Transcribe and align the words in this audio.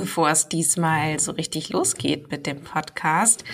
Bevor 0.00 0.30
es 0.30 0.48
diesmal 0.48 1.18
so 1.18 1.32
richtig 1.32 1.70
losgeht 1.70 2.30
mit 2.30 2.46
dem 2.46 2.62
Podcast, 2.62 3.44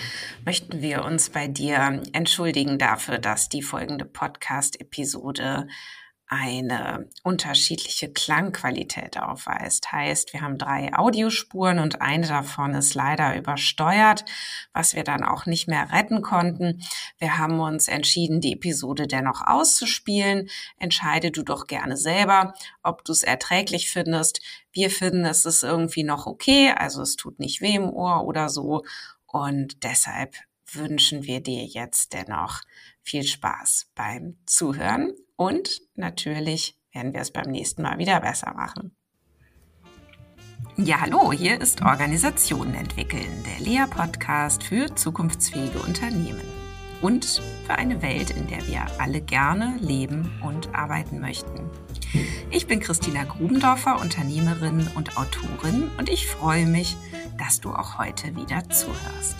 möchten 0.45 0.81
wir 0.81 1.03
uns 1.05 1.29
bei 1.29 1.47
dir 1.47 2.01
entschuldigen 2.11 2.77
dafür, 2.77 3.17
dass 3.17 3.49
die 3.49 3.61
folgende 3.61 4.05
Podcast-Episode 4.05 5.67
eine 6.27 7.09
unterschiedliche 7.23 8.11
Klangqualität 8.11 9.17
aufweist. 9.17 9.91
Heißt, 9.91 10.33
wir 10.33 10.41
haben 10.41 10.57
drei 10.57 10.93
Audiospuren 10.93 11.79
und 11.79 12.01
eine 12.01 12.27
davon 12.27 12.73
ist 12.73 12.95
leider 12.95 13.37
übersteuert, 13.37 14.25
was 14.73 14.95
wir 14.95 15.03
dann 15.03 15.23
auch 15.23 15.45
nicht 15.45 15.67
mehr 15.67 15.91
retten 15.91 16.21
konnten. 16.21 16.81
Wir 17.19 17.37
haben 17.37 17.59
uns 17.59 17.87
entschieden, 17.87 18.41
die 18.41 18.53
Episode 18.53 19.07
dennoch 19.07 19.41
auszuspielen. 19.45 20.49
Entscheide 20.77 21.31
du 21.31 21.43
doch 21.43 21.67
gerne 21.67 21.97
selber, 21.97 22.53
ob 22.81 23.03
du 23.03 23.11
es 23.11 23.23
erträglich 23.23 23.91
findest. 23.91 24.41
Wir 24.71 24.89
finden, 24.89 25.25
es 25.25 25.45
ist 25.45 25.63
irgendwie 25.63 26.03
noch 26.03 26.25
okay, 26.25 26.73
also 26.75 27.01
es 27.01 27.15
tut 27.15 27.39
nicht 27.39 27.61
weh 27.61 27.75
im 27.75 27.89
Ohr 27.89 28.25
oder 28.25 28.49
so. 28.49 28.83
Und 29.27 29.83
deshalb 29.83 30.35
wünschen 30.71 31.23
wir 31.23 31.41
dir 31.41 31.63
jetzt 31.65 32.13
dennoch 32.13 32.61
viel 33.01 33.23
Spaß 33.23 33.91
beim 33.93 34.37
Zuhören 34.45 35.13
und 35.35 35.81
natürlich 35.95 36.77
werden 36.93 37.13
wir 37.13 37.21
es 37.21 37.31
beim 37.31 37.49
nächsten 37.49 37.81
Mal 37.81 37.97
wieder 37.97 38.19
besser 38.19 38.53
machen. 38.53 38.95
Ja, 40.77 41.01
hallo, 41.01 41.31
hier 41.31 41.61
ist 41.61 41.83
Organisationen 41.83 42.73
entwickeln, 42.73 43.43
der 43.45 43.63
Lea-Podcast 43.63 44.63
für 44.63 44.95
zukunftsfähige 44.95 45.79
Unternehmen 45.79 46.41
und 47.01 47.41
für 47.67 47.75
eine 47.75 48.01
Welt, 48.01 48.31
in 48.31 48.47
der 48.47 48.65
wir 48.65 48.87
alle 48.99 49.21
gerne 49.21 49.77
leben 49.79 50.41
und 50.41 50.73
arbeiten 50.73 51.19
möchten. 51.19 51.69
Ich 52.49 52.65
bin 52.65 52.79
Christina 52.79 53.23
Grubendorfer, 53.23 53.99
Unternehmerin 53.99 54.87
und 54.95 55.17
Autorin 55.17 55.91
und 55.97 56.09
ich 56.09 56.27
freue 56.27 56.65
mich, 56.65 56.95
dass 57.37 57.59
du 57.59 57.71
auch 57.71 57.99
heute 57.99 58.35
wieder 58.35 58.67
zuhörst 58.69 59.35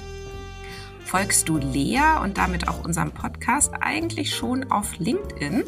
folgst 1.13 1.47
du 1.47 1.57
Lea 1.57 2.17
und 2.23 2.39
damit 2.39 2.67
auch 2.67 2.83
unserem 2.83 3.11
Podcast 3.11 3.71
eigentlich 3.81 4.35
schon 4.35 4.71
auf 4.71 4.97
LinkedIn. 4.97 5.63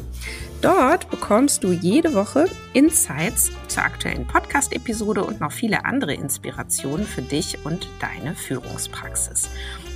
Dort 0.60 1.08
bekommst 1.08 1.62
du 1.62 1.70
jede 1.70 2.14
Woche 2.14 2.46
Insights 2.72 3.52
zur 3.68 3.84
aktuellen 3.84 4.26
Podcast-Episode 4.26 5.22
und 5.22 5.40
noch 5.40 5.52
viele 5.52 5.84
andere 5.84 6.14
Inspirationen 6.14 7.06
für 7.06 7.22
dich 7.22 7.64
und 7.64 7.88
deine 8.00 8.34
Führungspraxis. 8.34 9.48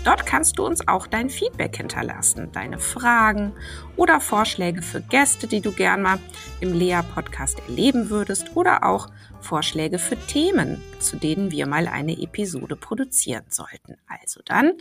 Dort 0.05 0.25
kannst 0.25 0.56
du 0.56 0.65
uns 0.65 0.87
auch 0.87 1.09
dein 1.09 1.28
Feedback 1.28 1.77
hinterlassen, 1.77 2.53
deine 2.53 2.78
Fragen 2.78 3.53
oder 3.97 4.21
Vorschläge 4.21 4.83
für 4.83 5.01
Gäste, 5.01 5.48
die 5.48 5.61
du 5.61 5.73
gern 5.73 6.03
mal 6.03 6.21
im 6.61 6.73
Lea-Podcast 6.73 7.59
erleben 7.67 8.09
würdest 8.09 8.55
oder 8.55 8.84
auch 8.84 9.09
Vorschläge 9.41 9.98
für 9.98 10.17
Themen, 10.17 10.81
zu 11.01 11.17
denen 11.17 11.51
wir 11.51 11.67
mal 11.67 11.89
eine 11.89 12.17
Episode 12.23 12.77
produzieren 12.77 13.47
sollten. 13.48 13.97
Also 14.06 14.43
dann 14.45 14.75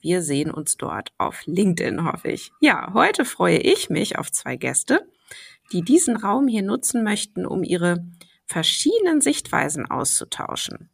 wir 0.00 0.22
sehen 0.22 0.50
uns 0.50 0.76
dort 0.76 1.12
auf 1.18 1.42
LinkedIn, 1.46 2.04
hoffe 2.04 2.28
ich. 2.28 2.52
Ja, 2.60 2.92
heute 2.94 3.24
freue 3.24 3.58
ich 3.58 3.90
mich 3.90 4.18
auf 4.18 4.30
zwei 4.30 4.56
Gäste, 4.56 5.06
die 5.72 5.82
diesen 5.82 6.16
Raum 6.16 6.48
hier 6.48 6.62
nutzen 6.62 7.02
möchten, 7.02 7.46
um 7.46 7.62
ihre 7.64 8.04
verschiedenen 8.46 9.20
Sichtweisen 9.20 9.90
auszutauschen. 9.90 10.90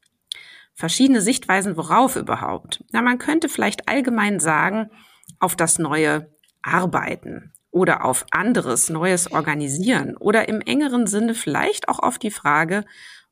Verschiedene 0.75 1.21
Sichtweisen 1.21 1.77
worauf 1.77 2.17
überhaupt? 2.17 2.83
Na, 2.91 3.01
man 3.01 3.19
könnte 3.19 3.49
vielleicht 3.49 3.89
allgemein 3.89 4.41
sagen, 4.41 4.91
auf 5.39 5.55
das 5.55 5.79
neue 5.79 6.29
Arbeiten 6.63 7.53
oder 7.71 8.05
auf 8.05 8.27
anderes 8.31 8.89
Neues 8.91 9.31
organisieren 9.31 10.17
oder 10.17 10.49
im 10.49 10.61
engeren 10.61 11.07
Sinne 11.07 11.35
vielleicht 11.35 11.89
auch 11.89 12.01
auf 12.01 12.19
die 12.19 12.31
Frage, 12.31 12.85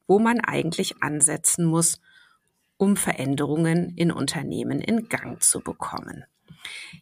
wo 0.06 0.18
man 0.18 0.40
eigentlich 0.40 1.02
ansetzen 1.02 1.64
muss, 1.64 2.00
um 2.82 2.96
Veränderungen 2.96 3.94
in 3.94 4.10
Unternehmen 4.10 4.80
in 4.80 5.08
Gang 5.08 5.40
zu 5.40 5.60
bekommen. 5.60 6.24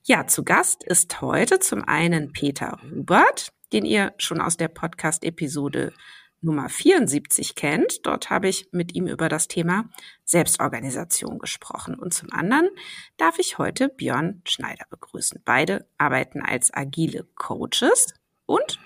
Ja, 0.03 0.27
zu 0.27 0.45
Gast 0.45 0.84
ist 0.84 1.23
heute 1.23 1.59
zum 1.59 1.89
einen 1.89 2.33
Peter 2.33 2.79
Hubert, 2.83 3.55
den 3.73 3.86
ihr 3.86 4.13
schon 4.19 4.42
aus 4.42 4.58
der 4.58 4.69
Podcast-Episode 4.69 5.95
Nummer 6.42 6.69
74 6.69 7.55
kennt. 7.55 8.05
Dort 8.05 8.29
habe 8.29 8.48
ich 8.48 8.69
mit 8.73 8.95
ihm 8.95 9.07
über 9.07 9.30
das 9.30 9.48
Thema 9.48 9.89
Selbstorganisation 10.27 11.39
gesprochen. 11.39 11.95
Und 11.95 12.13
zum 12.13 12.30
anderen 12.30 12.69
darf 13.17 13.39
ich 13.39 13.57
heute 13.57 13.89
Björn 13.89 14.42
Schneider 14.45 14.85
begrüßen. 14.90 15.40
Beide 15.46 15.86
arbeiten 15.96 16.42
als 16.42 16.74
agile 16.74 17.27
Coaches 17.36 18.13
und 18.45 18.79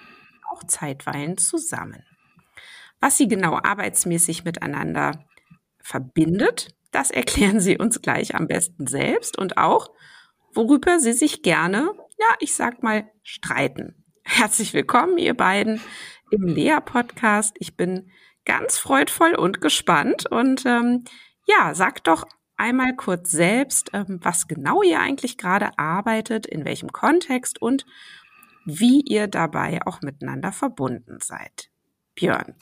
auch 0.53 0.62
zeitweilen 0.62 1.38
zusammen. 1.38 2.04
Was 3.00 3.16
sie 3.16 3.27
genau 3.27 3.59
arbeitsmäßig 3.60 4.44
miteinander 4.44 5.25
verbindet, 5.81 6.69
das 6.94 7.10
erklären 7.10 7.60
Sie 7.60 7.77
uns 7.77 8.00
gleich 8.00 8.34
am 8.34 8.47
besten 8.47 8.87
selbst 8.87 9.37
und 9.37 9.59
auch, 9.59 9.91
worüber 10.53 11.00
Sie 11.00 11.12
sich 11.12 11.43
gerne, 11.43 11.91
ja, 12.19 12.34
ich 12.38 12.55
sag 12.55 12.82
mal, 12.82 13.10
streiten. 13.22 14.05
Herzlich 14.22 14.72
willkommen, 14.72 15.19
ihr 15.19 15.34
beiden, 15.34 15.81
im 16.31 16.47
Lea-Podcast. 16.47 17.56
Ich 17.59 17.77
bin 17.77 18.10
ganz 18.44 18.78
freudvoll 18.78 19.34
und 19.34 19.60
gespannt 19.60 20.31
und 20.31 20.65
ähm, 20.66 21.04
ja, 21.47 21.75
sagt 21.75 22.06
doch 22.06 22.25
einmal 22.56 22.94
kurz 22.94 23.31
selbst, 23.31 23.91
ähm, 23.93 24.21
was 24.22 24.47
genau 24.47 24.83
ihr 24.83 25.00
eigentlich 25.00 25.37
gerade 25.37 25.77
arbeitet, 25.78 26.47
in 26.47 26.65
welchem 26.65 26.93
Kontext 26.93 27.60
und 27.60 27.84
wie 28.65 29.00
ihr 29.00 29.27
dabei 29.27 29.81
auch 29.84 30.00
miteinander 30.00 30.53
verbunden 30.53 31.19
seid. 31.21 31.71
Björn. 32.15 32.54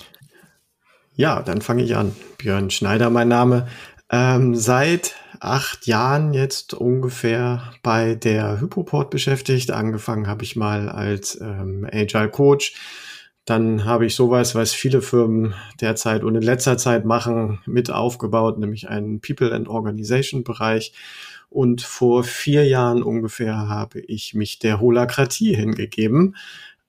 Ja, 1.15 1.43
dann 1.43 1.61
fange 1.61 1.83
ich 1.83 1.95
an. 1.95 2.17
Björn 2.39 2.71
Schneider, 2.71 3.11
mein 3.11 3.29
Name. 3.29 3.69
Ähm, 4.13 4.55
seit 4.55 5.15
acht 5.41 5.87
Jahren 5.87 6.35
jetzt 6.35 6.75
ungefähr 6.75 7.73
bei 7.83 8.15
der 8.15 8.61
Hypoport 8.61 9.11
beschäftigt. 9.11 9.71
Angefangen 9.71 10.27
habe 10.27 10.45
ich 10.45 10.55
mal 10.55 10.89
als 10.91 11.41
ähm, 11.41 11.89
Agile 11.91 12.29
Coach. 12.29 12.75
Dann 13.47 13.85
habe 13.85 14.07
ich 14.07 14.15
sowas, 14.15 14.55
was 14.55 14.73
viele 14.73 15.03
Firmen 15.03 15.55
derzeit 15.81 16.23
und 16.23 16.37
in 16.37 16.43
letzter 16.43 16.79
Zeit 16.79 17.05
machen, 17.05 17.61
mit 17.67 17.91
aufgebaut, 17.91 18.59
nämlich 18.59 18.89
einen 18.89 19.21
People 19.21 19.53
and 19.53 19.67
Organization 19.67 20.45
Bereich. 20.45 20.93
Und 21.49 21.83
vor 21.83 22.23
vier 22.23 22.67
Jahren 22.67 23.03
ungefähr 23.03 23.69
habe 23.69 24.01
ich 24.01 24.35
mich 24.35 24.59
der 24.59 24.81
Holakratie 24.81 25.55
hingegeben 25.57 26.37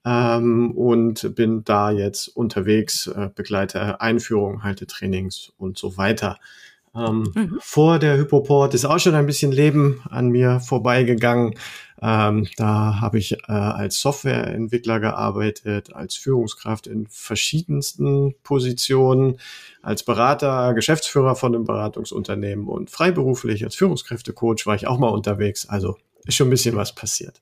ähm, 0.04 0.72
und 0.72 1.34
bin 1.34 1.64
da 1.64 1.90
jetzt 1.90 2.28
unterwegs, 2.28 3.06
äh, 3.08 3.30
begleite 3.34 4.00
Einführungen, 4.00 4.62
halte 4.62 4.86
Trainings 4.86 5.52
und 5.58 5.76
so 5.78 5.96
weiter. 5.96 6.38
Ähm, 6.94 7.32
mhm. 7.34 7.58
Vor 7.60 7.98
der 7.98 8.16
Hypoport 8.16 8.74
ist 8.74 8.84
auch 8.84 8.98
schon 8.98 9.14
ein 9.14 9.26
bisschen 9.26 9.52
Leben 9.52 10.02
an 10.08 10.28
mir 10.28 10.60
vorbeigegangen. 10.60 11.54
Ähm, 12.00 12.46
da 12.56 13.00
habe 13.00 13.18
ich 13.18 13.32
äh, 13.32 13.52
als 13.52 14.00
Softwareentwickler 14.00 15.00
gearbeitet, 15.00 15.94
als 15.94 16.16
Führungskraft 16.16 16.86
in 16.86 17.06
verschiedensten 17.08 18.34
Positionen, 18.42 19.38
als 19.82 20.02
Berater, 20.02 20.74
Geschäftsführer 20.74 21.34
von 21.34 21.54
einem 21.54 21.64
Beratungsunternehmen 21.64 22.68
und 22.68 22.90
freiberuflich 22.90 23.64
als 23.64 23.74
Führungskräftecoach 23.74 24.66
war 24.66 24.74
ich 24.74 24.86
auch 24.86 24.98
mal 24.98 25.08
unterwegs. 25.08 25.68
Also 25.68 25.96
ist 26.24 26.36
schon 26.36 26.48
ein 26.48 26.50
bisschen 26.50 26.76
was 26.76 26.94
passiert. 26.94 27.40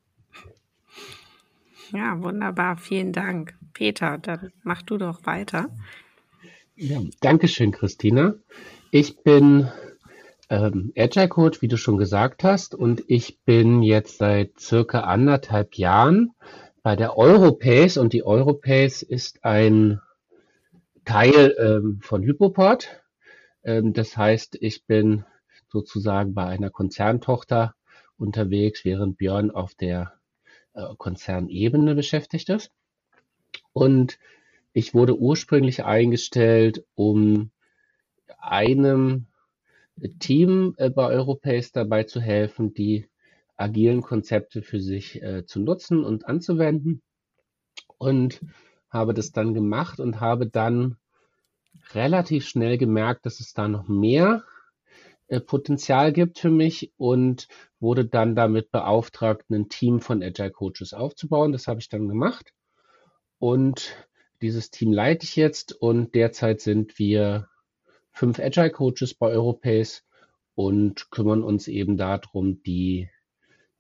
Ja, 1.93 2.23
wunderbar. 2.23 2.77
Vielen 2.79 3.13
Dank. 3.13 3.55
Peter, 3.75 4.19
dann 4.19 4.53
mach 4.63 4.83
du 4.83 4.97
doch 4.97 5.27
weiter. 5.27 5.69
Ja, 6.75 7.01
Dankeschön, 7.21 7.73
Christina. 7.73 8.35
Ich 8.95 9.23
bin 9.23 9.71
ähm, 10.51 10.93
Agile 10.95 11.29
Coach, 11.29 11.63
wie 11.63 11.69
du 11.69 11.79
schon 11.79 11.97
gesagt 11.97 12.45
hast, 12.45 12.75
und 12.75 13.03
ich 13.07 13.41
bin 13.41 13.83
jetzt 13.83 14.19
seit 14.19 14.61
circa 14.61 15.01
anderthalb 15.01 15.79
Jahren 15.79 16.33
bei 16.83 16.95
der 16.95 17.17
Europace 17.17 17.97
und 17.97 18.13
die 18.13 18.23
Europace 18.23 19.01
ist 19.01 19.47
ein 19.47 20.03
Teil 21.07 21.57
ähm, 21.59 22.01
von 22.03 22.23
Hypoport. 22.23 23.03
Ähm, 23.65 23.95
das 23.95 24.15
heißt, 24.19 24.59
ich 24.61 24.85
bin 24.85 25.25
sozusagen 25.69 26.35
bei 26.35 26.45
einer 26.45 26.69
Konzerntochter 26.69 27.75
unterwegs, 28.19 28.85
während 28.85 29.17
Björn 29.17 29.51
auf 29.51 29.75
der 29.75 30.13
äh, 30.75 30.83
Konzernebene 30.99 31.95
beschäftigt 31.95 32.51
ist. 32.51 32.71
Und 33.73 34.19
ich 34.75 34.93
wurde 34.93 35.17
ursprünglich 35.17 35.83
eingestellt, 35.83 36.85
um 36.95 37.53
einem 38.39 39.27
Team 40.19 40.75
äh, 40.79 40.91
bei 40.91 41.07
Europace 41.09 41.73
dabei 41.73 42.05
zu 42.05 42.21
helfen, 42.21 42.75
die 42.75 43.09
agilen 43.57 44.03
Konzepte 44.03 44.63
für 44.63 44.81
sich 44.81 45.23
äh, 45.23 45.45
zu 45.47 45.61
nutzen 45.61 46.05
und 46.05 46.27
anzuwenden. 46.27 47.03
Und 47.99 48.41
habe 48.91 49.15
das 49.15 49.33
dann 49.33 49.55
gemacht 49.55 50.01
und 50.01 50.21
habe 50.21 50.47
dann 50.47 50.97
relativ 51.95 52.47
schnell 52.47 52.79
gemerkt, 52.79 53.27
dass 53.27 53.41
es 53.41 53.55
da 53.55 53.69
noch 53.69 53.89
mehr 53.89 54.45
äh, 55.29 55.41
Potenzial 55.41 56.13
gibt 56.13 56.39
für 56.39 56.51
mich 56.51 56.93
und 56.97 57.49
wurde 57.81 58.05
dann 58.05 58.35
damit 58.35 58.71
beauftragt, 58.71 59.51
ein 59.51 59.69
Team 59.69 60.01
von 60.01 60.23
Agile 60.23 60.51
Coaches 60.51 60.93
aufzubauen. 60.93 61.53
Das 61.53 61.67
habe 61.69 61.81
ich 61.81 61.89
dann 61.89 62.09
gemacht. 62.09 62.53
Und 63.39 64.07
dieses 64.43 64.71
Team 64.71 64.93
leite 64.93 65.25
ich 65.25 65.37
jetzt 65.37 65.73
und 65.73 66.15
derzeit 66.15 66.61
sind 66.61 66.99
wir 66.99 67.49
fünf 68.13 68.39
Agile 68.39 68.71
Coaches 68.71 69.15
bei 69.15 69.29
Europace 69.29 70.05
und 70.55 71.11
kümmern 71.11 71.43
uns 71.43 71.69
eben 71.69 71.97
darum, 71.97 72.63
die, 72.63 73.09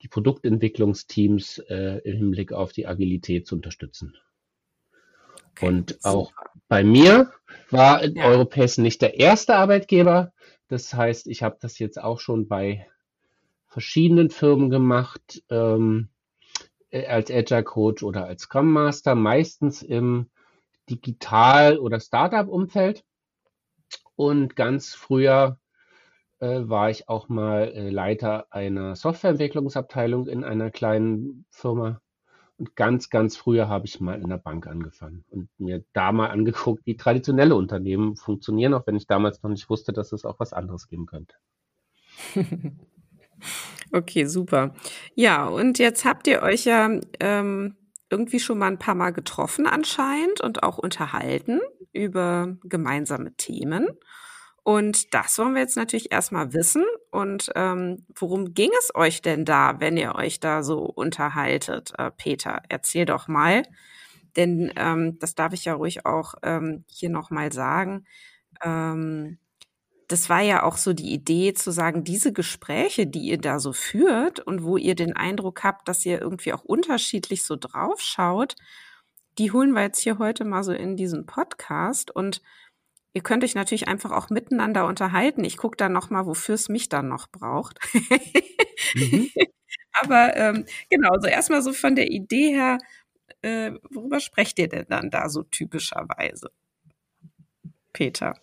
die 0.02 0.08
Produktentwicklungsteams 0.08 1.58
äh, 1.68 2.00
im 2.04 2.16
Hinblick 2.16 2.52
auf 2.52 2.72
die 2.72 2.86
Agilität 2.86 3.46
zu 3.46 3.54
unterstützen. 3.54 4.16
Okay, 5.50 5.68
und 5.68 5.90
super. 5.90 6.08
auch 6.08 6.32
bei 6.68 6.82
mir 6.82 7.30
war 7.70 8.04
ja. 8.04 8.24
Europace 8.24 8.78
nicht 8.78 9.02
der 9.02 9.18
erste 9.18 9.54
Arbeitgeber. 9.54 10.32
Das 10.68 10.94
heißt, 10.94 11.26
ich 11.26 11.42
habe 11.42 11.58
das 11.60 11.78
jetzt 11.78 12.02
auch 12.02 12.18
schon 12.18 12.48
bei 12.48 12.86
verschiedenen 13.66 14.30
Firmen 14.30 14.70
gemacht, 14.70 15.42
ähm, 15.50 16.08
äh, 16.90 17.06
als 17.06 17.30
Agile 17.30 17.64
Coach 17.64 18.02
oder 18.02 18.26
als 18.26 18.42
Scrum 18.42 18.72
Master, 18.72 19.14
meistens 19.14 19.82
im 19.82 20.30
Digital- 20.88 21.78
oder 21.78 22.00
Startup-Umfeld. 22.00 23.04
Und 24.16 24.56
ganz 24.56 24.94
früher 24.94 25.58
äh, 26.40 26.68
war 26.68 26.90
ich 26.90 27.08
auch 27.08 27.28
mal 27.28 27.68
äh, 27.68 27.90
Leiter 27.90 28.46
einer 28.50 28.96
Softwareentwicklungsabteilung 28.96 30.26
in 30.26 30.44
einer 30.44 30.70
kleinen 30.70 31.46
Firma. 31.50 32.00
Und 32.58 32.76
ganz, 32.76 33.10
ganz 33.10 33.36
früher 33.36 33.68
habe 33.68 33.86
ich 33.86 34.00
mal 34.00 34.20
in 34.20 34.28
der 34.28 34.38
Bank 34.38 34.66
angefangen 34.66 35.24
und 35.30 35.48
mir 35.58 35.84
da 35.92 36.12
mal 36.12 36.28
angeguckt, 36.28 36.86
wie 36.86 36.96
traditionelle 36.96 37.54
Unternehmen 37.54 38.16
funktionieren, 38.16 38.74
auch 38.74 38.86
wenn 38.86 38.96
ich 38.96 39.06
damals 39.06 39.42
noch 39.42 39.50
nicht 39.50 39.68
wusste, 39.70 39.92
dass 39.92 40.12
es 40.12 40.24
auch 40.24 40.38
was 40.38 40.52
anderes 40.52 40.88
geben 40.88 41.06
könnte. 41.06 41.34
Okay, 43.94 44.24
super. 44.24 44.74
Ja, 45.14 45.46
und 45.46 45.78
jetzt 45.78 46.04
habt 46.04 46.26
ihr 46.26 46.42
euch 46.42 46.64
ja 46.64 46.98
ähm, 47.20 47.76
irgendwie 48.12 48.40
schon 48.40 48.58
mal 48.58 48.68
ein 48.68 48.78
paar 48.78 48.94
Mal 48.94 49.10
getroffen 49.10 49.66
anscheinend 49.66 50.40
und 50.40 50.62
auch 50.62 50.78
unterhalten 50.78 51.60
über 51.92 52.56
gemeinsame 52.62 53.34
Themen. 53.36 53.88
Und 54.64 55.12
das 55.12 55.38
wollen 55.38 55.54
wir 55.54 55.62
jetzt 55.62 55.76
natürlich 55.76 56.12
erstmal 56.12 56.52
wissen. 56.52 56.84
Und 57.10 57.50
ähm, 57.56 58.06
worum 58.14 58.54
ging 58.54 58.70
es 58.78 58.94
euch 58.94 59.20
denn 59.20 59.44
da, 59.44 59.80
wenn 59.80 59.96
ihr 59.96 60.14
euch 60.14 60.38
da 60.38 60.62
so 60.62 60.84
unterhaltet? 60.84 61.92
Äh, 61.98 62.12
Peter, 62.12 62.62
erzähl 62.68 63.04
doch 63.04 63.26
mal. 63.26 63.64
Denn 64.36 64.72
ähm, 64.76 65.18
das 65.18 65.34
darf 65.34 65.52
ich 65.52 65.64
ja 65.64 65.74
ruhig 65.74 66.06
auch 66.06 66.34
ähm, 66.42 66.84
hier 66.86 67.10
nochmal 67.10 67.52
sagen. 67.52 68.06
Ähm, 68.62 69.38
das 70.12 70.28
war 70.28 70.42
ja 70.42 70.62
auch 70.62 70.76
so 70.76 70.92
die 70.92 71.10
Idee 71.10 71.54
zu 71.54 71.70
sagen, 71.70 72.04
diese 72.04 72.34
Gespräche, 72.34 73.06
die 73.06 73.20
ihr 73.20 73.38
da 73.38 73.58
so 73.58 73.72
führt 73.72 74.40
und 74.40 74.62
wo 74.62 74.76
ihr 74.76 74.94
den 74.94 75.16
Eindruck 75.16 75.64
habt, 75.64 75.88
dass 75.88 76.04
ihr 76.04 76.20
irgendwie 76.20 76.52
auch 76.52 76.62
unterschiedlich 76.62 77.44
so 77.44 77.56
drauf 77.56 78.02
schaut, 78.02 78.54
die 79.38 79.52
holen 79.52 79.72
wir 79.72 79.80
jetzt 79.82 80.00
hier 80.00 80.18
heute 80.18 80.44
mal 80.44 80.64
so 80.64 80.72
in 80.72 80.96
diesen 80.96 81.24
Podcast 81.24 82.14
und 82.14 82.42
ihr 83.14 83.22
könnt 83.22 83.42
euch 83.42 83.54
natürlich 83.54 83.88
einfach 83.88 84.10
auch 84.10 84.28
miteinander 84.28 84.86
unterhalten. 84.86 85.44
Ich 85.44 85.56
gucke 85.56 85.78
dann 85.78 85.92
noch 85.92 86.10
mal, 86.10 86.26
wofür 86.26 86.56
es 86.56 86.68
mich 86.68 86.90
dann 86.90 87.08
noch 87.08 87.28
braucht. 87.28 87.78
mhm. 88.94 89.30
Aber 90.02 90.36
ähm, 90.36 90.66
genau, 90.90 91.18
so 91.20 91.26
erstmal 91.26 91.62
so 91.62 91.72
von 91.72 91.96
der 91.96 92.10
Idee 92.10 92.50
her, 92.50 92.78
äh, 93.40 93.72
worüber 93.90 94.20
sprecht 94.20 94.58
ihr 94.58 94.68
denn 94.68 94.86
dann 94.90 95.08
da 95.08 95.30
so 95.30 95.42
typischerweise? 95.42 96.50
Peter. 97.94 98.38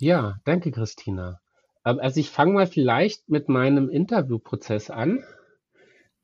Ja, 0.00 0.40
danke, 0.44 0.70
Christina. 0.70 1.40
Ähm, 1.84 1.98
also 1.98 2.20
ich 2.20 2.30
fange 2.30 2.52
mal 2.52 2.66
vielleicht 2.66 3.28
mit 3.28 3.48
meinem 3.48 3.88
Interviewprozess 3.88 4.90
an. 4.90 5.24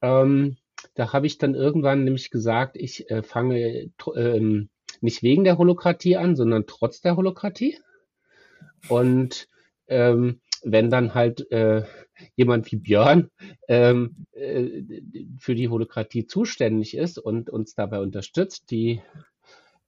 Ähm, 0.00 0.56
da 0.94 1.12
habe 1.12 1.26
ich 1.26 1.38
dann 1.38 1.54
irgendwann 1.54 2.04
nämlich 2.04 2.30
gesagt, 2.30 2.76
ich 2.76 3.10
äh, 3.10 3.22
fange 3.22 3.90
ähm, 4.14 4.68
nicht 5.00 5.22
wegen 5.22 5.44
der 5.44 5.58
Holokratie 5.58 6.16
an, 6.16 6.36
sondern 6.36 6.66
trotz 6.66 7.00
der 7.00 7.16
Holokratie. 7.16 7.78
Und 8.88 9.48
ähm, 9.88 10.40
wenn 10.62 10.90
dann 10.90 11.14
halt 11.14 11.50
äh, 11.50 11.82
jemand 12.36 12.70
wie 12.70 12.76
Björn 12.76 13.30
ähm, 13.66 14.26
äh, 14.32 14.82
für 15.38 15.54
die 15.54 15.68
Holokratie 15.68 16.26
zuständig 16.26 16.96
ist 16.96 17.18
und 17.18 17.50
uns 17.50 17.74
dabei 17.74 17.98
unterstützt, 17.98 18.70
die 18.70 19.02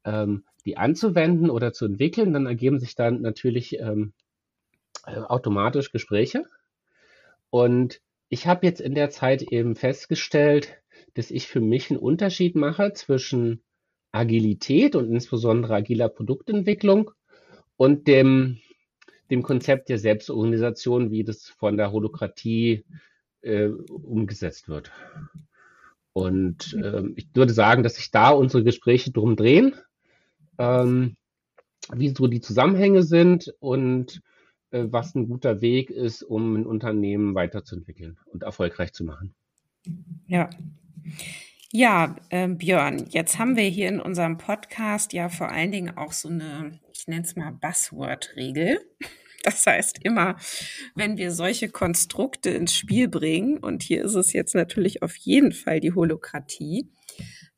ähm, 0.07 0.45
die 0.65 0.79
anzuwenden 0.79 1.51
oder 1.51 1.73
zu 1.73 1.85
entwickeln, 1.85 2.33
dann 2.33 2.47
ergeben 2.47 2.81
sich 2.81 2.95
dann 2.95 3.21
natürlich 3.21 3.79
ähm, 3.79 4.15
äh, 5.07 5.19
automatisch 5.19 5.93
Gespräche. 5.93 6.45
Und 7.51 8.01
ich 8.29 8.47
habe 8.47 8.67
jetzt 8.67 8.81
in 8.81 8.95
der 8.95 9.11
Zeit 9.11 9.43
eben 9.43 9.75
festgestellt, 9.75 10.79
dass 11.15 11.31
ich 11.31 11.47
für 11.47 11.61
mich 11.61 11.91
einen 11.91 12.01
Unterschied 12.01 12.57
mache 12.57 12.93
zwischen 12.95 13.63
Agilität 14.13 14.97
und 14.97 15.11
insbesondere 15.11 15.75
agiler 15.75 16.09
Produktentwicklung 16.09 17.11
und 17.77 18.09
dem, 18.09 18.59
dem 19.31 19.43
Konzept 19.43 19.89
der 19.89 19.99
Selbstorganisation, 19.99 21.11
wie 21.11 21.25
das 21.25 21.49
von 21.49 21.77
der 21.77 21.93
Holokratie 21.93 22.85
äh, 23.43 23.67
umgesetzt 23.67 24.69
wird. 24.69 24.91
Und 26.13 26.75
äh, 26.83 27.03
ich 27.15 27.29
würde 27.35 27.53
sagen, 27.53 27.83
dass 27.83 27.97
sich 27.97 28.11
da 28.11 28.31
unsere 28.31 28.65
Gespräche 28.65 29.13
drum 29.13 29.37
drehen 29.37 29.75
ähm, 30.59 31.17
wie 31.93 32.15
so 32.17 32.27
die 32.27 32.41
Zusammenhänge 32.41 33.03
sind 33.03 33.55
und 33.61 34.21
äh, 34.71 34.85
was 34.91 35.15
ein 35.15 35.29
guter 35.29 35.61
Weg 35.61 35.91
ist, 35.91 36.23
um 36.23 36.57
ein 36.57 36.67
Unternehmen 36.67 37.35
weiterzuentwickeln 37.35 38.19
und 38.27 38.43
erfolgreich 38.43 38.93
zu 38.93 39.05
machen. 39.05 39.35
Ja. 40.27 40.51
Ja, 41.73 42.17
äh, 42.31 42.49
Björn, 42.49 43.07
jetzt 43.11 43.39
haben 43.39 43.57
wir 43.57 43.65
hier 43.65 43.89
in 43.89 44.01
unserem 44.01 44.39
Podcast 44.39 45.13
ja 45.13 45.29
vor 45.29 45.51
allen 45.51 45.73
Dingen 45.73 45.97
auch 45.97 46.13
so 46.13 46.29
eine, 46.29 46.81
ich 46.93 47.07
nenne 47.07 47.23
es 47.23 47.37
mal 47.37 47.53
Buzzword-Regel. 47.53 48.81
Das 49.43 49.65
heißt 49.65 50.01
immer, 50.03 50.35
wenn 50.97 51.19
wir 51.19 51.31
solche 51.31 51.69
Konstrukte 51.69 52.51
ins 52.51 52.75
Spiel 52.75 53.07
bringen, 53.07 53.59
und 53.59 53.85
hier 53.85 54.03
ist 54.03 54.17
es 54.17 54.33
jetzt 54.33 54.57
natürlich 54.57 55.05
auf 55.05 55.15
jeden 55.15 55.53
Fall 55.53 55.79
die 55.79 55.93
Holokratie, 55.93 56.91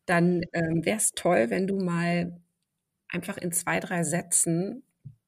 dann 0.04 0.42
ähm, 0.52 0.84
wäre 0.84 0.98
es 0.98 1.12
toll, 1.12 1.46
wenn 1.48 1.66
du 1.66 1.78
mal 1.78 2.38
einfach 3.08 3.36
in 3.38 3.52
zwei, 3.52 3.80
drei 3.80 4.04
Sätzen 4.04 4.82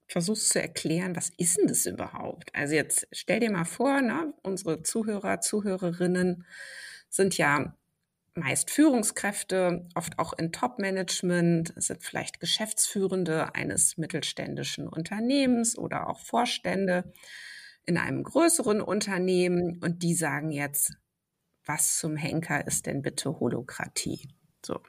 versuchst 0.06 0.49
zu 0.50 0.61
erklären, 0.61 1.15
was 1.15 1.31
ist 1.37 1.59
denn 1.59 1.69
das 1.69 1.87
überhaupt? 1.87 2.55
Also 2.55 2.75
jetzt 2.75 3.06
stell 3.12 3.41
dir 3.41 3.50
mal 3.50 3.65
vor, 3.65 4.00
ne, 4.00 4.35
unsere 4.43 4.82
Zuhörer, 4.82 5.41
Zuhörerinnen 5.41 6.44
sind 7.09 7.37
ja 7.38 7.77
meist 8.35 8.71
Führungskräfte, 8.71 9.88
oft 9.94 10.19
auch 10.19 10.32
in 10.32 10.53
Top-Management, 10.53 11.75
sind 11.77 12.03
vielleicht 12.03 12.41
Geschäftsführende 12.41 13.55
eines 13.55 13.99
mittelständischen 13.99 14.88
Unternehmens 14.88 15.76
oder 15.76 16.09
auch 16.09 16.21
Vorstände 16.21 17.12
in 17.87 17.97
einem 17.97 18.23
größeren 18.23 18.81
Unternehmen 18.81 19.78
und 19.83 20.02
die 20.02 20.14
sagen 20.14 20.50
jetzt, 20.52 20.95
was 21.64 21.99
zum 21.99 22.16
Henker 22.16 22.66
ist 22.66 22.87
denn 22.87 23.02
bitte 23.02 23.38
Holokratie? 23.40 24.28
So, 24.64 24.81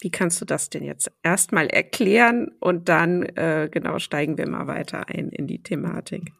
wie 0.00 0.10
kannst 0.10 0.40
du 0.40 0.44
das 0.44 0.70
denn 0.70 0.84
jetzt 0.84 1.10
erstmal 1.22 1.66
erklären 1.68 2.50
und 2.60 2.88
dann 2.88 3.22
äh, 3.22 3.68
genau 3.70 3.98
steigen 3.98 4.38
wir 4.38 4.48
mal 4.48 4.66
weiter 4.66 5.08
ein 5.08 5.30
in 5.30 5.46
die 5.46 5.62
Thematik? 5.62 6.32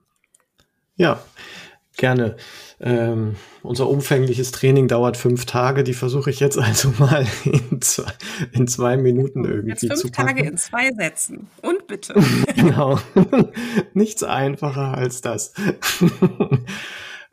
Ja, 0.97 1.23
gerne. 1.97 2.37
Ähm, 2.81 3.37
unser 3.63 3.89
umfängliches 3.89 4.53
Training 4.53 4.89
dauert 4.89 5.17
fünf 5.17 5.45
Tage. 5.45 5.85
Die 5.85 5.95
versuche 5.95 6.31
ich 6.31 6.41
jetzt 6.41 6.59
also 6.59 6.93
mal 6.99 7.27
in 7.45 7.81
zwei, 7.83 8.13
in 8.53 8.67
zwei 8.67 8.97
Minuten 8.97 9.45
irgendwie 9.45 9.71
jetzt 9.71 9.87
fünf 9.87 10.01
zu 10.01 10.11
packen. 10.11 10.29
Tage 10.29 10.49
in 10.49 10.57
zwei 10.57 10.91
Sätzen. 10.93 11.49
Und 11.63 11.87
bitte. 11.87 12.15
genau. 12.57 12.99
Nichts 13.95 14.23
einfacher 14.23 14.97
als 14.97 15.21
das. 15.21 15.53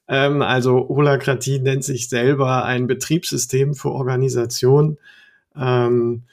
ähm, 0.07 0.41
also 0.41 0.87
Holakratie 0.89 1.59
nennt 1.59 1.83
sich 1.83 2.09
selber 2.09 2.65
ein 2.65 2.87
Betriebssystem 2.87 3.75
für 3.75 3.91
Organisation 3.91 4.97
ähm, 5.57 6.23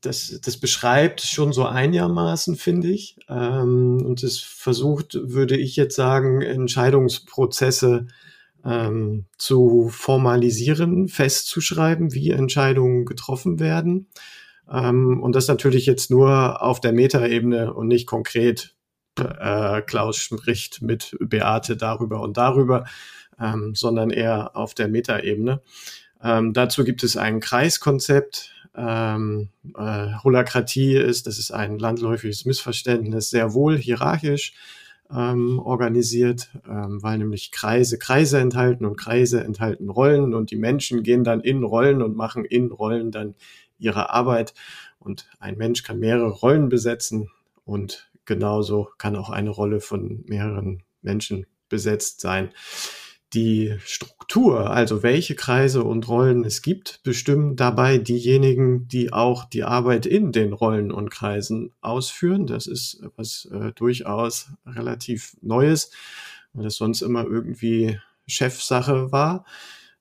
das, 0.00 0.40
das 0.42 0.56
beschreibt 0.56 1.20
schon 1.20 1.52
so 1.52 1.66
einigermaßen, 1.66 2.56
finde 2.56 2.88
ich. 2.88 3.16
Ähm, 3.28 4.02
und 4.04 4.22
es 4.22 4.38
versucht, 4.38 5.18
würde 5.22 5.56
ich 5.56 5.76
jetzt 5.76 5.96
sagen, 5.96 6.40
Entscheidungsprozesse 6.42 8.06
ähm, 8.64 9.26
zu 9.36 9.88
formalisieren, 9.90 11.08
festzuschreiben, 11.08 12.14
wie 12.14 12.30
Entscheidungen 12.30 13.04
getroffen 13.04 13.58
werden. 13.58 14.08
Ähm, 14.70 15.22
und 15.22 15.34
das 15.34 15.48
natürlich 15.48 15.86
jetzt 15.86 16.10
nur 16.10 16.62
auf 16.62 16.80
der 16.80 16.92
Metaebene 16.92 17.74
und 17.74 17.88
nicht 17.88 18.06
konkret. 18.06 18.74
Äh, 19.18 19.82
Klaus 19.82 20.16
spricht 20.16 20.82
mit 20.82 21.16
Beate 21.20 21.76
darüber 21.76 22.20
und 22.20 22.36
darüber, 22.36 22.84
ähm, 23.38 23.74
sondern 23.74 24.10
eher 24.10 24.56
auf 24.56 24.74
der 24.74 24.88
Metaebene. 24.88 25.60
Ähm, 26.22 26.52
dazu 26.52 26.84
gibt 26.84 27.02
es 27.02 27.16
ein 27.16 27.40
Kreiskonzept, 27.40 28.52
ähm, 28.76 29.48
äh, 29.76 30.14
Holakratie 30.22 30.96
ist, 30.96 31.26
das 31.26 31.38
ist 31.38 31.50
ein 31.50 31.78
landläufiges 31.78 32.44
Missverständnis, 32.44 33.30
sehr 33.30 33.52
wohl 33.54 33.76
hierarchisch 33.76 34.54
ähm, 35.14 35.58
organisiert, 35.58 36.50
ähm, 36.68 37.02
weil 37.02 37.18
nämlich 37.18 37.50
Kreise 37.50 37.98
Kreise 37.98 38.38
enthalten 38.38 38.84
und 38.84 38.96
Kreise 38.96 39.42
enthalten 39.42 39.90
Rollen 39.90 40.34
und 40.34 40.50
die 40.50 40.56
Menschen 40.56 41.02
gehen 41.02 41.24
dann 41.24 41.40
in 41.40 41.64
Rollen 41.64 42.02
und 42.02 42.16
machen 42.16 42.44
in 42.44 42.70
Rollen 42.70 43.10
dann 43.10 43.34
ihre 43.78 44.10
Arbeit 44.10 44.54
und 44.98 45.28
ein 45.40 45.56
Mensch 45.56 45.82
kann 45.82 45.98
mehrere 45.98 46.30
Rollen 46.30 46.68
besetzen 46.68 47.30
und 47.64 48.10
genauso 48.24 48.88
kann 48.98 49.16
auch 49.16 49.30
eine 49.30 49.50
Rolle 49.50 49.80
von 49.80 50.22
mehreren 50.26 50.82
Menschen 51.02 51.46
besetzt 51.68 52.20
sein. 52.20 52.50
Die 53.32 53.76
Struktur, 53.84 54.70
also 54.70 55.04
welche 55.04 55.36
Kreise 55.36 55.84
und 55.84 56.08
Rollen 56.08 56.44
es 56.44 56.62
gibt, 56.62 57.00
bestimmen 57.04 57.54
dabei 57.54 57.98
diejenigen, 57.98 58.88
die 58.88 59.12
auch 59.12 59.44
die 59.44 59.62
Arbeit 59.62 60.04
in 60.04 60.32
den 60.32 60.52
Rollen 60.52 60.90
und 60.90 61.10
Kreisen 61.10 61.72
ausführen. 61.80 62.46
Das 62.46 62.66
ist 62.66 63.02
was 63.16 63.48
äh, 63.52 63.72
durchaus 63.72 64.50
relativ 64.66 65.36
Neues, 65.42 65.92
weil 66.52 66.64
das 66.64 66.74
sonst 66.74 67.02
immer 67.02 67.24
irgendwie 67.24 68.00
Chefsache 68.26 69.12
war. 69.12 69.44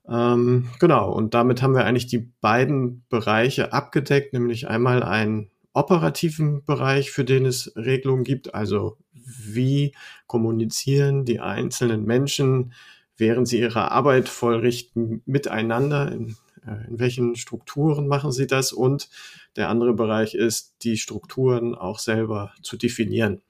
Ähm, 0.08 0.70
genau, 0.80 1.12
und 1.12 1.36
damit 1.36 1.62
haben 1.62 1.76
wir 1.76 1.86
eigentlich 1.86 2.08
die 2.08 2.32
beiden 2.42 3.06
Bereiche 3.10 3.74
abgedeckt, 3.74 4.34
nämlich 4.34 4.68
einmal 4.68 5.04
einen 5.04 5.52
operativen 5.74 6.66
Bereich, 6.66 7.12
für 7.12 7.24
den 7.24 7.46
es 7.46 7.74
Regelungen 7.76 8.24
gibt, 8.24 8.56
also 8.56 8.98
wie 9.14 9.94
kommunizieren 10.26 11.26
die 11.26 11.40
einzelnen 11.40 12.06
Menschen, 12.06 12.74
während 13.20 13.48
sie 13.48 13.60
ihre 13.60 13.92
Arbeit 13.92 14.30
vollrichten, 14.30 15.22
miteinander, 15.26 16.12
in, 16.12 16.36
äh, 16.66 16.88
in 16.88 17.00
welchen 17.00 17.36
Strukturen 17.36 18.08
machen 18.08 18.32
sie 18.32 18.48
das 18.48 18.74
und 18.74 19.10
der 19.56 19.70
andere 19.70 19.94
Bereich 19.94 20.36
ist, 20.36 20.76
die 20.84 20.98
Strukturen 20.98 21.76
auch 21.76 22.00
selber 22.00 22.54
zu 22.62 22.78
definieren. 22.78 23.42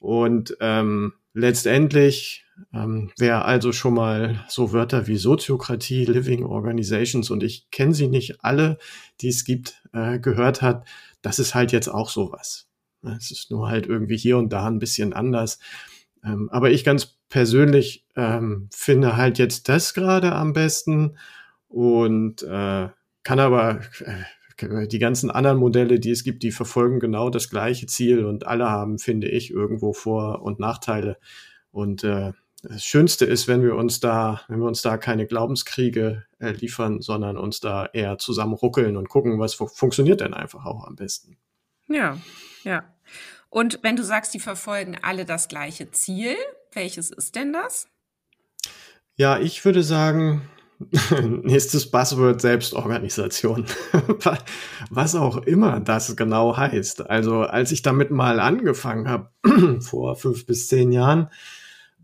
Und 0.00 0.56
ähm, 0.60 1.14
letztendlich 1.34 2.42
ähm, 2.72 3.10
wer 3.18 3.44
also 3.44 3.72
schon 3.72 3.94
mal 3.94 4.44
so 4.48 4.72
Wörter 4.72 5.06
wie 5.06 5.16
Soziokratie, 5.16 6.04
Living 6.04 6.44
Organizations 6.44 7.30
und 7.30 7.42
ich 7.42 7.70
kenne 7.70 7.94
sie 7.94 8.08
nicht 8.08 8.44
alle, 8.44 8.78
die 9.20 9.28
es 9.28 9.44
gibt, 9.44 9.82
äh, 9.92 10.18
gehört 10.18 10.62
hat, 10.62 10.86
das 11.22 11.38
ist 11.38 11.54
halt 11.54 11.72
jetzt 11.72 11.88
auch 11.88 12.08
sowas. 12.08 12.68
Es 13.02 13.30
ist 13.30 13.50
nur 13.50 13.68
halt 13.68 13.86
irgendwie 13.86 14.16
hier 14.16 14.38
und 14.38 14.52
da 14.52 14.66
ein 14.66 14.78
bisschen 14.78 15.12
anders. 15.12 15.58
Ähm, 16.24 16.48
aber 16.50 16.70
ich 16.70 16.84
ganz 16.84 17.18
persönlich 17.28 18.06
ähm, 18.16 18.68
finde 18.72 19.16
halt 19.16 19.38
jetzt 19.38 19.68
das 19.68 19.94
gerade 19.94 20.32
am 20.32 20.52
besten 20.52 21.16
und 21.68 22.42
äh, 22.42 22.88
kann 23.22 23.38
aber 23.38 23.80
äh, 24.00 24.86
die 24.86 24.98
ganzen 24.98 25.30
anderen 25.30 25.58
Modelle, 25.58 25.98
die 25.98 26.10
es 26.10 26.24
gibt, 26.24 26.42
die 26.42 26.52
verfolgen 26.52 27.00
genau 27.00 27.30
das 27.30 27.50
gleiche 27.50 27.86
Ziel 27.86 28.24
und 28.24 28.46
alle 28.46 28.70
haben, 28.70 28.98
finde 28.98 29.28
ich, 29.28 29.50
irgendwo 29.50 29.92
Vor- 29.92 30.42
und 30.42 30.60
Nachteile. 30.60 31.18
Und 31.72 32.04
äh, 32.04 32.32
das 32.62 32.84
Schönste 32.84 33.24
ist, 33.24 33.48
wenn 33.48 33.62
wir 33.62 33.74
uns 33.74 33.98
da, 33.98 34.42
wenn 34.46 34.60
wir 34.60 34.68
uns 34.68 34.82
da 34.82 34.96
keine 34.96 35.26
Glaubenskriege 35.26 36.24
äh, 36.38 36.52
liefern, 36.52 37.00
sondern 37.00 37.36
uns 37.36 37.58
da 37.60 37.86
eher 37.86 38.18
zusammen 38.18 38.54
ruckeln 38.54 38.96
und 38.96 39.08
gucken, 39.08 39.40
was 39.40 39.54
fu 39.54 39.66
funktioniert 39.66 40.20
denn 40.20 40.34
einfach 40.34 40.64
auch 40.64 40.86
am 40.86 40.94
besten. 40.94 41.36
Ja, 41.88 42.18
ja. 42.62 42.84
Und 43.52 43.80
wenn 43.82 43.96
du 43.96 44.02
sagst, 44.02 44.32
die 44.32 44.40
verfolgen 44.40 44.96
alle 45.02 45.26
das 45.26 45.46
gleiche 45.46 45.90
Ziel, 45.90 46.36
welches 46.72 47.10
ist 47.10 47.36
denn 47.36 47.52
das? 47.52 47.86
Ja, 49.14 49.38
ich 49.38 49.62
würde 49.66 49.82
sagen, 49.82 50.40
nächstes 51.42 51.90
Buzzword 51.90 52.40
Selbstorganisation. 52.40 53.66
Was 54.90 55.14
auch 55.14 55.36
immer 55.36 55.80
das 55.80 56.16
genau 56.16 56.56
heißt. 56.56 57.10
Also 57.10 57.42
als 57.42 57.72
ich 57.72 57.82
damit 57.82 58.10
mal 58.10 58.40
angefangen 58.40 59.06
habe, 59.06 59.28
vor 59.80 60.16
fünf 60.16 60.46
bis 60.46 60.68
zehn 60.68 60.90
Jahren, 60.90 61.28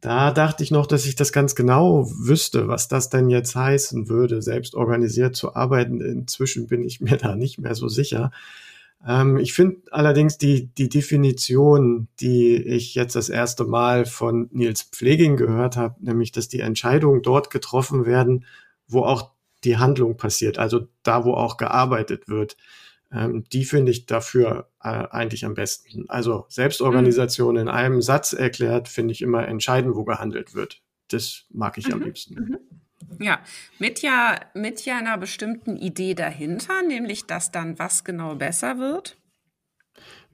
da 0.02 0.32
dachte 0.32 0.62
ich 0.62 0.70
noch, 0.70 0.86
dass 0.86 1.06
ich 1.06 1.16
das 1.16 1.32
ganz 1.32 1.54
genau 1.54 2.10
wüsste, 2.10 2.68
was 2.68 2.88
das 2.88 3.08
denn 3.08 3.30
jetzt 3.30 3.56
heißen 3.56 4.10
würde, 4.10 4.42
selbst 4.42 4.74
organisiert 4.74 5.34
zu 5.34 5.56
arbeiten. 5.56 6.02
Inzwischen 6.02 6.66
bin 6.66 6.84
ich 6.84 7.00
mir 7.00 7.16
da 7.16 7.34
nicht 7.34 7.58
mehr 7.58 7.74
so 7.74 7.88
sicher. 7.88 8.32
Ähm, 9.06 9.36
ich 9.38 9.52
finde 9.52 9.80
allerdings 9.90 10.38
die, 10.38 10.66
die 10.74 10.88
Definition, 10.88 12.08
die 12.20 12.56
ich 12.56 12.94
jetzt 12.94 13.16
das 13.16 13.28
erste 13.28 13.64
Mal 13.64 14.04
von 14.06 14.48
Nils 14.52 14.82
Pfleging 14.82 15.36
gehört 15.36 15.76
habe, 15.76 15.96
nämlich, 16.00 16.32
dass 16.32 16.48
die 16.48 16.60
Entscheidungen 16.60 17.22
dort 17.22 17.50
getroffen 17.50 18.06
werden, 18.06 18.44
wo 18.86 19.02
auch 19.02 19.32
die 19.64 19.76
Handlung 19.76 20.16
passiert, 20.16 20.58
also 20.58 20.86
da, 21.02 21.24
wo 21.24 21.34
auch 21.34 21.56
gearbeitet 21.56 22.28
wird 22.28 22.56
ähm, 23.10 23.44
die 23.52 23.64
finde 23.64 23.90
ich 23.90 24.06
dafür 24.06 24.70
äh, 24.82 24.88
eigentlich 24.88 25.44
am 25.44 25.54
besten. 25.54 26.08
Also 26.08 26.44
Selbstorganisation 26.48 27.54
mhm. 27.54 27.62
in 27.62 27.68
einem 27.68 28.02
Satz 28.02 28.32
erklärt, 28.32 28.88
finde 28.88 29.12
ich 29.12 29.22
immer 29.22 29.46
entscheidend, 29.48 29.96
wo 29.96 30.04
gehandelt 30.04 30.54
wird. 30.54 30.82
Das 31.08 31.46
mag 31.50 31.78
ich 31.78 31.88
mhm. 31.88 31.94
am 31.94 32.02
liebsten. 32.02 32.34
Mhm. 32.34 32.58
Ja, 33.18 33.40
mit 33.78 34.02
ja, 34.02 34.38
mit 34.54 34.84
ja 34.84 34.98
einer 34.98 35.18
bestimmten 35.18 35.76
Idee 35.76 36.14
dahinter, 36.14 36.82
nämlich 36.86 37.26
dass 37.26 37.50
dann 37.50 37.78
was 37.78 38.04
genau 38.04 38.34
besser 38.34 38.78
wird. 38.78 39.16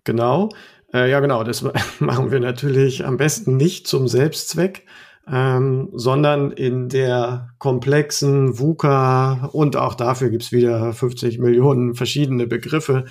Genau, 0.05 0.51
äh, 0.93 1.11
ja 1.11 1.21
genau, 1.21 1.45
das 1.45 1.65
machen 1.99 2.31
wir 2.31 2.41
natürlich 2.41 3.05
am 3.05 3.17
besten 3.17 3.57
nicht 3.57 3.87
zum 3.87 4.07
Selbstzweck, 4.07 4.87
ähm, 5.27 5.89
sondern 5.93 6.51
in 6.51 6.89
der 6.89 7.51
komplexen 7.59 8.59
VUCA 8.59 9.49
und 9.53 9.77
auch 9.77 9.95
dafür 9.95 10.31
gibt's 10.31 10.53
wieder 10.53 10.93
50 10.93 11.39
Millionen 11.39 11.95
verschiedene 11.95 12.47
Begriffe, 12.47 13.07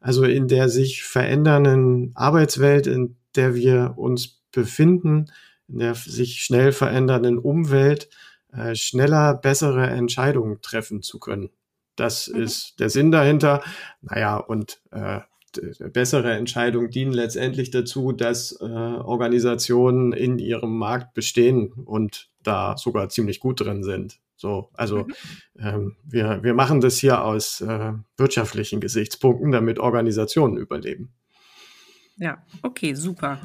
also 0.00 0.24
in 0.24 0.48
der 0.48 0.68
sich 0.68 1.04
verändernden 1.04 2.10
Arbeitswelt, 2.14 2.88
in 2.88 3.16
der 3.36 3.54
wir 3.54 3.94
uns 3.96 4.42
befinden, 4.52 5.26
in 5.68 5.78
der 5.78 5.94
sich 5.94 6.42
schnell 6.42 6.72
verändernden 6.72 7.38
Umwelt, 7.38 8.08
äh, 8.52 8.74
schneller 8.74 9.34
bessere 9.34 9.88
Entscheidungen 9.88 10.60
treffen 10.62 11.02
zu 11.02 11.18
können. 11.18 11.50
Das 11.96 12.28
mhm. 12.28 12.42
ist 12.42 12.80
der 12.80 12.90
Sinn 12.90 13.10
dahinter. 13.10 13.62
Naja, 14.00 14.36
und 14.36 14.80
äh, 14.90 15.20
bessere 15.92 16.32
Entscheidungen 16.32 16.90
dienen 16.90 17.12
letztendlich 17.12 17.70
dazu, 17.70 18.12
dass 18.12 18.52
äh, 18.60 18.64
Organisationen 18.64 20.12
in 20.12 20.38
ihrem 20.38 20.76
Markt 20.78 21.14
bestehen 21.14 21.72
und 21.72 22.30
da 22.42 22.76
sogar 22.76 23.08
ziemlich 23.08 23.40
gut 23.40 23.60
drin 23.60 23.82
sind. 23.82 24.18
So, 24.36 24.70
also 24.74 25.04
mhm. 25.04 25.14
ähm, 25.58 25.96
wir, 26.04 26.42
wir 26.42 26.54
machen 26.54 26.80
das 26.80 26.96
hier 26.98 27.22
aus 27.22 27.60
äh, 27.60 27.92
wirtschaftlichen 28.16 28.80
Gesichtspunkten, 28.80 29.52
damit 29.52 29.78
Organisationen 29.78 30.56
überleben. 30.56 31.12
Ja, 32.16 32.44
okay, 32.62 32.94
super. 32.94 33.40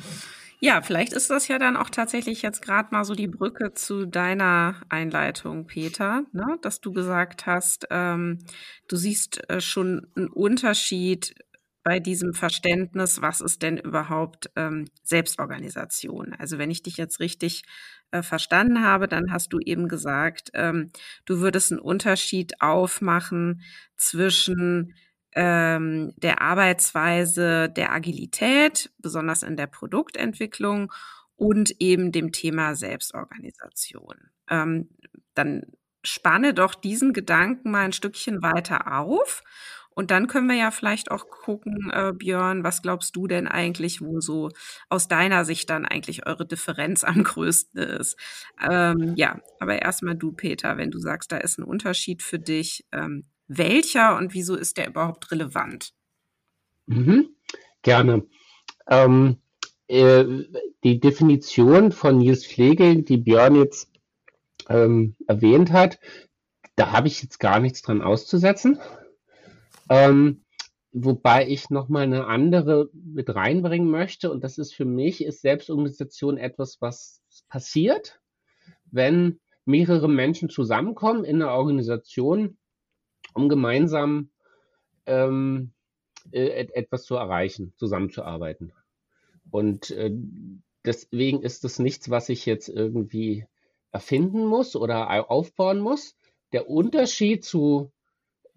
Ja, 0.59 0.81
vielleicht 0.81 1.13
ist 1.13 1.29
das 1.29 1.47
ja 1.47 1.59
dann 1.59 1.77
auch 1.77 1.89
tatsächlich 1.91 2.41
jetzt 2.41 2.63
gerade 2.63 2.89
mal 2.91 3.05
so 3.05 3.13
die 3.13 3.27
Brücke 3.27 3.73
zu 3.73 4.07
deiner 4.07 4.75
Einleitung, 4.89 5.67
Peter, 5.67 6.23
ne? 6.31 6.57
dass 6.63 6.81
du 6.81 6.91
gesagt 6.91 7.45
hast, 7.45 7.85
ähm, 7.91 8.39
du 8.87 8.95
siehst 8.95 9.47
äh, 9.49 9.61
schon 9.61 10.07
einen 10.15 10.29
Unterschied 10.29 11.35
bei 11.83 11.99
diesem 11.99 12.33
Verständnis, 12.33 13.21
was 13.21 13.39
ist 13.39 13.61
denn 13.61 13.77
überhaupt 13.77 14.49
ähm, 14.55 14.85
Selbstorganisation? 15.03 16.33
Also 16.33 16.57
wenn 16.57 16.71
ich 16.71 16.81
dich 16.81 16.97
jetzt 16.97 17.19
richtig 17.19 17.63
äh, 18.11 18.23
verstanden 18.23 18.81
habe, 18.83 19.07
dann 19.07 19.31
hast 19.31 19.53
du 19.53 19.59
eben 19.59 19.87
gesagt, 19.87 20.49
ähm, 20.53 20.91
du 21.25 21.39
würdest 21.39 21.71
einen 21.71 21.79
Unterschied 21.79 22.61
aufmachen 22.61 23.61
zwischen 23.95 24.95
ähm, 25.37 26.13
der 26.17 26.41
Arbeitsweise 26.41 27.69
der 27.69 27.93
Agilität, 27.93 28.91
besonders 28.97 29.43
in 29.43 29.55
der 29.55 29.67
Produktentwicklung 29.67 30.91
und 31.35 31.79
eben 31.79 32.11
dem 32.11 32.31
Thema 32.31 32.73
Selbstorganisation. 32.73 34.15
Ähm, 34.49 34.89
dann 35.35 35.61
spanne 36.03 36.55
doch 36.55 36.73
diesen 36.73 37.13
Gedanken 37.13 37.69
mal 37.69 37.85
ein 37.85 37.93
Stückchen 37.93 38.41
weiter 38.41 38.99
auf 38.99 39.43
und 39.91 40.09
dann 40.09 40.25
können 40.25 40.47
wir 40.47 40.55
ja 40.55 40.71
vielleicht 40.71 41.11
auch 41.11 41.27
gucken, 41.27 41.91
äh, 41.91 42.13
Björn, 42.13 42.63
was 42.63 42.81
glaubst 42.81 43.15
du 43.15 43.27
denn 43.27 43.47
eigentlich, 43.47 44.01
wo 44.01 44.19
so 44.19 44.49
aus 44.89 45.07
deiner 45.07 45.45
Sicht 45.45 45.69
dann 45.69 45.85
eigentlich 45.85 46.25
eure 46.25 46.47
Differenz 46.47 47.03
am 47.03 47.23
größten 47.23 47.81
ist? 47.81 48.15
Ähm, 48.59 49.13
ja, 49.15 49.39
aber 49.59 49.81
erstmal 49.81 50.15
du, 50.15 50.31
Peter, 50.31 50.77
wenn 50.77 50.89
du 50.89 50.97
sagst, 50.97 51.31
da 51.31 51.37
ist 51.37 51.59
ein 51.59 51.63
Unterschied 51.63 52.23
für 52.23 52.39
dich, 52.39 52.85
ähm, 52.91 53.25
welcher 53.47 54.17
und 54.17 54.33
wieso 54.33 54.55
ist 54.55 54.77
der 54.77 54.87
überhaupt 54.87 55.31
relevant? 55.31 55.93
Mhm, 56.85 57.29
gerne. 57.81 58.25
Ähm, 58.87 59.37
äh, 59.87 60.25
die 60.83 60.99
Definition 60.99 61.91
von 61.91 62.17
Nils 62.17 62.45
Pflegel, 62.45 63.03
die 63.03 63.17
Björn 63.17 63.55
jetzt 63.55 63.89
ähm, 64.69 65.15
erwähnt 65.27 65.71
hat, 65.71 65.99
da 66.75 66.91
habe 66.91 67.07
ich 67.07 67.21
jetzt 67.21 67.39
gar 67.39 67.59
nichts 67.59 67.81
dran 67.81 68.01
auszusetzen. 68.01 68.79
Ähm, 69.89 70.43
wobei 70.91 71.47
ich 71.47 71.69
nochmal 71.69 72.03
eine 72.03 72.27
andere 72.27 72.89
mit 72.93 73.33
reinbringen 73.33 73.89
möchte. 73.89 74.31
Und 74.31 74.43
das 74.43 74.57
ist 74.57 74.73
für 74.73 74.85
mich, 74.85 75.23
ist 75.23 75.41
Selbstorganisation 75.41 76.37
etwas, 76.37 76.81
was 76.81 77.21
passiert, 77.49 78.19
wenn 78.85 79.39
mehrere 79.65 80.07
Menschen 80.07 80.49
zusammenkommen 80.49 81.23
in 81.23 81.41
einer 81.41 81.51
Organisation, 81.51 82.57
um 83.37 83.49
gemeinsam 83.49 84.29
ähm, 85.05 85.71
äh, 86.31 86.67
etwas 86.73 87.03
zu 87.05 87.15
erreichen, 87.15 87.73
zusammenzuarbeiten. 87.77 88.73
Und 89.51 89.91
äh, 89.91 90.11
deswegen 90.85 91.41
ist 91.41 91.63
es 91.63 91.79
nichts, 91.79 92.09
was 92.09 92.29
ich 92.29 92.45
jetzt 92.45 92.67
irgendwie 92.67 93.45
erfinden 93.91 94.45
muss 94.45 94.75
oder 94.75 95.31
aufbauen 95.31 95.79
muss. 95.79 96.17
Der 96.51 96.69
Unterschied 96.69 97.45
zu 97.45 97.91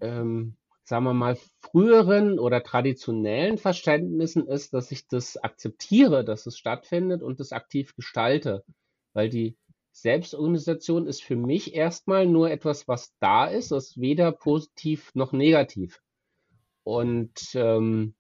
ähm, 0.01 0.57
sagen 0.91 1.05
wir 1.05 1.15
mal, 1.15 1.39
früheren 1.61 2.41
oder 2.41 2.65
traditionellen 2.65 3.59
Verständnissen 3.59 4.49
ist, 4.49 4.75
dass 4.75 4.91
ich 4.91 5.07
das 5.07 5.37
akzeptiere, 5.37 6.25
dass 6.25 6.47
es 6.47 6.59
stattfindet 6.59 7.23
und 7.23 7.39
das 7.39 7.53
aktiv 7.53 7.95
gestalte. 7.95 8.65
Weil 9.13 9.29
die 9.29 9.57
Selbstorganisation 9.93 11.07
ist 11.07 11.23
für 11.23 11.37
mich 11.37 11.75
erstmal 11.75 12.27
nur 12.27 12.51
etwas, 12.51 12.89
was 12.89 13.15
da 13.19 13.47
ist, 13.47 13.71
das 13.71 13.91
ist 13.91 14.01
weder 14.01 14.33
positiv 14.33 15.11
noch 15.15 15.33
negativ. 15.33 16.01
Und 16.85 17.33
ähm, 17.55 18.15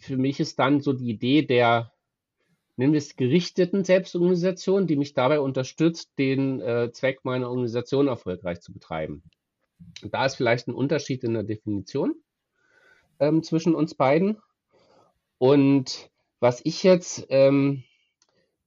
für 0.00 0.16
mich 0.16 0.40
ist 0.40 0.58
dann 0.58 0.80
so 0.80 0.92
die 0.92 1.10
Idee 1.10 1.42
der, 1.42 1.92
es 2.76 3.16
gerichteten 3.16 3.84
Selbstorganisation, 3.84 4.86
die 4.86 4.96
mich 4.96 5.14
dabei 5.14 5.40
unterstützt, 5.40 6.10
den 6.18 6.60
äh, 6.60 6.90
Zweck 6.92 7.24
meiner 7.24 7.48
Organisation 7.48 8.08
erfolgreich 8.08 8.60
zu 8.60 8.72
betreiben. 8.72 9.22
Da 10.02 10.26
ist 10.26 10.36
vielleicht 10.36 10.68
ein 10.68 10.74
Unterschied 10.74 11.24
in 11.24 11.34
der 11.34 11.44
Definition 11.44 12.14
ähm, 13.20 13.42
zwischen 13.42 13.74
uns 13.74 13.94
beiden. 13.94 14.38
Und 15.38 16.10
was 16.40 16.60
ich 16.64 16.82
jetzt 16.82 17.26
ähm, 17.28 17.84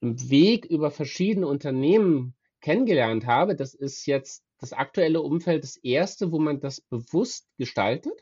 Weg 0.01 0.65
über 0.65 0.91
verschiedene 0.91 1.47
Unternehmen 1.47 2.35
kennengelernt 2.61 3.25
habe, 3.25 3.55
das 3.55 3.73
ist 3.73 4.05
jetzt 4.05 4.43
das 4.59 4.73
aktuelle 4.73 5.21
Umfeld 5.21 5.63
das 5.63 5.77
erste, 5.77 6.31
wo 6.31 6.39
man 6.39 6.59
das 6.59 6.81
bewusst 6.81 7.47
gestaltet. 7.57 8.19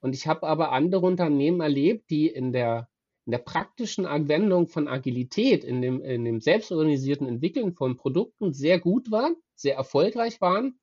Und 0.00 0.14
ich 0.14 0.26
habe 0.26 0.46
aber 0.46 0.72
andere 0.72 1.06
Unternehmen 1.06 1.60
erlebt, 1.60 2.10
die 2.10 2.26
in 2.28 2.52
der, 2.52 2.88
in 3.26 3.32
der 3.32 3.38
praktischen 3.38 4.06
Anwendung 4.06 4.66
von 4.66 4.88
Agilität, 4.88 5.62
in 5.62 5.82
dem, 5.82 6.02
in 6.02 6.24
dem 6.24 6.40
selbstorganisierten 6.40 7.26
Entwickeln 7.26 7.74
von 7.74 7.96
Produkten 7.96 8.52
sehr 8.52 8.80
gut 8.80 9.10
waren, 9.10 9.36
sehr 9.54 9.76
erfolgreich 9.76 10.40
waren, 10.40 10.78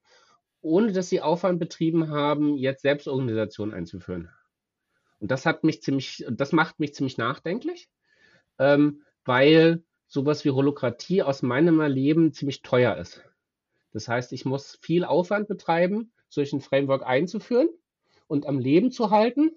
ohne 0.62 0.92
dass 0.92 1.10
sie 1.10 1.22
Aufwand 1.22 1.60
betrieben 1.60 2.10
haben, 2.10 2.58
jetzt 2.58 2.84
Selbstorganisation 2.84 3.74
einzuführen. 3.74 4.30
Und 5.20 5.32
das 5.32 5.48
hat 5.48 5.64
mich 5.64 5.82
ziemlich, 5.82 6.24
das 6.30 6.52
macht 6.52 6.80
mich 6.80 6.94
ziemlich 6.94 7.18
nachdenklich, 7.18 7.90
ähm, 8.60 9.02
weil 9.28 9.84
sowas 10.08 10.46
wie 10.46 10.52
Holokratie 10.52 11.22
aus 11.22 11.42
meinem 11.42 11.80
Erleben 11.80 12.34
ziemlich 12.34 12.62
teuer 12.62 12.96
ist. 12.98 13.22
Das 13.92 14.08
heißt, 14.08 14.32
ich 14.34 14.46
muss 14.46 14.78
viel 14.82 15.04
Aufwand 15.04 15.48
betreiben, 15.48 16.12
solch 16.30 16.54
ein 16.54 16.62
Framework 16.62 17.06
einzuführen 17.06 17.70
und 18.28 18.46
am 18.46 18.60
Leben 18.60 18.92
zu 18.92 19.10
halten. 19.12 19.52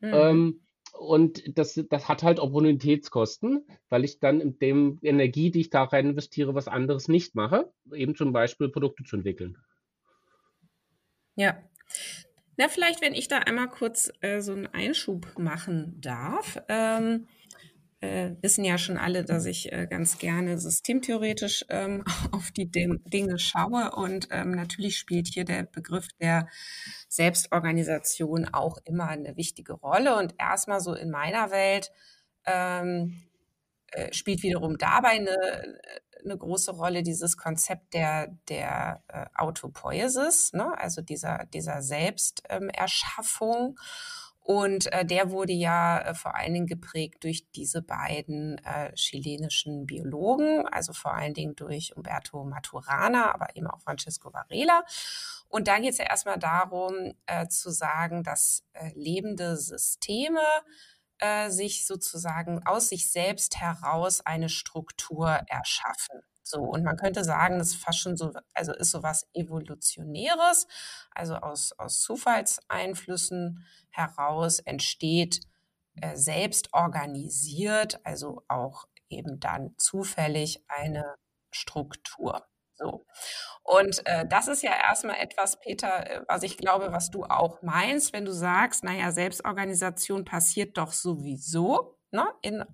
Mhm. 0.00 0.12
Ähm, 0.12 0.60
und 0.98 1.58
das, 1.58 1.80
das 1.88 2.08
hat 2.08 2.22
halt 2.22 2.38
Opportunitätskosten, 2.38 3.66
weil 3.88 4.04
ich 4.04 4.18
dann 4.18 4.40
in 4.40 4.58
dem 4.58 4.98
Energie, 5.02 5.50
die 5.50 5.60
ich 5.60 5.70
da 5.70 5.84
rein 5.84 6.10
investiere, 6.10 6.54
was 6.54 6.68
anderes 6.68 7.08
nicht 7.08 7.34
mache. 7.34 7.72
Eben 7.92 8.14
zum 8.14 8.32
Beispiel 8.32 8.68
Produkte 8.68 9.04
zu 9.04 9.16
entwickeln. 9.16 9.56
Ja. 11.34 11.56
Na, 12.58 12.68
vielleicht, 12.68 13.00
wenn 13.00 13.14
ich 13.14 13.28
da 13.28 13.38
einmal 13.38 13.68
kurz 13.68 14.12
äh, 14.20 14.40
so 14.40 14.52
einen 14.52 14.66
Einschub 14.66 15.38
machen 15.38 15.98
darf. 16.00 16.62
Ähm, 16.68 17.26
äh, 18.02 18.34
wissen 18.40 18.64
ja 18.64 18.78
schon 18.78 18.98
alle, 18.98 19.24
dass 19.24 19.46
ich 19.46 19.72
äh, 19.72 19.86
ganz 19.88 20.18
gerne 20.18 20.58
systemtheoretisch 20.58 21.64
ähm, 21.68 22.04
auf 22.32 22.50
die 22.50 22.70
Ding 22.70 23.00
Dinge 23.04 23.38
schaue. 23.38 23.92
Und 23.92 24.28
ähm, 24.30 24.50
natürlich 24.52 24.98
spielt 24.98 25.28
hier 25.28 25.44
der 25.44 25.62
Begriff 25.62 26.08
der 26.20 26.48
Selbstorganisation 27.08 28.48
auch 28.52 28.78
immer 28.84 29.08
eine 29.08 29.36
wichtige 29.36 29.74
Rolle. 29.74 30.16
Und 30.16 30.34
erstmal 30.38 30.80
so 30.80 30.94
in 30.94 31.10
meiner 31.10 31.50
Welt 31.50 31.92
ähm, 32.44 33.22
äh, 33.92 34.12
spielt 34.12 34.42
wiederum 34.42 34.78
dabei 34.78 35.10
eine, 35.10 35.36
eine 36.24 36.36
große 36.36 36.72
Rolle 36.72 37.02
dieses 37.02 37.36
Konzept 37.36 37.94
der, 37.94 38.36
der 38.48 39.04
äh, 39.08 39.26
Autopoiesis, 39.34 40.52
ne? 40.52 40.76
also 40.76 41.02
dieser, 41.02 41.46
dieser 41.52 41.82
Selbsterschaffung. 41.82 43.76
Und 44.44 44.92
äh, 44.92 45.04
der 45.04 45.30
wurde 45.30 45.52
ja 45.52 46.00
äh, 46.00 46.14
vor 46.14 46.34
allen 46.34 46.52
Dingen 46.52 46.66
geprägt 46.66 47.22
durch 47.22 47.48
diese 47.52 47.80
beiden 47.80 48.58
äh, 48.64 48.92
chilenischen 48.94 49.86
Biologen, 49.86 50.66
also 50.66 50.92
vor 50.92 51.14
allen 51.14 51.32
Dingen 51.34 51.54
durch 51.54 51.96
Umberto 51.96 52.44
Maturana, 52.44 53.32
aber 53.32 53.54
eben 53.56 53.68
auch 53.68 53.80
Francisco 53.80 54.32
Varela. 54.32 54.82
Und 55.48 55.68
da 55.68 55.78
geht 55.78 55.92
es 55.92 55.98
ja 55.98 56.06
erstmal 56.06 56.38
darum 56.38 57.14
äh, 57.26 57.46
zu 57.46 57.70
sagen, 57.70 58.24
dass 58.24 58.64
äh, 58.72 58.90
lebende 58.94 59.56
Systeme 59.56 60.40
äh, 61.18 61.50
sich 61.50 61.86
sozusagen 61.86 62.66
aus 62.66 62.88
sich 62.88 63.12
selbst 63.12 63.60
heraus 63.60 64.22
eine 64.22 64.48
Struktur 64.48 65.28
erschaffen. 65.46 66.20
So, 66.42 66.60
und 66.60 66.82
man 66.82 66.96
könnte 66.96 67.24
sagen, 67.24 67.58
das 67.58 67.68
ist 67.68 67.82
fast 67.82 68.00
schon 68.00 68.16
so, 68.16 68.32
also 68.54 68.72
ist 68.72 68.90
so 68.90 69.02
was 69.02 69.28
Evolutionäres, 69.32 70.66
also 71.12 71.36
aus, 71.36 71.72
aus 71.78 72.00
Zufallseinflüssen 72.00 73.64
heraus 73.90 74.58
entsteht 74.58 75.40
äh, 76.00 76.16
selbst 76.16 76.72
organisiert, 76.72 78.00
also 78.04 78.42
auch 78.48 78.86
eben 79.08 79.40
dann 79.40 79.74
zufällig 79.76 80.64
eine 80.68 81.16
Struktur. 81.50 82.46
So. 82.74 83.06
Und 83.62 84.04
äh, 84.06 84.26
das 84.26 84.48
ist 84.48 84.62
ja 84.62 84.72
erstmal 84.72 85.16
etwas, 85.20 85.60
Peter, 85.60 86.10
äh, 86.10 86.22
was 86.26 86.42
ich 86.42 86.56
glaube, 86.56 86.92
was 86.92 87.10
du 87.10 87.24
auch 87.24 87.62
meinst, 87.62 88.12
wenn 88.12 88.24
du 88.24 88.32
sagst, 88.32 88.82
naja, 88.84 89.12
Selbstorganisation 89.12 90.24
passiert 90.24 90.78
doch 90.78 90.92
sowieso 90.92 91.98
ne, 92.10 92.26
in 92.42 92.64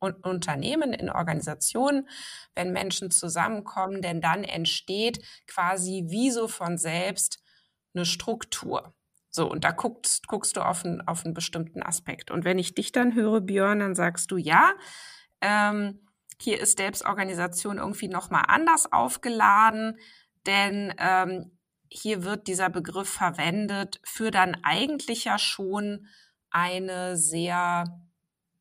Unternehmen, 0.00 0.92
in 0.92 1.10
Organisationen, 1.10 2.08
wenn 2.54 2.72
Menschen 2.72 3.10
zusammenkommen, 3.10 4.02
denn 4.02 4.20
dann 4.20 4.44
entsteht 4.44 5.24
quasi 5.46 6.04
wie 6.08 6.30
so 6.30 6.48
von 6.48 6.78
selbst 6.78 7.42
eine 7.94 8.04
Struktur. 8.04 8.94
So, 9.30 9.50
und 9.50 9.64
da 9.64 9.72
guckst, 9.72 10.26
guckst 10.26 10.56
du 10.56 10.62
auf, 10.62 10.84
ein, 10.84 11.06
auf 11.06 11.24
einen 11.24 11.34
bestimmten 11.34 11.82
Aspekt. 11.82 12.30
Und 12.30 12.44
wenn 12.44 12.58
ich 12.58 12.74
dich 12.74 12.92
dann 12.92 13.14
höre, 13.14 13.40
Björn, 13.40 13.80
dann 13.80 13.94
sagst 13.94 14.30
du, 14.30 14.36
ja, 14.36 14.72
ähm, 15.40 16.00
hier 16.40 16.60
ist 16.60 16.78
Selbstorganisation 16.78 17.78
irgendwie 17.78 18.08
nochmal 18.08 18.44
anders 18.46 18.92
aufgeladen, 18.92 19.98
denn 20.46 20.94
ähm, 20.98 21.58
hier 21.90 22.24
wird 22.24 22.46
dieser 22.46 22.70
Begriff 22.70 23.08
verwendet 23.08 24.00
für 24.04 24.30
dann 24.30 24.56
eigentlich 24.62 25.24
ja 25.24 25.38
schon 25.38 26.06
eine 26.50 27.16
sehr 27.16 27.84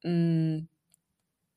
mh, 0.04 0.10
hm, 0.10 0.70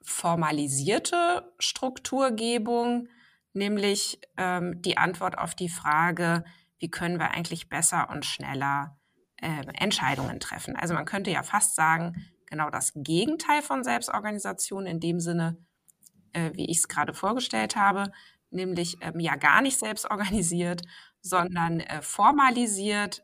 formalisierte 0.03 1.53
Strukturgebung, 1.59 3.09
nämlich 3.53 4.21
ähm, 4.37 4.81
die 4.83 4.99
Antwort 4.99 5.39
auf 5.39 5.55
die 5.55 5.69
Frage, 5.69 6.45
wie 6.79 6.91
können 6.91 7.19
wir 7.19 7.33
eigentlich 7.33 7.69
besser 7.69 8.09
und 8.11 8.25
schneller 8.25 8.99
äh, 9.37 9.65
Entscheidungen 9.75 10.41
treffen. 10.41 10.77
Also 10.77 10.95
man 10.95 11.05
könnte 11.05 11.31
ja 11.31 11.43
fast 11.43 11.75
sagen, 11.75 12.15
genau 12.47 12.71
das 12.71 12.93
Gegenteil 12.95 13.63
von 13.63 13.85
Selbstorganisation 13.85 14.87
in 14.87 15.01
dem 15.01 15.21
Sinne, 15.21 15.59
äh, 16.33 16.51
wie 16.55 16.71
ich 16.71 16.79
es 16.79 16.89
gerade 16.89 17.15
vorgestellt 17.15 17.77
habe, 17.77 18.13
nämlich 18.51 18.97
ähm, 19.01 19.21
ja 19.21 19.37
gar 19.37 19.63
nicht 19.63 19.79
selbst 19.79 20.11
organisiert, 20.11 20.83
sondern 21.21 21.81
äh, 21.81 22.03
formalisiert, 22.03 23.23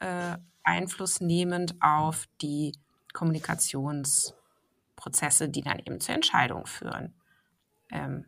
äh, 0.00 0.36
einflussnehmend 0.62 1.76
auf 1.80 2.26
die 2.42 2.72
Kommunikations- 3.14 4.37
Prozesse, 5.08 5.48
die 5.48 5.62
dann 5.62 5.78
eben 5.78 6.00
zur 6.00 6.14
Entscheidung 6.14 6.66
führen. 6.66 7.14
Ähm, 7.90 8.26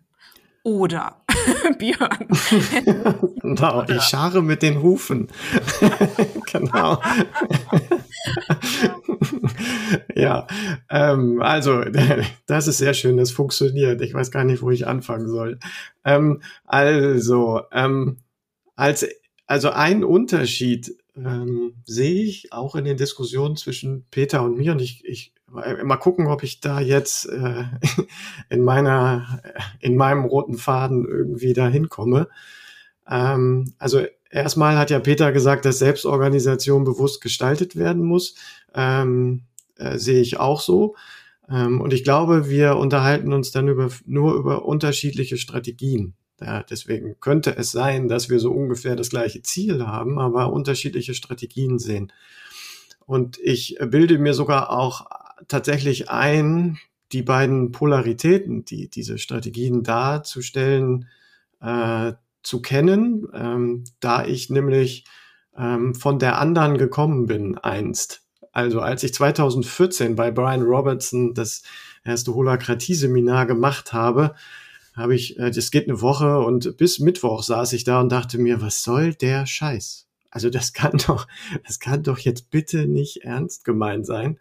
oder 0.63 1.23
Björn. 1.79 2.29
genau, 3.43 3.85
ich 3.85 4.03
schare 4.03 4.43
mit 4.43 4.63
den 4.63 4.83
Hufen. 4.83 5.29
genau. 6.53 7.03
ja, 10.15 10.47
ähm, 10.89 11.43
also 11.43 11.85
das 12.47 12.67
ist 12.67 12.79
sehr 12.79 12.95
schön, 12.95 13.19
das 13.19 13.31
funktioniert. 13.31 14.01
Ich 14.01 14.15
weiß 14.15 14.31
gar 14.31 14.45
nicht, 14.45 14.63
wo 14.63 14.71
ich 14.71 14.87
anfangen 14.87 15.29
soll. 15.29 15.59
Ähm, 16.05 16.43
also, 16.65 17.63
ähm, 17.73 18.19
als, 18.75 19.07
also 19.47 19.71
ein 19.71 20.03
Unterschied 20.03 20.95
ähm, 21.15 21.75
sehe 21.85 22.23
ich 22.23 22.53
auch 22.53 22.75
in 22.75 22.85
den 22.85 22.97
Diskussionen 22.97 23.57
zwischen 23.57 24.07
Peter 24.11 24.43
und 24.43 24.57
mir 24.57 24.73
und 24.73 24.81
ich, 24.81 25.05
ich 25.05 25.35
mal 25.51 25.97
gucken, 25.97 26.27
ob 26.27 26.43
ich 26.43 26.61
da 26.61 26.81
jetzt 26.81 27.27
äh, 27.27 27.65
in 28.49 28.63
meiner, 28.63 29.41
in 29.81 29.97
meinem 29.97 30.25
roten 30.25 30.57
Faden 30.57 31.05
irgendwie 31.07 31.53
da 31.53 31.69
hinkomme. 31.69 32.29
Ähm, 33.09 33.75
also 33.79 34.03
erstmal 34.31 34.79
hat 34.79 34.91
ja 34.91 35.01
Peter 35.01 35.33
gesagt, 35.33 35.65
dass 35.65 35.79
Selbstorganisation 35.79 36.85
bewusst 36.85 37.21
gestaltet 37.21 37.77
werden 37.77 38.05
muss. 38.05 38.35
Ähm, 38.75 39.43
äh, 39.77 39.99
sehe 39.99 40.21
ich 40.21 40.39
auch 40.39 40.61
so. 40.61 40.95
Ähm, 41.51 41.81
und 41.81 41.93
ich 41.93 42.05
glaube, 42.05 42.49
wir 42.49 42.77
unterhalten 42.77 43.33
uns 43.33 43.51
dann 43.51 43.69
über, 43.69 43.91
nur 44.07 44.35
über 44.35 44.65
unterschiedliche 44.65 45.37
Strategien. 45.37 46.15
Ja, 46.41 46.63
deswegen 46.63 47.17
könnte 47.21 47.55
es 47.57 47.71
sein, 47.71 48.09
dass 48.09 48.31
wir 48.31 48.39
so 48.39 48.51
ungefähr 48.51 48.97
das 48.97 49.11
gleiche 49.11 49.43
Ziel 49.43 49.87
haben, 49.87 50.19
aber 50.19 50.53
unterschiedliche 50.53 51.15
Strategien 51.15 51.79
sehen. 51.79 52.13
Und 53.05 53.39
ich 53.39 53.77
bilde 53.81 54.19
mir 54.19 54.33
sogar 54.35 54.71
auch 54.71 55.07
tatsächlich 55.49 56.11
ein, 56.11 56.79
die 57.13 57.23
beiden 57.23 57.73
Polaritäten, 57.73 58.65
die 58.65 58.89
diese 58.89 59.19
Strategien 59.19 59.83
darzustellen, 59.83 61.09
äh, 61.61 62.13
zu 62.43 62.63
kennen, 62.63 63.27
ähm, 63.35 63.85
da 64.01 64.25
ich 64.25 64.49
nämlich 64.51 65.05
ähm, 65.57 65.95
von 65.95 66.19
der 66.19 66.39
anderen 66.39 66.79
gekommen 66.79 67.27
bin 67.27 67.59
einst. 67.59 68.23
Also 68.53 68.81
als 68.81 69.03
ich 69.03 69.15
2014 69.15 70.17
bei 70.17 70.31
Brian 70.31 70.63
Robertson 70.63 71.35
das 71.35 71.63
erste 72.05 72.35
Holakratie-Seminar 72.35 73.47
gemacht 73.47 73.93
habe, 73.93 74.35
habe 74.95 75.15
ich, 75.15 75.39
äh, 75.39 75.51
das 75.51 75.71
geht 75.71 75.89
eine 75.89 76.01
Woche 76.01 76.41
und 76.41 76.77
bis 76.77 76.99
Mittwoch 76.99 77.43
saß 77.43 77.73
ich 77.75 77.85
da 77.85 78.01
und 78.01 78.11
dachte 78.11 78.39
mir, 78.39 78.61
was 78.61 78.83
soll 78.83 79.15
der 79.15 79.47
Scheiß? 79.47 80.07
Also 80.31 80.51
das 80.51 80.73
kann 80.73 80.99
doch, 81.07 81.27
das 81.67 81.79
kann 81.79 82.03
doch 82.03 82.19
jetzt 82.19 82.51
bitte 82.51 82.87
nicht 82.87 83.25
ernst 83.25 83.65
gemeint 83.65 84.07
sein. 84.07 84.39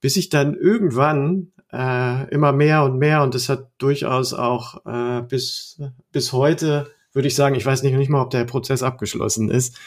Bis 0.00 0.16
ich 0.16 0.28
dann 0.28 0.54
irgendwann 0.54 1.52
äh, 1.72 2.28
immer 2.30 2.52
mehr 2.52 2.84
und 2.84 2.98
mehr 2.98 3.22
und 3.22 3.34
das 3.34 3.48
hat 3.48 3.70
durchaus 3.78 4.32
auch 4.32 4.84
äh, 4.86 5.22
bis, 5.22 5.80
bis 6.12 6.32
heute, 6.32 6.90
würde 7.12 7.28
ich 7.28 7.34
sagen, 7.34 7.54
ich 7.54 7.66
weiß 7.66 7.82
nicht, 7.82 7.96
nicht 7.96 8.10
mal, 8.10 8.22
ob 8.22 8.30
der 8.30 8.44
Prozess 8.44 8.82
abgeschlossen 8.82 9.50
ist, 9.50 9.78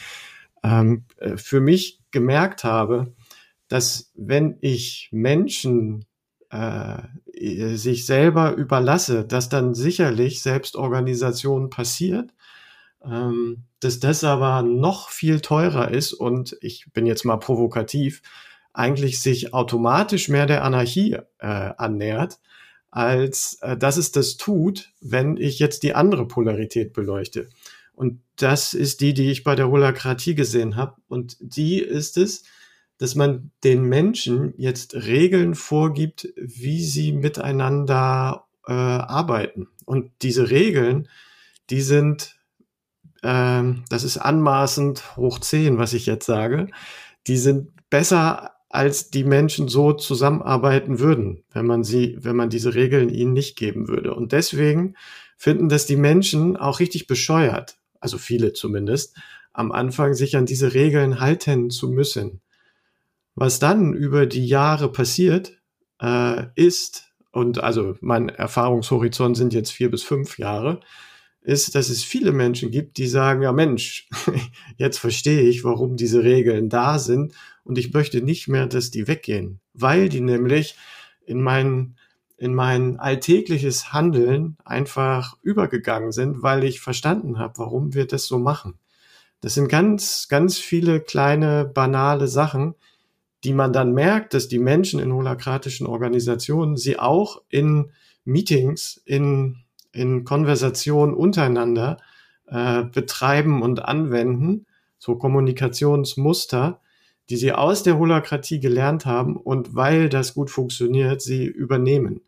ähm, 0.62 1.04
äh, 1.16 1.36
für 1.36 1.60
mich 1.60 2.00
gemerkt 2.10 2.64
habe, 2.64 3.14
dass 3.68 4.12
wenn 4.14 4.58
ich 4.60 5.08
Menschen 5.12 6.04
äh, 6.50 6.98
sich 7.74 8.06
selber 8.06 8.52
überlasse, 8.54 9.24
dass 9.24 9.48
dann 9.48 9.74
sicherlich 9.74 10.42
Selbstorganisation 10.42 11.70
passiert, 11.70 12.34
ähm, 13.04 13.64
dass 13.80 13.98
das 13.98 14.22
aber 14.22 14.62
noch 14.62 15.08
viel 15.08 15.40
teurer 15.40 15.90
ist 15.90 16.12
und 16.12 16.56
ich 16.60 16.86
bin 16.92 17.06
jetzt 17.06 17.24
mal 17.24 17.38
provokativ, 17.38 18.22
eigentlich 18.72 19.20
sich 19.20 19.52
automatisch 19.52 20.28
mehr 20.28 20.46
der 20.46 20.64
Anarchie 20.64 21.18
äh, 21.38 21.46
annähert, 21.46 22.40
als 22.90 23.58
äh, 23.62 23.76
dass 23.76 23.96
es 23.96 24.12
das 24.12 24.36
tut, 24.36 24.92
wenn 25.00 25.36
ich 25.36 25.58
jetzt 25.58 25.82
die 25.82 25.94
andere 25.94 26.26
Polarität 26.26 26.92
beleuchte. 26.92 27.48
Und 27.94 28.20
das 28.36 28.74
ist 28.74 29.00
die, 29.00 29.14
die 29.14 29.30
ich 29.30 29.44
bei 29.44 29.54
der 29.54 29.70
Holakratie 29.70 30.34
gesehen 30.34 30.76
habe. 30.76 30.96
Und 31.08 31.36
die 31.40 31.78
ist 31.78 32.16
es, 32.16 32.44
dass 32.98 33.14
man 33.14 33.50
den 33.64 33.84
Menschen 33.84 34.54
jetzt 34.56 34.94
Regeln 34.94 35.54
vorgibt, 35.54 36.28
wie 36.36 36.82
sie 36.82 37.12
miteinander 37.12 38.46
äh, 38.66 38.72
arbeiten. 38.72 39.68
Und 39.84 40.10
diese 40.22 40.50
Regeln, 40.50 41.08
die 41.68 41.82
sind, 41.82 42.36
äh, 43.22 43.62
das 43.88 44.04
ist 44.04 44.18
anmaßend 44.18 45.16
hoch 45.16 45.40
zehn, 45.40 45.78
was 45.78 45.92
ich 45.92 46.06
jetzt 46.06 46.26
sage, 46.26 46.68
die 47.26 47.36
sind 47.36 47.72
besser 47.90 48.51
als 48.72 49.10
die 49.10 49.22
Menschen 49.22 49.68
so 49.68 49.92
zusammenarbeiten 49.92 50.98
würden, 50.98 51.44
wenn 51.52 51.66
man 51.66 51.84
sie, 51.84 52.16
wenn 52.18 52.34
man 52.34 52.48
diese 52.48 52.74
Regeln 52.74 53.10
ihnen 53.10 53.34
nicht 53.34 53.54
geben 53.54 53.86
würde. 53.86 54.14
Und 54.14 54.32
deswegen 54.32 54.94
finden 55.36 55.68
das 55.68 55.84
die 55.84 55.96
Menschen 55.96 56.56
auch 56.56 56.80
richtig 56.80 57.06
bescheuert, 57.06 57.76
also 58.00 58.16
viele 58.16 58.54
zumindest, 58.54 59.14
am 59.52 59.72
Anfang 59.72 60.14
sich 60.14 60.36
an 60.38 60.46
diese 60.46 60.72
Regeln 60.72 61.20
halten 61.20 61.68
zu 61.68 61.90
müssen. 61.90 62.40
Was 63.34 63.58
dann 63.58 63.92
über 63.92 64.24
die 64.24 64.46
Jahre 64.46 64.90
passiert, 64.90 65.60
äh, 66.00 66.46
ist, 66.54 67.12
und 67.30 67.62
also 67.62 67.96
mein 68.00 68.30
Erfahrungshorizont 68.30 69.36
sind 69.36 69.52
jetzt 69.52 69.70
vier 69.70 69.90
bis 69.90 70.02
fünf 70.02 70.38
Jahre, 70.38 70.80
ist, 71.42 71.74
dass 71.74 71.90
es 71.90 72.04
viele 72.04 72.32
Menschen 72.32 72.70
gibt, 72.70 72.96
die 72.96 73.06
sagen, 73.06 73.42
ja 73.42 73.52
Mensch, 73.52 74.08
jetzt 74.78 74.96
verstehe 74.96 75.42
ich, 75.42 75.62
warum 75.62 75.96
diese 75.96 76.24
Regeln 76.24 76.70
da 76.70 76.98
sind 76.98 77.34
und 77.64 77.78
ich 77.78 77.92
möchte 77.92 78.22
nicht 78.22 78.48
mehr, 78.48 78.66
dass 78.66 78.90
die 78.90 79.08
weggehen, 79.08 79.60
weil 79.74 80.08
die 80.08 80.20
nämlich 80.20 80.76
in 81.24 81.40
mein, 81.40 81.96
in 82.36 82.54
mein 82.54 82.98
alltägliches 82.98 83.92
Handeln 83.92 84.56
einfach 84.64 85.36
übergegangen 85.42 86.12
sind, 86.12 86.42
weil 86.42 86.64
ich 86.64 86.80
verstanden 86.80 87.38
habe, 87.38 87.58
warum 87.58 87.94
wir 87.94 88.06
das 88.06 88.26
so 88.26 88.38
machen. 88.38 88.74
Das 89.40 89.54
sind 89.54 89.68
ganz, 89.68 90.28
ganz 90.28 90.58
viele 90.58 91.00
kleine, 91.00 91.64
banale 91.64 92.28
Sachen, 92.28 92.74
die 93.44 93.52
man 93.52 93.72
dann 93.72 93.92
merkt, 93.92 94.34
dass 94.34 94.46
die 94.48 94.60
Menschen 94.60 95.00
in 95.00 95.12
holakratischen 95.12 95.86
Organisationen 95.86 96.76
sie 96.76 96.98
auch 96.98 97.42
in 97.48 97.90
Meetings, 98.24 99.02
in, 99.04 99.56
in 99.90 100.24
Konversationen 100.24 101.14
untereinander 101.14 101.98
äh, 102.46 102.84
betreiben 102.84 103.62
und 103.62 103.84
anwenden, 103.84 104.66
so 104.98 105.16
Kommunikationsmuster, 105.16 106.80
die 107.32 107.38
sie 107.38 107.52
aus 107.52 107.82
der 107.82 107.98
Holakratie 107.98 108.60
gelernt 108.60 109.06
haben 109.06 109.38
und 109.38 109.74
weil 109.74 110.10
das 110.10 110.34
gut 110.34 110.50
funktioniert, 110.50 111.22
sie 111.22 111.46
übernehmen. 111.46 112.20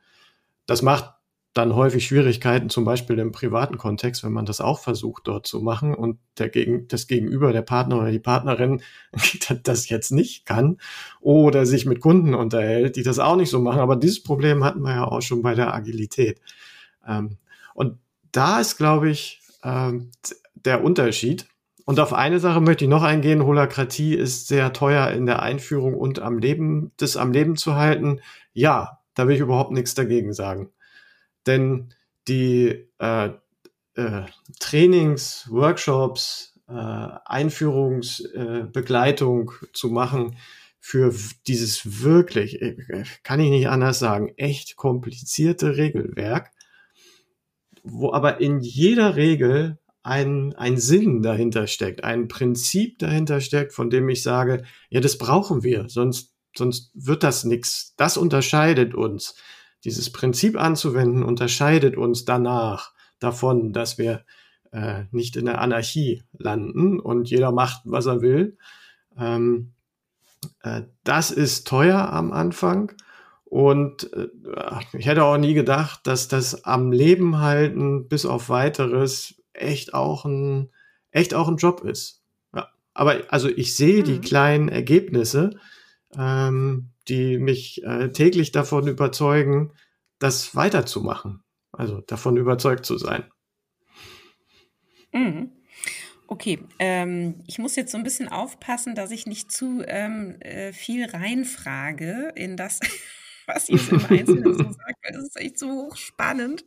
Das 0.65 0.81
macht 0.81 1.11
dann 1.53 1.75
häufig 1.75 2.07
Schwierigkeiten, 2.07 2.71
zum 2.71 2.87
Beispiel 2.87 3.19
im 3.19 3.31
privaten 3.31 3.77
Kontext, 3.77 4.25
wenn 4.25 4.33
man 4.33 4.47
das 4.47 4.63
auch 4.63 4.79
versucht, 4.79 5.29
dort 5.29 5.47
zu 5.47 5.61
machen 5.61 5.95
und 5.95 6.19
der 6.39 6.49
Gegen, 6.49 6.89
das 6.89 7.07
Gegenüber, 7.07 7.53
der 7.53 7.61
Partner 7.61 7.99
oder 7.99 8.13
die 8.13 8.19
Partnerin 8.19 8.81
das 9.63 9.91
jetzt 9.91 10.11
nicht 10.11 10.47
kann 10.47 10.79
oder 11.21 11.67
sich 11.67 11.85
mit 11.85 12.01
Kunden 12.01 12.33
unterhält, 12.33 12.97
die 12.97 13.03
das 13.03 13.19
auch 13.19 13.37
nicht 13.37 13.51
so 13.51 13.61
machen. 13.61 13.81
Aber 13.81 13.97
dieses 13.97 14.23
Problem 14.23 14.65
hatten 14.65 14.81
wir 14.81 14.95
ja 14.95 15.05
auch 15.05 15.21
schon 15.21 15.43
bei 15.43 15.55
der 15.55 15.75
Agilität. 15.75 16.41
Ähm, 17.07 17.37
und 17.75 17.99
da 18.33 18.59
ist, 18.59 18.79
glaube 18.79 19.11
ich, 19.11 19.43
ähm, 19.63 20.13
der 20.55 20.83
Unterschied. 20.83 21.47
Und 21.85 22.01
auf 22.01 22.13
eine 22.13 22.41
Sache 22.41 22.61
möchte 22.61 22.85
ich 22.85 22.91
noch 22.91 23.03
eingehen. 23.03 23.45
Holakratie 23.45 24.15
ist 24.15 24.49
sehr 24.49 24.73
teuer 24.73 25.11
in 25.11 25.27
der 25.27 25.43
Einführung 25.43 25.95
und 25.95 26.19
am 26.19 26.39
Leben, 26.39 26.93
das 26.97 27.17
am 27.17 27.33
Leben 27.33 27.57
zu 27.57 27.77
halten. 27.77 28.21
Ja, 28.53 29.01
da 29.15 29.29
will 29.29 29.35
ich 29.35 29.41
überhaupt 29.41 29.73
nichts 29.73 29.95
dagegen 29.95 30.33
sagen 30.33 30.71
denn 31.47 31.95
die 32.29 32.87
äh, 32.99 33.31
äh, 33.95 34.23
Trainings, 34.59 35.47
Workshops, 35.51 36.59
äh, 36.69 36.73
Einführungsbegleitung 36.73 39.51
äh, 39.51 39.67
zu 39.73 39.89
machen 39.89 40.37
für 40.81 41.15
dieses 41.47 42.03
wirklich, 42.03 42.61
äh, 42.63 43.05
kann 43.23 43.41
ich 43.41 43.51
nicht 43.51 43.69
anders 43.69 43.99
sagen, 43.99 44.33
echt 44.37 44.77
komplizierte 44.77 45.77
Regelwerk, 45.77 46.51
wo 47.83 48.13
aber 48.13 48.41
in 48.41 48.61
jeder 48.61 49.17
Regel 49.17 49.79
ein, 50.05 50.55
ein 50.55 50.77
Sinn 50.77 51.23
dahinter 51.23 51.67
steckt, 51.67 52.05
ein 52.05 52.29
Prinzip 52.29 52.99
dahinter 52.99 53.41
steckt, 53.41 53.73
von 53.73 53.89
dem 53.91 54.09
ich 54.11 54.23
sage, 54.23 54.63
ja, 54.91 55.01
das 55.01 55.19
brauchen 55.19 55.63
wir, 55.65 55.89
sonst, 55.89 56.35
sonst 56.55 56.93
wird 56.95 57.23
das 57.23 57.45
nichts. 57.45 57.95
Das 57.97 58.17
unterscheidet 58.17 58.95
uns 58.95 59.35
dieses 59.83 60.13
Prinzip 60.13 60.61
anzuwenden, 60.61 61.23
unterscheidet 61.23 61.97
uns 61.97 62.27
danach 62.27 62.93
davon, 63.19 63.73
dass 63.73 63.97
wir 63.97 64.25
äh, 64.73 65.05
nicht 65.11 65.37
in 65.37 65.47
der 65.47 65.61
Anarchie 65.61 66.23
landen 66.33 67.01
und 67.01 67.31
jeder 67.31 67.51
macht, 67.51 67.83
was 67.85 68.05
er 68.05 68.21
will. 68.21 68.59
Ähm, 69.17 69.73
äh, 70.63 70.83
das 71.03 71.31
ist 71.31 71.67
teuer 71.67 72.13
am 72.13 72.31
Anfang. 72.33 72.93
Und 73.45 74.13
äh, 74.13 74.29
ich 74.93 75.07
hätte 75.07 75.25
auch 75.25 75.39
nie 75.39 75.55
gedacht, 75.55 76.01
dass 76.07 76.29
das 76.29 76.65
am 76.65 76.93
Leben 76.93 77.39
halten 77.39 78.09
bis 78.09 78.27
auf 78.27 78.51
weiteres 78.51 79.37
echt 79.55 79.95
auch 79.95 80.25
ein, 80.25 80.71
echt 81.11 81.35
auch 81.35 81.49
ein 81.49 81.57
Job 81.57 81.83
ist. 81.83 82.23
Ja. 82.55 82.69
Aber 82.93 83.23
also 83.29 83.49
ich 83.49 83.77
sehe 83.77 84.01
mhm. 84.01 84.05
die 84.05 84.21
kleinen 84.21 84.69
Ergebnisse, 84.69 85.59
ähm, 86.17 86.91
die 87.09 87.39
mich 87.39 87.83
äh, 87.85 88.11
täglich 88.13 88.53
davon 88.53 88.87
überzeugen, 88.87 89.73
das 90.19 90.55
weiterzumachen. 90.55 91.43
Also 91.73 92.01
davon 92.01 92.37
überzeugt 92.37 92.87
zu 92.87 92.99
sein. 92.99 93.25
Mhm. 95.13 95.51
Okay, 96.27 96.59
ähm, 96.79 97.43
ich 97.47 97.59
muss 97.59 97.77
jetzt 97.77 97.93
so 97.93 97.99
ein 97.99 98.05
bisschen 98.05 98.29
aufpassen, 98.29 98.95
dass 98.95 99.11
ich 99.11 99.27
nicht 99.27 99.53
zu 99.53 99.83
ähm, 99.87 100.41
äh, 100.41 100.73
viel 100.73 101.05
reinfrage 101.05 102.33
in 102.35 102.57
das, 102.57 102.81
was 103.47 103.69
ihr 103.69 103.81
im 103.91 104.05
Einzelnen 104.07 104.55
so 104.55 104.65
sagt, 104.73 104.99
weil 105.03 105.13
das 105.13 105.25
ist 105.25 105.41
echt 105.41 105.59
so 105.59 105.71
hochspannend. 105.71 106.65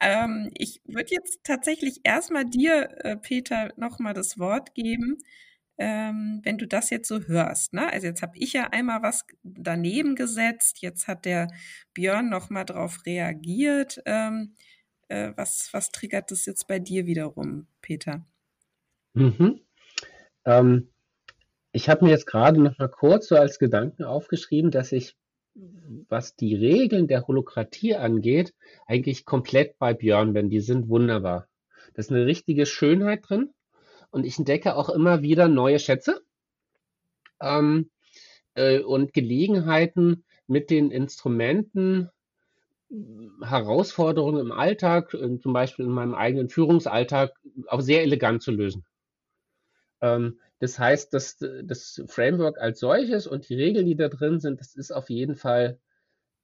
Ähm, 0.00 0.50
ich 0.54 0.80
würde 0.84 1.10
jetzt 1.10 1.40
tatsächlich 1.44 2.00
erstmal 2.04 2.44
dir, 2.44 2.88
äh, 3.04 3.16
Peter, 3.16 3.72
nochmal 3.76 4.14
das 4.14 4.38
Wort 4.38 4.74
geben 4.74 5.18
ähm, 5.78 6.40
wenn 6.42 6.58
du 6.58 6.66
das 6.66 6.90
jetzt 6.90 7.08
so 7.08 7.20
hörst. 7.20 7.74
Ne? 7.74 7.90
Also 7.92 8.06
jetzt 8.06 8.22
habe 8.22 8.38
ich 8.38 8.52
ja 8.52 8.68
einmal 8.70 9.02
was 9.02 9.26
daneben 9.42 10.16
gesetzt, 10.16 10.80
jetzt 10.80 11.06
hat 11.06 11.24
der 11.24 11.48
Björn 11.92 12.28
noch 12.28 12.50
mal 12.50 12.64
drauf 12.64 13.04
reagiert. 13.04 14.00
Ähm, 14.06 14.54
äh, 15.08 15.32
was, 15.36 15.68
was 15.72 15.90
triggert 15.90 16.30
das 16.30 16.46
jetzt 16.46 16.66
bei 16.66 16.78
dir 16.78 17.06
wiederum, 17.06 17.66
Peter? 17.82 18.26
Mhm. 19.14 19.60
Ähm, 20.44 20.92
ich 21.72 21.88
habe 21.88 22.04
mir 22.04 22.10
jetzt 22.10 22.26
gerade 22.26 22.60
noch 22.60 22.78
mal 22.78 22.88
kurz 22.88 23.28
so 23.28 23.36
als 23.36 23.58
Gedanken 23.58 24.04
aufgeschrieben, 24.04 24.70
dass 24.70 24.92
ich, 24.92 25.16
was 26.08 26.36
die 26.36 26.54
Regeln 26.54 27.08
der 27.08 27.26
Holokratie 27.26 27.94
angeht, 27.94 28.54
eigentlich 28.86 29.24
komplett 29.24 29.78
bei 29.78 29.94
Björn 29.94 30.32
bin. 30.32 30.50
Die 30.50 30.60
sind 30.60 30.88
wunderbar. 30.88 31.48
Da 31.94 32.00
ist 32.00 32.10
eine 32.10 32.26
richtige 32.26 32.66
Schönheit 32.66 33.28
drin 33.28 33.54
und 34.10 34.24
ich 34.24 34.38
entdecke 34.38 34.76
auch 34.76 34.88
immer 34.88 35.22
wieder 35.22 35.48
neue 35.48 35.78
Schätze 35.78 36.22
ähm, 37.40 37.90
äh, 38.54 38.80
und 38.80 39.12
Gelegenheiten 39.12 40.24
mit 40.46 40.70
den 40.70 40.90
Instrumenten 40.90 42.10
Herausforderungen 43.42 44.40
im 44.40 44.52
Alltag, 44.52 45.10
zum 45.10 45.52
Beispiel 45.52 45.86
in 45.86 45.90
meinem 45.90 46.14
eigenen 46.14 46.48
Führungsalltag, 46.48 47.32
auch 47.66 47.80
sehr 47.80 48.02
elegant 48.02 48.42
zu 48.42 48.52
lösen. 48.52 48.84
Ähm, 50.00 50.38
Das 50.58 50.78
heißt, 50.78 51.12
dass 51.12 51.36
das 51.38 52.02
Framework 52.06 52.58
als 52.58 52.80
solches 52.80 53.26
und 53.26 53.48
die 53.48 53.54
Regeln, 53.56 53.86
die 53.86 53.96
da 53.96 54.08
drin 54.08 54.40
sind, 54.40 54.60
das 54.60 54.74
ist 54.74 54.90
auf 54.90 55.10
jeden 55.10 55.36
Fall 55.36 55.78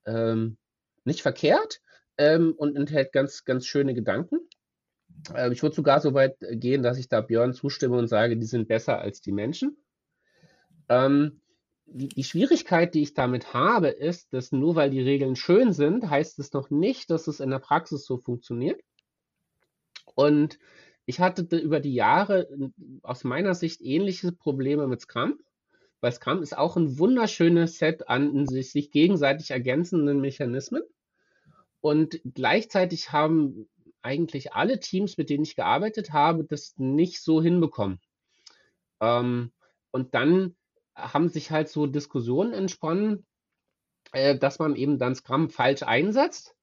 ähm, 0.04 0.58
nicht 1.04 1.22
verkehrt 1.22 1.80
ähm, 2.18 2.54
und 2.56 2.76
enthält 2.76 3.12
ganz, 3.12 3.44
ganz 3.44 3.66
schöne 3.66 3.94
Gedanken. 3.94 4.40
Äh, 5.34 5.52
ich 5.52 5.62
würde 5.62 5.74
sogar 5.76 6.00
so 6.00 6.14
weit 6.14 6.36
gehen, 6.40 6.82
dass 6.82 6.98
ich 6.98 7.08
da 7.08 7.20
Björn 7.20 7.54
zustimme 7.54 7.96
und 7.96 8.08
sage, 8.08 8.36
die 8.36 8.46
sind 8.46 8.68
besser 8.68 8.98
als 8.98 9.20
die 9.20 9.32
Menschen. 9.32 9.76
Ähm, 10.88 11.40
die, 11.86 12.08
die, 12.08 12.24
Schwierigkeit, 12.24 12.94
die 12.94 13.02
ich 13.02 13.14
damit 13.14 13.54
habe, 13.54 13.88
ist, 13.88 14.32
dass 14.32 14.52
nur 14.52 14.76
weil 14.76 14.90
die 14.90 15.02
Regeln 15.02 15.36
schön 15.36 15.72
sind, 15.72 16.08
heißt 16.08 16.38
es 16.38 16.52
noch 16.52 16.70
nicht, 16.70 17.10
dass 17.10 17.26
es 17.26 17.40
in 17.40 17.50
der 17.50 17.58
Praxis 17.58 18.04
so 18.04 18.18
funktioniert. 18.18 18.80
Und 20.14 20.58
ich 21.06 21.20
hatte 21.20 21.42
über 21.56 21.80
die 21.80 21.94
Jahre 21.94 22.48
aus 23.02 23.24
meiner 23.24 23.54
Sicht 23.54 23.80
ähnliche 23.80 24.32
Probleme 24.32 24.86
mit 24.86 25.00
Scrum, 25.00 25.38
weil 26.00 26.12
Scrum 26.12 26.42
ist 26.42 26.56
auch 26.56 26.76
ein 26.76 26.98
wunderschönes 26.98 27.78
Set 27.78 28.08
an 28.08 28.46
sich, 28.46 28.72
sich 28.72 28.90
gegenseitig 28.90 29.50
ergänzenden 29.50 30.20
Mechanismen. 30.20 30.82
Und 31.80 32.20
gleichzeitig 32.34 33.12
haben 33.12 33.68
eigentlich 34.02 34.52
alle 34.52 34.80
Teams, 34.80 35.16
mit 35.16 35.30
denen 35.30 35.44
ich 35.44 35.56
gearbeitet 35.56 36.12
habe, 36.12 36.44
das 36.44 36.74
nicht 36.76 37.20
so 37.22 37.42
hinbekommen. 37.42 38.00
Ähm, 39.00 39.52
und 39.90 40.14
dann 40.14 40.56
haben 40.94 41.28
sich 41.28 41.50
halt 41.50 41.68
so 41.68 41.86
Diskussionen 41.86 42.52
entsponnen, 42.52 43.26
äh, 44.12 44.38
dass 44.38 44.58
man 44.58 44.76
eben 44.76 44.98
dann 44.98 45.14
Scrum 45.14 45.50
falsch 45.50 45.82
einsetzt 45.82 46.54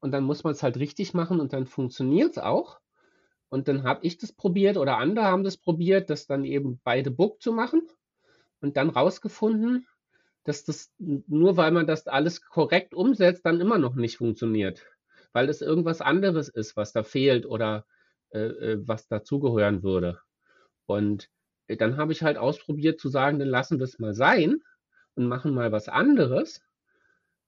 und 0.00 0.12
dann 0.12 0.24
muss 0.24 0.44
man 0.44 0.52
es 0.52 0.62
halt 0.62 0.76
richtig 0.76 1.14
machen 1.14 1.40
und 1.40 1.52
dann 1.52 1.66
funktioniert 1.66 2.32
es 2.32 2.38
auch. 2.38 2.80
Und 3.48 3.68
dann 3.68 3.82
habe 3.82 4.06
ich 4.06 4.18
das 4.18 4.32
probiert 4.32 4.76
oder 4.76 4.98
andere 4.98 5.26
haben 5.26 5.44
das 5.44 5.56
probiert, 5.56 6.10
das 6.10 6.26
dann 6.26 6.44
eben 6.44 6.80
beide 6.84 7.10
Book 7.10 7.40
zu 7.40 7.52
machen 7.52 7.82
und 8.60 8.76
dann 8.76 8.90
rausgefunden, 8.90 9.86
dass 10.44 10.64
das 10.64 10.92
nur 10.98 11.56
weil 11.56 11.70
man 11.70 11.86
das 11.86 12.06
alles 12.06 12.42
korrekt 12.42 12.94
umsetzt, 12.94 13.44
dann 13.44 13.60
immer 13.60 13.78
noch 13.78 13.94
nicht 13.94 14.18
funktioniert, 14.18 14.84
weil 15.32 15.48
es 15.48 15.62
irgendwas 15.62 16.00
anderes 16.00 16.48
ist, 16.48 16.76
was 16.76 16.92
da 16.92 17.02
fehlt 17.02 17.46
oder 17.46 17.86
äh, 18.30 18.40
äh 18.40 18.78
was 18.86 19.08
dazugehören 19.08 19.82
würde. 19.82 20.20
Und 20.86 21.30
dann 21.68 21.98
habe 21.98 22.12
ich 22.12 22.22
halt 22.22 22.38
ausprobiert 22.38 22.98
zu 22.98 23.08
sagen, 23.08 23.38
dann 23.38 23.48
lassen 23.48 23.78
wir 23.78 23.84
es 23.84 23.98
mal 23.98 24.14
sein 24.14 24.62
und 25.14 25.26
machen 25.26 25.52
mal 25.52 25.70
was 25.70 25.88
anderes. 25.88 26.62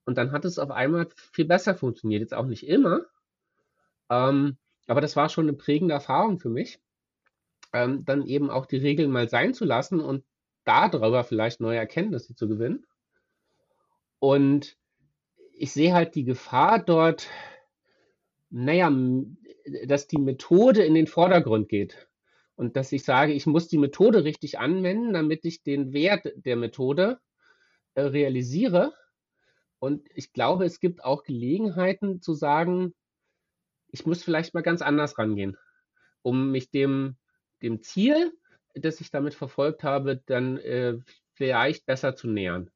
Und 0.05 0.19
dann 0.19 0.33
hat 0.33 0.45
es 0.45 0.59
auf 0.59 0.71
einmal 0.71 1.09
viel 1.33 1.47
besser 1.47 1.75
funktioniert. 1.75 2.21
Jetzt 2.21 2.35
auch 2.35 2.47
nicht 2.47 2.67
immer. 2.67 3.07
Ähm, 4.11 4.59
aber 4.91 5.01
das 5.01 5.15
war 5.15 5.29
schon 5.29 5.45
eine 5.45 5.57
prägende 5.57 5.95
Erfahrung 5.95 6.41
für 6.41 6.49
mich. 6.49 6.81
Ähm, 7.73 8.05
dann 8.05 8.27
eben 8.27 8.51
auch 8.51 8.67
die 8.67 8.79
Regeln 8.79 9.13
mal 9.13 9.29
sein 9.29 9.55
zu 9.55 9.65
lassen 9.65 10.01
und 10.01 10.25
darüber 10.65 11.23
vielleicht 11.23 11.61
neue 11.61 11.79
Erkenntnisse 11.79 12.35
zu 12.35 12.49
gewinnen. 12.49 12.85
Und 14.19 14.77
ich 15.53 15.73
sehe 15.73 15.95
halt 15.95 16.17
die 16.17 16.25
Gefahr 16.25 16.83
dort, 16.83 17.29
naja, 18.51 18.93
dass 19.87 20.09
die 20.09 20.19
Methode 20.19 20.83
in 20.83 20.95
den 20.95 21.07
Vordergrund 21.07 21.69
geht 21.69 22.09
und 22.57 22.75
dass 22.75 22.91
ich 22.91 23.05
sage, 23.05 23.33
ich 23.33 23.47
muss 23.47 23.69
die 23.69 23.79
Methode 23.79 24.25
richtig 24.25 24.59
anwenden, 24.59 25.13
damit 25.13 25.45
ich 25.45 25.63
den 25.63 25.93
Wert 25.93 26.33
der 26.35 26.57
Methode 26.57 27.21
äh, 27.95 28.03
realisiere. 28.03 28.93
Und 29.79 30.09
ich 30.17 30.33
glaube, 30.33 30.65
es 30.65 30.81
gibt 30.81 31.05
auch 31.05 31.23
Gelegenheiten 31.23 32.21
zu 32.21 32.35
sagen, 32.35 32.93
ich 33.93 34.07
muss 34.07 34.23
vielleicht 34.23 34.55
mal 34.55 34.63
ganz 34.63 34.83
anders 34.83 35.19
rangehen, 35.19 35.57
um 36.23 36.51
mich 36.51 36.71
dem, 36.71 37.17
dem 37.63 37.83
Ziel, 37.83 38.33
das 38.75 39.01
ich 39.01 39.11
damit 39.11 39.35
verfolgt 39.35 39.83
habe, 39.83 40.23
dann 40.27 40.59
äh, 40.59 40.99
vielleicht 41.35 41.87
besser 41.87 42.15
zu 42.15 42.29
nähern. 42.29 42.71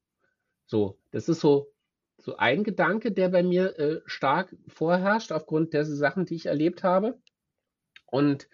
So, 0.65 0.97
das 1.11 1.29
ist 1.29 1.39
so, 1.39 1.71
so 2.17 2.37
ein 2.37 2.63
Gedanke, 2.63 3.11
der 3.11 3.29
bei 3.29 3.43
mir 3.43 3.77
äh, 3.77 4.01
stark 4.05 4.55
vorherrscht 4.67 5.31
aufgrund 5.31 5.73
der 5.73 5.85
Sachen, 5.85 6.25
die 6.25 6.35
ich 6.35 6.47
erlebt 6.47 6.83
habe. 6.83 7.19
Und 8.07 8.47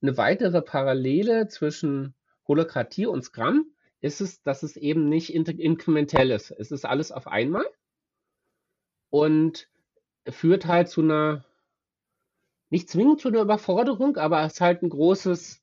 eine 0.00 0.16
weitere 0.16 0.62
Parallele 0.62 1.48
zwischen 1.48 2.14
Holokratie 2.46 3.06
und 3.06 3.24
Scrum 3.24 3.72
ist 4.00 4.20
es, 4.20 4.42
dass 4.42 4.62
es 4.62 4.76
eben 4.76 5.08
nicht 5.08 5.34
inkrementell 5.34 6.30
ist. 6.30 6.50
Es 6.50 6.70
ist 6.70 6.84
alles 6.84 7.10
auf 7.10 7.26
einmal 7.26 7.66
und 9.10 9.68
führt 10.28 10.66
halt 10.66 10.88
zu 10.88 11.00
einer, 11.00 11.44
nicht 12.70 12.88
zwingend 12.88 13.20
zu 13.20 13.28
einer 13.28 13.42
Überforderung, 13.42 14.16
aber 14.16 14.44
es 14.44 14.54
ist 14.54 14.60
halt 14.60 14.82
ein 14.82 14.90
großes, 14.90 15.60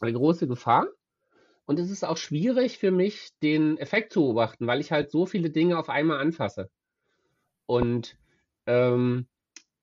eine 0.00 0.12
große 0.12 0.46
Gefahr. 0.46 0.86
Und 1.66 1.80
es 1.80 1.90
ist 1.90 2.04
auch 2.04 2.16
schwierig 2.16 2.78
für 2.78 2.92
mich, 2.92 3.30
den 3.42 3.76
Effekt 3.78 4.12
zu 4.12 4.20
beobachten, 4.20 4.66
weil 4.66 4.80
ich 4.80 4.92
halt 4.92 5.10
so 5.10 5.26
viele 5.26 5.50
Dinge 5.50 5.78
auf 5.78 5.88
einmal 5.88 6.20
anfasse. 6.20 6.70
Und 7.66 8.16
ähm, 8.66 9.26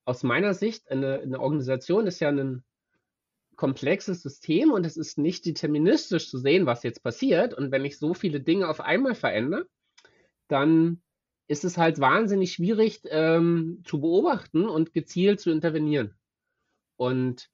aus 0.06 0.24
meiner 0.24 0.54
Sicht, 0.54 0.90
eine, 0.90 1.20
eine 1.20 1.40
Organisation 1.40 2.08
ist 2.08 2.20
ja 2.20 2.30
ein 2.30 2.64
komplexes 3.56 4.22
System 4.22 4.72
und 4.72 4.86
es 4.86 4.98
ist 4.98 5.18
nicht 5.18 5.46
deterministisch 5.46 6.30
zu 6.30 6.38
sehen, 6.38 6.66
was 6.66 6.84
jetzt 6.84 7.04
passiert. 7.04 7.54
Und 7.54 7.72
wenn 7.72 7.86
ich 7.86 7.98
so 7.98 8.14
viele 8.14 8.40
Dinge 8.40 8.68
auf 8.68 8.80
einmal 8.80 9.16
verändere, 9.16 9.68
dann 10.48 11.02
ist 11.48 11.66
es 11.66 11.78
halt 11.78 12.00
wahnsinnig 12.00 12.54
schwierig 12.54 13.02
ähm, 13.06 13.82
zu 13.86 14.00
beobachten 14.00 14.68
und 14.68 14.94
gezielt 14.94 15.40
zu 15.40 15.52
intervenieren. 15.52 16.16
Und 16.96 17.50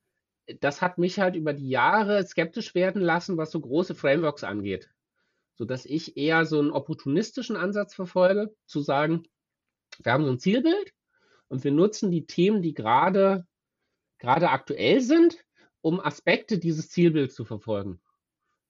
das 0.61 0.81
hat 0.81 0.97
mich 0.97 1.19
halt 1.19 1.35
über 1.35 1.53
die 1.53 1.69
Jahre 1.69 2.25
skeptisch 2.25 2.75
werden 2.75 3.01
lassen, 3.01 3.37
was 3.37 3.51
so 3.51 3.59
große 3.59 3.95
Frameworks 3.95 4.43
angeht. 4.43 4.89
Sodass 5.55 5.85
ich 5.85 6.17
eher 6.17 6.45
so 6.45 6.59
einen 6.59 6.71
opportunistischen 6.71 7.55
Ansatz 7.55 7.93
verfolge, 7.93 8.55
zu 8.65 8.81
sagen, 8.81 9.23
wir 10.01 10.13
haben 10.13 10.25
so 10.25 10.31
ein 10.31 10.39
Zielbild 10.39 10.93
und 11.47 11.63
wir 11.63 11.71
nutzen 11.71 12.11
die 12.11 12.25
Themen, 12.25 12.61
die 12.61 12.73
gerade 12.73 13.45
gerade 14.19 14.49
aktuell 14.49 15.01
sind, 15.01 15.43
um 15.81 15.99
Aspekte 15.99 16.59
dieses 16.59 16.89
Zielbilds 16.89 17.33
zu 17.33 17.45
verfolgen. 17.45 17.99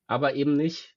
Aber 0.08 0.36
eben 0.36 0.56
nicht 0.56 0.96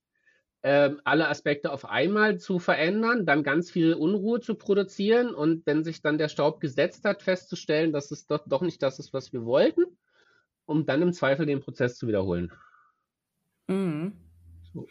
äh, 0.63 0.91
alle 1.05 1.29
Aspekte 1.29 1.73
auf 1.73 1.85
einmal 1.85 2.39
zu 2.39 2.59
verändern, 2.59 3.27
dann 3.27 3.43
ganz 3.43 3.71
viel 3.71 3.95
Unruhe 3.95 4.41
zu 4.41 4.55
produzieren 4.55 5.35
und 5.35 5.67
wenn 5.67 5.85
sich 5.85 6.03
dann 6.03 6.19
der 6.19 6.29
Staub 6.29 6.61
gesetzt 6.61 7.05
hat, 7.05 7.23
festzustellen, 7.23 7.93
dass 7.93 8.11
es 8.11 8.27
doch, 8.27 8.47
doch 8.47 8.63
nicht 8.63 8.83
das 8.83 8.99
ist, 8.99 9.13
was 9.13 9.33
wir 9.33 9.45
wollten, 9.45 9.83
um 10.65 10.87
dann 10.87 11.03
im 11.03 11.13
Zweifel 11.13 11.47
den 11.47 11.61
Prozess 11.61 11.99
zu 11.99 12.07
wiederholen. 12.07 12.53
Mhm. 13.67 14.13
So. 14.73 14.87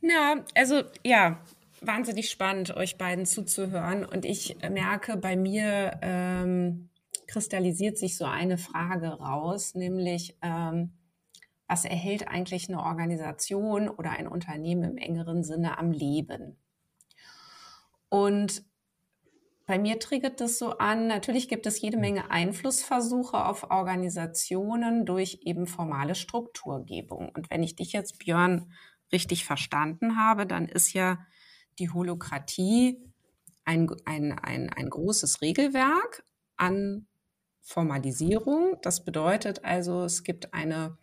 Na, 0.00 0.44
also 0.54 0.82
ja, 1.04 1.42
wahnsinnig 1.80 2.30
spannend, 2.30 2.74
euch 2.74 2.96
beiden 2.96 3.26
zuzuhören. 3.26 4.04
Und 4.04 4.24
ich 4.24 4.56
merke 4.68 5.16
bei 5.16 5.36
mir, 5.36 5.98
ähm, 6.02 6.88
kristallisiert 7.26 7.98
sich 7.98 8.16
so 8.16 8.24
eine 8.24 8.58
Frage 8.58 9.08
raus, 9.08 9.74
nämlich 9.74 10.36
ähm, 10.42 10.92
was 11.70 11.84
erhält 11.84 12.26
eigentlich 12.26 12.68
eine 12.68 12.82
Organisation 12.82 13.88
oder 13.88 14.10
ein 14.10 14.26
Unternehmen 14.26 14.82
im 14.82 14.96
engeren 14.96 15.44
Sinne 15.44 15.78
am 15.78 15.92
Leben? 15.92 16.56
Und 18.08 18.64
bei 19.66 19.78
mir 19.78 20.00
triggert 20.00 20.40
das 20.40 20.58
so 20.58 20.78
an, 20.78 21.06
natürlich 21.06 21.48
gibt 21.48 21.66
es 21.66 21.80
jede 21.80 21.96
Menge 21.96 22.28
Einflussversuche 22.28 23.44
auf 23.44 23.70
Organisationen 23.70 25.06
durch 25.06 25.42
eben 25.44 25.68
formale 25.68 26.16
Strukturgebung. 26.16 27.28
Und 27.28 27.50
wenn 27.50 27.62
ich 27.62 27.76
dich 27.76 27.92
jetzt, 27.92 28.18
Björn, 28.18 28.72
richtig 29.12 29.44
verstanden 29.44 30.18
habe, 30.18 30.46
dann 30.46 30.66
ist 30.66 30.92
ja 30.92 31.24
die 31.78 31.90
Holokratie 31.90 33.00
ein, 33.64 33.88
ein, 34.06 34.32
ein, 34.32 34.70
ein 34.70 34.90
großes 34.90 35.40
Regelwerk 35.40 36.24
an 36.56 37.06
Formalisierung. 37.60 38.76
Das 38.82 39.04
bedeutet 39.04 39.64
also, 39.64 40.02
es 40.02 40.24
gibt 40.24 40.52
eine, 40.52 40.98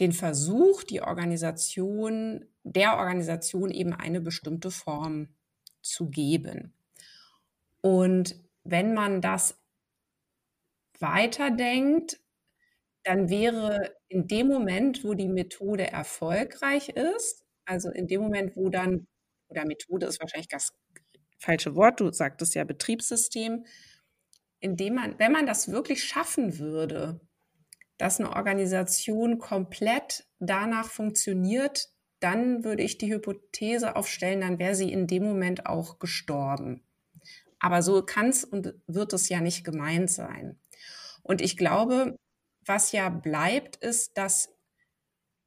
den 0.00 0.12
Versuch, 0.12 0.82
die 0.82 1.02
Organisation, 1.02 2.44
der 2.64 2.98
Organisation 2.98 3.70
eben 3.70 3.92
eine 3.94 4.20
bestimmte 4.20 4.70
Form 4.70 5.28
zu 5.82 6.10
geben. 6.10 6.74
Und 7.80 8.36
wenn 8.64 8.94
man 8.94 9.20
das 9.20 9.58
weiterdenkt, 10.98 12.20
dann 13.04 13.28
wäre 13.30 13.94
in 14.08 14.26
dem 14.26 14.48
Moment, 14.48 15.04
wo 15.04 15.14
die 15.14 15.28
Methode 15.28 15.86
erfolgreich 15.86 16.88
ist, 16.90 17.44
also 17.64 17.90
in 17.90 18.08
dem 18.08 18.20
Moment, 18.22 18.56
wo 18.56 18.68
dann, 18.68 19.06
oder 19.48 19.64
Methode 19.64 20.06
ist 20.06 20.20
wahrscheinlich 20.20 20.48
das 20.48 20.72
falsche 21.38 21.76
Wort, 21.76 22.00
du 22.00 22.10
sagtest 22.12 22.54
ja 22.54 22.64
Betriebssystem, 22.64 23.64
indem 24.60 24.94
man, 24.94 25.18
wenn 25.18 25.32
man 25.32 25.46
das 25.46 25.70
wirklich 25.70 26.02
schaffen 26.02 26.58
würde, 26.58 27.20
dass 27.98 28.20
eine 28.20 28.34
Organisation 28.34 29.38
komplett 29.38 30.26
danach 30.38 30.90
funktioniert, 30.90 31.88
dann 32.20 32.64
würde 32.64 32.82
ich 32.82 32.98
die 32.98 33.12
Hypothese 33.12 33.96
aufstellen, 33.96 34.40
dann 34.40 34.58
wäre 34.58 34.74
sie 34.74 34.92
in 34.92 35.06
dem 35.06 35.24
Moment 35.24 35.66
auch 35.66 35.98
gestorben. 35.98 36.82
Aber 37.58 37.82
so 37.82 38.02
kann 38.02 38.28
es 38.28 38.44
und 38.44 38.74
wird 38.86 39.12
es 39.12 39.28
ja 39.28 39.40
nicht 39.40 39.64
gemeint 39.64 40.10
sein. 40.10 40.58
Und 41.22 41.40
ich 41.40 41.56
glaube, 41.56 42.16
was 42.64 42.92
ja 42.92 43.08
bleibt, 43.08 43.76
ist, 43.76 44.16
dass 44.16 44.50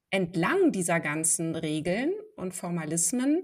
entlang 0.10 0.72
dieser 0.72 1.00
ganzen 1.00 1.56
Regeln 1.56 2.12
und 2.36 2.54
Formalismen 2.54 3.44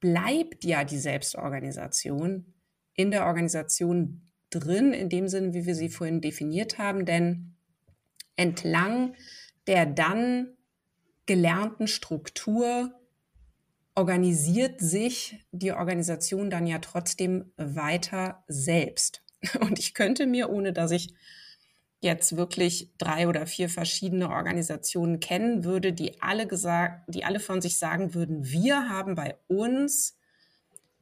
bleibt 0.00 0.64
ja 0.64 0.84
die 0.84 0.98
Selbstorganisation 0.98 2.54
in 2.94 3.10
der 3.10 3.26
Organisation 3.26 4.32
drin, 4.50 4.92
in 4.92 5.08
dem 5.08 5.28
Sinne, 5.28 5.54
wie 5.54 5.66
wir 5.66 5.74
sie 5.74 5.88
vorhin 5.88 6.20
definiert 6.20 6.78
haben, 6.78 7.04
denn 7.04 7.56
entlang 8.36 9.14
der 9.66 9.86
dann 9.86 10.56
gelernten 11.26 11.86
Struktur 11.86 12.92
organisiert 13.94 14.80
sich 14.80 15.44
die 15.52 15.72
Organisation 15.72 16.50
dann 16.50 16.66
ja 16.66 16.78
trotzdem 16.78 17.52
weiter 17.56 18.42
selbst. 18.48 19.22
Und 19.60 19.78
ich 19.78 19.94
könnte 19.94 20.26
mir, 20.26 20.50
ohne 20.50 20.72
dass 20.72 20.90
ich 20.90 21.14
jetzt 22.00 22.36
wirklich 22.36 22.90
drei 22.98 23.28
oder 23.28 23.46
vier 23.46 23.68
verschiedene 23.68 24.30
Organisationen 24.30 25.20
kennen 25.20 25.64
würde, 25.64 25.92
die 25.92 26.20
alle 26.22 26.46
gesagt, 26.46 27.04
die 27.08 27.24
alle 27.24 27.40
von 27.40 27.60
sich 27.60 27.78
sagen 27.78 28.14
würden, 28.14 28.44
wir 28.46 28.88
haben 28.88 29.14
bei 29.14 29.36
uns 29.48 30.18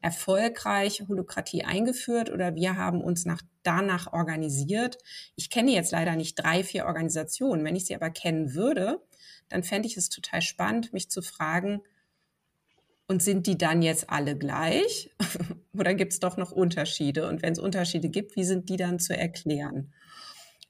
erfolgreich 0.01 1.03
Holokratie 1.09 1.65
eingeführt 1.65 2.31
oder 2.31 2.55
wir 2.55 2.77
haben 2.77 3.03
uns 3.03 3.25
nach, 3.25 3.43
danach 3.63 4.13
organisiert. 4.13 4.99
Ich 5.35 5.51
kenne 5.51 5.73
jetzt 5.73 5.93
leider 5.93 6.17
nicht 6.17 6.35
drei, 6.37 6.63
vier 6.63 6.87
Organisationen. 6.87 7.65
Wenn 7.65 7.77
ich 7.77 7.87
sie 7.87 7.95
aber 7.95 8.11
kennen 8.11 8.55
würde, 8.55 9.03
dann 9.49 9.63
fände 9.63 9.89
ich 9.89 9.97
es 9.97 10.09
total 10.09 10.43
spannend, 10.43 10.93
mich 10.93 11.11
zu 11.11 11.23
fragen, 11.23 11.83
und 13.09 13.23
sind 13.23 13.47
die 13.47 13.59
dann 13.59 13.83
jetzt 13.83 14.11
alle 14.11 14.37
gleich? 14.37 15.11
oder 15.73 15.95
gibt 15.95 16.13
es 16.13 16.21
doch 16.21 16.37
noch 16.37 16.53
Unterschiede? 16.53 17.27
Und 17.27 17.43
wenn 17.43 17.55
es 17.55 17.59
Unterschiede 17.59 18.11
gibt, 18.11 18.37
wie 18.37 18.45
sind 18.45 18.69
die 18.69 18.77
dann 18.77 18.99
zu 18.99 19.17
erklären? 19.17 19.93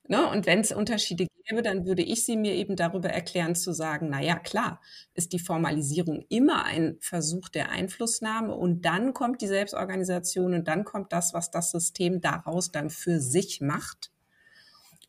Ne? 0.07 0.27
Und 0.31 0.47
wenn 0.47 0.61
es 0.61 0.73
Unterschiede 0.73 1.27
gäbe, 1.49 1.63
dann 1.63 1.87
würde 1.87 2.03
ich 2.03 2.25
sie 2.25 2.37
mir 2.37 2.55
eben 2.55 2.77
darüber 2.77 3.09
erklären 3.11 3.55
zu 3.55 3.73
sagen, 3.73 4.09
na 4.11 4.23
ja, 4.23 4.39
klar, 4.39 4.81
ist 5.15 5.33
die 5.33 5.39
Formalisierung 5.39 6.25
immer 6.29 6.65
ein 6.65 6.97
Versuch 7.01 7.49
der 7.49 7.71
Einflussnahme 7.71 8.55
und 8.55 8.85
dann 8.85 9.15
kommt 9.15 9.43
die 9.43 9.47
Selbstorganisation 9.47 10.55
und 10.55 10.69
dann 10.69 10.85
kommt 10.85 11.13
das, 11.13 11.35
was 11.35 11.51
das 11.51 11.71
System 11.71 12.21
daraus 12.21 12.71
dann 12.71 12.91
für 12.91 13.21
sich 13.21 13.61
macht. 13.61 14.13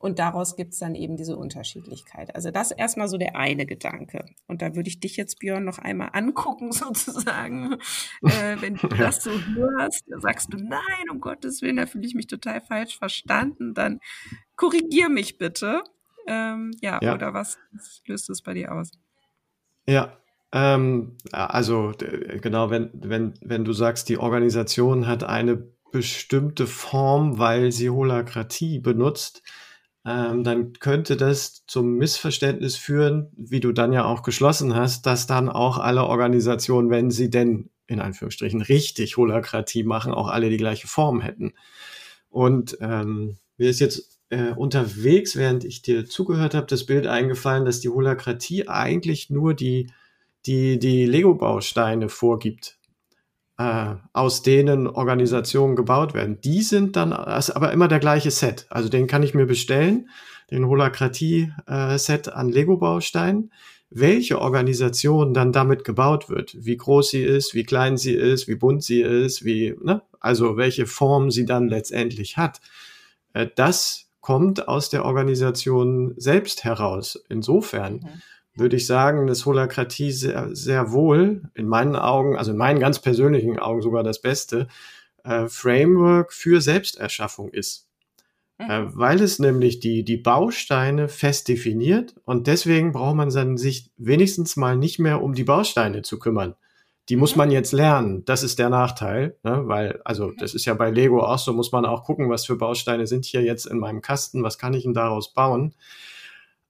Und 0.02 0.18
daraus 0.18 0.56
gibt 0.56 0.72
es 0.72 0.80
dann 0.80 0.96
eben 0.96 1.18
diese 1.18 1.36
Unterschiedlichkeit. 1.36 2.34
Also 2.34 2.52
das 2.52 2.72
ist 2.72 2.78
erstmal 2.78 3.10
so 3.10 3.18
der 3.18 3.36
eine 3.36 3.66
Gedanke. 3.66 4.24
Und 4.48 4.62
da 4.62 4.74
würde 4.74 4.88
ich 4.88 5.02
dich 5.02 5.18
jetzt, 5.18 5.40
Björn, 5.40 5.66
noch 5.66 5.78
einmal 5.78 6.12
angucken, 6.14 6.72
sozusagen. 6.72 7.74
Äh, 8.22 8.62
wenn 8.62 8.76
du 8.76 8.88
das 8.88 9.22
so 9.22 9.32
hörst, 9.32 10.06
sagst 10.08 10.54
du, 10.54 10.58
nein, 10.58 11.10
um 11.12 11.20
Gottes 11.20 11.62
Willen, 11.62 11.76
da 11.76 11.86
fühle 11.86 12.08
ich 12.08 12.16
mich 12.16 12.28
total 12.28 12.62
falsch 12.62 12.98
verstanden, 12.98 13.74
dann 13.74 14.00
korrigier 14.56 15.10
mich 15.10 15.38
bitte. 15.38 15.84
Ähm, 16.30 16.72
ja, 16.80 17.00
ja, 17.02 17.16
oder 17.16 17.34
was 17.34 17.58
löst 18.06 18.30
es 18.30 18.44
bei 18.44 18.54
dir 18.54 18.72
aus? 18.72 18.92
Ja, 19.88 20.16
ähm, 20.52 21.18
also 21.32 21.92
genau, 21.98 22.70
wenn, 22.70 22.92
wenn, 22.94 23.34
wenn 23.42 23.66
du 23.66 23.74
sagst, 23.74 24.10
die 24.10 24.20
Organisation 24.20 25.08
hat 25.08 25.24
eine 25.24 25.58
bestimmte 25.92 26.68
Form, 26.68 27.40
weil 27.40 27.72
sie 27.72 27.90
Holakratie 27.90 28.78
benutzt, 28.78 29.42
ähm, 30.06 30.44
dann 30.44 30.74
könnte 30.74 31.18
das 31.18 31.66
zum 31.66 31.96
Missverständnis 31.96 32.76
führen, 32.76 33.32
wie 33.36 33.60
du 33.60 33.72
dann 33.72 33.92
ja 33.92 34.06
auch 34.06 34.22
geschlossen 34.22 34.76
hast, 34.76 35.08
dass 35.08 35.26
dann 35.26 35.50
auch 35.50 35.80
alle 35.80 36.04
Organisationen, 36.04 36.92
wenn 36.92 37.10
sie 37.10 37.32
denn 37.32 37.72
in 37.88 38.00
Anführungsstrichen 38.00 38.62
richtig 38.62 39.18
Holakratie 39.18 39.84
machen, 39.84 40.14
auch 40.14 40.28
alle 40.28 40.52
die 40.52 40.58
gleiche 40.58 40.88
Form 40.88 41.22
hätten. 41.22 41.54
Und 42.30 42.78
ähm, 42.82 43.40
mir 43.58 43.70
ist 43.70 43.80
jetzt 43.80 44.19
äh, 44.30 44.52
unterwegs, 44.52 45.36
während 45.36 45.64
ich 45.64 45.82
dir 45.82 46.06
zugehört 46.06 46.54
habe, 46.54 46.68
das 46.68 46.86
Bild 46.86 47.08
eingefallen, 47.08 47.66
dass 47.66 47.80
die 47.80 47.90
Holakratie 47.90 48.68
eigentlich 48.68 49.30
nur 49.30 49.54
die, 49.54 49.92
die, 50.46 50.80
die 50.80 51.06
Lego-Bausteine 51.06 52.10
vorgibt 52.10 52.80
äh, 53.60 53.96
aus 54.14 54.42
denen 54.42 54.88
Organisationen 54.88 55.76
gebaut 55.76 56.14
werden. 56.14 56.40
Die 56.42 56.64
sind 56.64 56.96
dann 56.96 57.12
ist 57.12 57.52
aber 57.52 57.72
immer 57.74 57.90
der 57.90 58.00
gleiche 58.00 58.32
Set. 58.32 58.66
Also 58.70 58.90
den 58.90 59.06
kann 59.06 59.22
ich 59.22 59.36
mir 59.36 59.46
bestellen, 59.46 60.10
den 60.50 60.66
Holakratie-Set 60.66 62.28
äh, 62.28 62.32
an 62.32 62.50
Lego-Bausteinen. 62.50 63.52
Welche 63.92 64.40
Organisation 64.40 65.34
dann 65.34 65.52
damit 65.52 65.84
gebaut 65.84 66.30
wird, 66.30 66.56
wie 66.58 66.78
groß 66.78 67.10
sie 67.10 67.24
ist, 67.24 67.54
wie 67.54 67.64
klein 67.64 67.98
sie 67.98 68.14
ist, 68.14 68.48
wie 68.48 68.56
bunt 68.56 68.84
sie 68.84 69.02
ist, 69.02 69.44
wie, 69.44 69.76
ne? 69.82 70.04
also 70.20 70.58
welche 70.58 70.86
Form 70.86 71.32
sie 71.32 71.46
dann 71.46 71.68
letztendlich 71.68 72.38
hat, 72.38 72.62
äh, 73.34 73.48
das 73.56 74.09
kommt 74.22 74.68
aus 74.68 74.90
der 74.90 75.06
Organisation 75.06 76.14
selbst 76.18 76.64
heraus. 76.64 77.24
Insofern 77.30 77.94
mhm 77.96 78.22
würde 78.60 78.76
ich 78.76 78.86
sagen, 78.86 79.28
dass 79.28 79.46
Holakratie 79.46 80.12
sehr, 80.12 80.50
sehr 80.54 80.92
wohl 80.92 81.44
in 81.56 81.68
meinen 81.68 81.96
Augen, 81.96 82.38
also 82.38 82.52
in 82.52 82.58
meinen 82.58 82.80
ganz 82.80 83.00
persönlichen 83.00 83.58
Augen 83.58 83.82
sogar 83.82 84.04
das 84.04 84.22
beste 84.22 84.68
äh, 85.24 85.48
Framework 85.48 86.34
für 86.34 86.62
Selbsterschaffung 86.62 87.50
ist. 87.50 87.88
Mhm. 88.60 88.70
Äh, 88.70 88.98
weil 88.98 89.22
es 89.22 89.40
nämlich 89.40 89.80
die, 89.80 90.04
die 90.04 90.18
Bausteine 90.18 91.08
fest 91.08 91.48
definiert 91.48 92.16
und 92.26 92.48
deswegen 92.48 92.92
braucht 92.92 93.16
man 93.16 93.30
dann 93.30 93.58
sich 93.58 93.92
wenigstens 93.98 94.56
mal 94.56 94.76
nicht 94.76 95.00
mehr 95.00 95.24
um 95.24 95.34
die 95.34 95.46
Bausteine 95.46 96.02
zu 96.02 96.20
kümmern. 96.20 96.56
Die 97.10 97.16
muss 97.16 97.36
mhm. 97.36 97.40
man 97.40 97.52
jetzt 97.52 97.72
lernen. 97.72 98.24
Das 98.26 98.44
ist 98.44 98.60
der 98.60 98.70
Nachteil, 98.70 99.36
ne? 99.44 99.64
weil, 99.66 100.02
also 100.06 100.28
mhm. 100.28 100.38
das 100.38 100.54
ist 100.54 100.66
ja 100.66 100.74
bei 100.74 100.92
Lego 100.92 101.22
auch 101.24 101.40
so, 101.40 101.54
muss 101.54 101.72
man 101.72 101.86
auch 101.86 102.04
gucken, 102.04 102.30
was 102.30 102.46
für 102.46 102.56
Bausteine 102.56 103.08
sind 103.08 103.26
hier 103.26 103.42
jetzt 103.42 103.66
in 103.66 103.80
meinem 103.80 104.02
Kasten, 104.02 104.44
was 104.44 104.58
kann 104.58 104.74
ich 104.74 104.84
denn 104.84 104.94
daraus 104.94 105.34
bauen. 105.34 105.74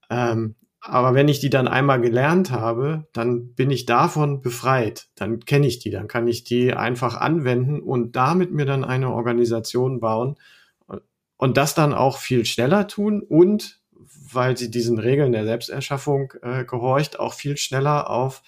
Ähm, 0.09 0.55
aber 0.81 1.13
wenn 1.13 1.27
ich 1.27 1.41
die 1.41 1.49
dann 1.49 1.67
einmal 1.67 1.99
gelernt 1.99 2.51
habe, 2.51 3.05
dann 3.11 3.53
bin 3.53 3.69
ich 3.69 3.85
davon 3.85 4.41
befreit. 4.41 5.09
Dann 5.15 5.41
kenne 5.41 5.67
ich 5.67 5.79
die, 5.79 5.89
dann 5.89 6.07
kann 6.07 6.27
ich 6.27 6.45
die 6.45 6.73
einfach 6.73 7.17
anwenden 7.17 7.81
und 7.81 8.15
damit 8.15 8.51
mir 8.51 8.65
dann 8.65 8.85
eine 8.85 9.11
Organisation 9.11 9.99
bauen 9.99 10.37
und 11.37 11.57
das 11.57 11.75
dann 11.75 11.93
auch 11.93 12.17
viel 12.17 12.45
schneller 12.45 12.87
tun 12.87 13.21
und 13.21 13.79
weil 14.31 14.55
sie 14.57 14.71
diesen 14.71 14.99
Regeln 14.99 15.31
der 15.31 15.45
Selbsterschaffung 15.45 16.33
äh, 16.43 16.63
gehorcht, 16.63 17.19
auch 17.19 17.33
viel 17.33 17.57
schneller 17.57 18.09
auf 18.09 18.41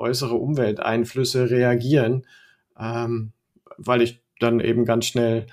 äußere 0.00 0.34
Umwelteinflüsse 0.34 1.50
reagieren, 1.50 2.26
ähm, 2.78 3.32
weil 3.76 4.02
ich 4.02 4.22
dann 4.40 4.60
eben 4.60 4.84
ganz 4.84 5.06
schnell 5.06 5.46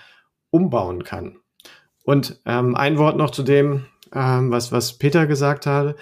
umbauen 0.50 1.04
kann. 1.04 1.38
Und 2.04 2.40
ähm, 2.46 2.76
ein 2.76 2.98
Wort 2.98 3.18
noch 3.18 3.32
zu 3.32 3.44
dem, 3.44 3.86
ähm, 4.14 4.50
was, 4.52 4.72
was 4.72 4.98
Peter 4.98 5.28
gesagt 5.28 5.66
hatte, 5.66 5.96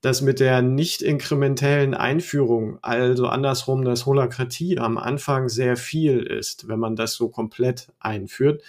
dass 0.00 0.20
mit 0.20 0.40
der 0.40 0.62
nicht 0.62 1.00
inkrementellen 1.00 1.94
Einführung, 1.94 2.78
also 2.82 3.28
andersrum, 3.28 3.84
dass 3.84 4.04
Holakratie 4.04 4.78
am 4.78 4.98
Anfang 4.98 5.48
sehr 5.48 5.76
viel 5.76 6.18
ist, 6.24 6.66
wenn 6.66 6.80
man 6.80 6.96
das 6.96 7.14
so 7.14 7.28
komplett 7.28 7.92
einführt. 8.00 8.62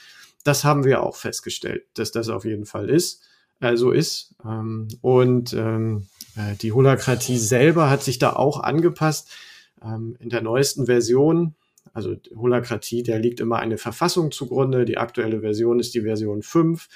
Das 0.44 0.64
haben 0.64 0.84
wir 0.84 1.02
auch 1.02 1.16
festgestellt, 1.16 1.86
dass 1.96 2.12
das 2.12 2.30
auf 2.30 2.46
jeden 2.46 2.66
Fall 2.66 2.90
ist, 2.90 3.24
äh, 3.64 3.78
so 3.78 3.92
ist. 3.92 4.36
Ähm, 4.46 4.88
und 5.02 5.54
ähm, 5.54 6.08
äh, 6.36 6.56
die 6.56 6.72
Holakratie 6.72 7.38
selber 7.38 7.90
hat 7.90 8.04
sich 8.04 8.20
da 8.20 8.34
auch 8.34 8.60
angepasst. 8.60 9.32
Ähm, 9.84 10.16
in 10.20 10.30
der 10.30 10.42
neuesten 10.42 10.86
Version, 10.86 11.56
also 11.94 12.16
Holakratie, 12.36 13.04
der 13.04 13.20
liegt 13.20 13.40
immer 13.40 13.60
eine 13.60 13.78
Verfassung 13.78 14.32
zugrunde. 14.32 14.86
Die 14.86 14.98
aktuelle 14.98 15.42
Version 15.42 15.80
ist 15.80 15.94
die 15.94 16.02
Version 16.02 16.42
5 16.42 16.88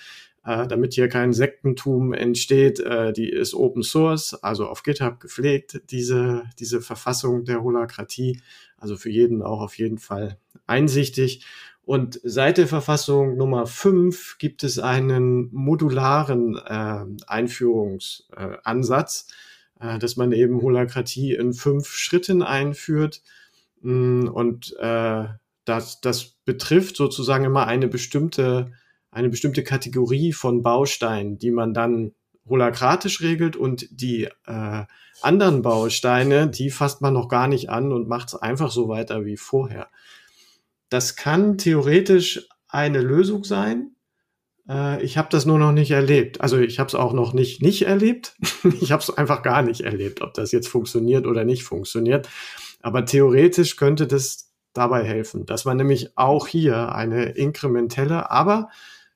äh, 0.48 0.66
damit 0.66 0.94
hier 0.94 1.10
kein 1.10 1.34
Sektentum 1.34 2.14
entsteht. 2.14 2.80
Äh, 2.80 3.12
die 3.12 3.30
ist 3.30 3.54
Open 3.54 3.84
Source, 3.84 4.34
also 4.34 4.66
auf 4.68 4.82
GitHub 4.82 5.20
gepflegt, 5.20 5.82
diese, 5.92 6.44
diese 6.58 6.80
Verfassung 6.80 7.44
der 7.44 7.62
Holakratie. 7.62 8.40
Also 8.78 8.96
für 8.96 9.10
jeden 9.10 9.42
auch 9.42 9.60
auf 9.60 9.78
jeden 9.78 9.98
Fall 9.98 10.38
einsichtig. 10.66 11.46
Und 11.88 12.20
seit 12.22 12.58
der 12.58 12.68
Verfassung 12.68 13.38
Nummer 13.38 13.66
5 13.66 14.40
gibt 14.40 14.66
es 14.66 14.78
einen 14.78 15.48
modularen 15.54 16.58
äh, 16.58 17.06
Einführungsansatz, 17.28 19.28
äh, 19.80 19.98
dass 19.98 20.18
man 20.18 20.34
eben 20.34 20.62
Holakratie 20.62 21.34
in 21.34 21.54
fünf 21.54 21.88
Schritten 21.88 22.44
einführt. 22.44 23.22
Mm, 23.80 24.28
und 24.28 24.76
äh, 24.82 25.28
das, 25.64 26.02
das 26.02 26.36
betrifft 26.44 26.98
sozusagen 26.98 27.46
immer 27.46 27.68
eine 27.68 27.88
bestimmte 27.88 28.74
eine 29.10 29.30
bestimmte 29.30 29.64
Kategorie 29.64 30.34
von 30.34 30.64
Bausteinen, 30.64 31.40
die 31.40 31.52
man 31.52 31.74
dann 31.74 32.12
holakratisch 32.50 33.22
regelt 33.22 33.56
und 33.56 33.88
die 33.92 34.28
äh, 34.46 34.84
anderen 35.22 35.62
Bausteine, 35.62 36.50
die 36.50 36.70
fasst 36.70 37.02
man 37.02 37.14
noch 37.14 37.30
gar 37.30 37.48
nicht 37.48 37.70
an 37.70 37.94
und 37.94 38.10
macht 38.10 38.28
es 38.28 38.36
einfach 38.36 38.72
so 38.72 38.90
weiter 38.90 39.24
wie 39.24 39.38
vorher. 39.38 39.88
Das 40.90 41.16
kann 41.16 41.58
theoretisch 41.58 42.48
eine 42.70 43.02
Lösung 43.02 43.44
sein. 43.44 43.96
Äh, 44.70 45.04
ich 45.04 45.18
habe 45.18 45.30
das 45.32 45.46
nur 45.46 45.60
noch 45.60 45.72
nicht 45.72 45.92
erlebt. 45.92 46.42
Also 46.42 46.58
ich 46.58 46.80
habe 46.80 46.88
es 46.88 46.96
auch 46.96 47.14
noch 47.14 47.34
nicht 47.34 47.62
nicht 47.62 47.84
erlebt. 47.84 48.36
ich 48.82 48.92
habe 48.92 49.02
es 49.02 49.10
einfach 49.10 49.44
gar 49.44 49.62
nicht 49.62 49.82
erlebt, 49.82 50.22
ob 50.22 50.34
das 50.34 50.52
jetzt 50.52 50.68
funktioniert 50.68 51.26
oder 51.26 51.46
nicht 51.46 51.64
funktioniert. 51.64 52.30
Aber 52.82 53.06
theoretisch 53.06 53.76
könnte 53.76 54.08
das 54.08 54.52
dabei 54.74 55.04
helfen, 55.04 55.46
dass 55.46 55.66
man 55.66 55.78
nämlich 55.78 56.18
auch 56.18 56.48
hier 56.48 56.94
eine 56.94 57.32
inkrementelle, 57.32 58.30
aber 58.30 58.70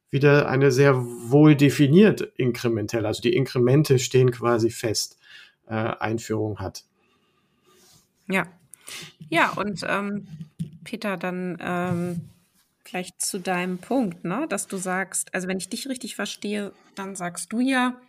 wieder 0.09 0.49
eine 0.49 0.71
sehr 0.71 0.95
wohl 0.97 1.55
definiert 1.55 2.21
inkrementell. 2.35 3.05
Also 3.05 3.21
die 3.21 3.33
Inkremente 3.33 3.99
stehen 3.99 4.31
quasi 4.31 4.71
fest. 4.71 5.17
äh, 5.67 5.93
Einführung 5.99 6.59
hat. 6.59 6.83
Ja, 8.27 8.45
ja, 9.29 9.51
und 9.51 9.85
ähm, 9.87 10.27
Peter, 10.83 11.17
dann 11.17 11.57
ähm, 11.61 12.29
vielleicht 12.83 13.21
zu 13.21 13.39
deinem 13.39 13.77
Punkt, 13.77 14.23
ne? 14.23 14.47
dass 14.49 14.67
du 14.67 14.77
sagst, 14.77 15.33
also 15.33 15.47
wenn 15.47 15.57
ich 15.57 15.69
dich 15.69 15.87
richtig 15.87 16.15
verstehe, 16.15 16.73
dann 16.95 17.15
sagst 17.15 17.53
du 17.53 17.59
ja, 17.59 17.99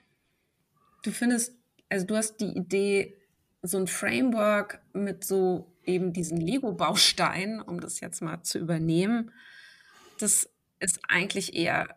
du 1.03 1.11
findest, 1.11 1.55
also 1.89 2.07
du 2.07 2.17
hast 2.17 2.39
die 2.39 2.57
Idee, 2.57 3.17
so 3.63 3.79
ein 3.79 3.87
Framework 3.87 4.81
mit 4.93 5.25
so 5.25 5.73
eben 5.85 6.13
diesen 6.13 6.39
Lego-Bausteinen, 6.39 7.61
um 7.61 7.81
das 7.81 8.01
jetzt 8.01 8.21
mal 8.21 8.43
zu 8.43 8.59
übernehmen, 8.59 9.31
das 10.19 10.49
ist 10.81 11.01
eigentlich 11.09 11.55
eher 11.55 11.97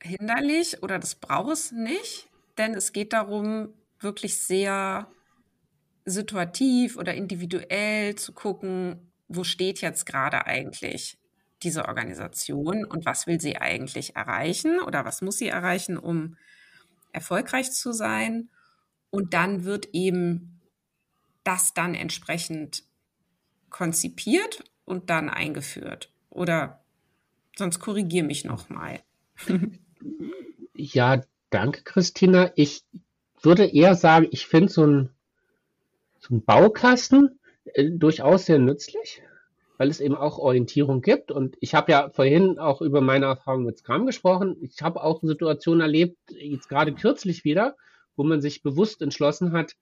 hinderlich 0.00 0.82
oder 0.82 0.98
das 0.98 1.14
braucht 1.14 1.52
es 1.52 1.72
nicht, 1.72 2.28
denn 2.56 2.74
es 2.74 2.92
geht 2.92 3.12
darum, 3.12 3.74
wirklich 4.00 4.36
sehr 4.36 5.10
situativ 6.04 6.96
oder 6.96 7.14
individuell 7.14 8.14
zu 8.14 8.32
gucken, 8.32 9.05
wo 9.28 9.44
steht 9.44 9.80
jetzt 9.80 10.06
gerade 10.06 10.46
eigentlich 10.46 11.18
diese 11.62 11.86
Organisation 11.86 12.84
und 12.84 13.06
was 13.06 13.26
will 13.26 13.40
sie 13.40 13.56
eigentlich 13.56 14.14
erreichen 14.16 14.80
oder 14.80 15.04
was 15.04 15.22
muss 15.22 15.38
sie 15.38 15.48
erreichen, 15.48 15.96
um 15.96 16.36
erfolgreich 17.12 17.72
zu 17.72 17.92
sein. 17.92 18.50
Und 19.10 19.34
dann 19.34 19.64
wird 19.64 19.88
eben 19.92 20.60
das 21.44 21.72
dann 21.72 21.94
entsprechend 21.94 22.84
konzipiert 23.70 24.64
und 24.84 25.10
dann 25.10 25.30
eingeführt. 25.30 26.12
Oder 26.28 26.84
sonst 27.56 27.80
korrigiere 27.80 28.26
mich 28.26 28.44
nochmal. 28.44 29.00
ja, 30.74 31.22
danke, 31.50 31.82
Christina. 31.84 32.52
Ich 32.56 32.84
würde 33.40 33.66
eher 33.66 33.94
sagen, 33.94 34.28
ich 34.30 34.46
finde 34.46 34.72
so 34.72 34.86
ein 34.86 35.10
so 36.26 36.34
ein 36.34 36.44
Baukasten 36.44 37.38
äh, 37.74 37.90
durchaus 37.90 38.46
sehr 38.46 38.58
nützlich, 38.58 39.22
weil 39.78 39.88
es 39.88 40.00
eben 40.00 40.14
auch 40.14 40.38
Orientierung 40.38 41.02
gibt. 41.02 41.30
Und 41.30 41.56
ich 41.60 41.74
habe 41.74 41.92
ja 41.92 42.10
vorhin 42.10 42.58
auch 42.58 42.80
über 42.80 43.00
meine 43.00 43.26
Erfahrung 43.26 43.64
mit 43.64 43.78
Scrum 43.78 44.06
gesprochen. 44.06 44.56
Ich 44.60 44.82
habe 44.82 45.02
auch 45.02 45.20
Situationen 45.22 45.80
erlebt, 45.80 46.18
jetzt 46.30 46.68
gerade 46.68 46.94
kürzlich 46.94 47.44
wieder, 47.44 47.76
wo 48.16 48.24
man 48.24 48.40
sich 48.40 48.62
bewusst 48.62 49.02
entschlossen 49.02 49.52
hat, 49.52 49.74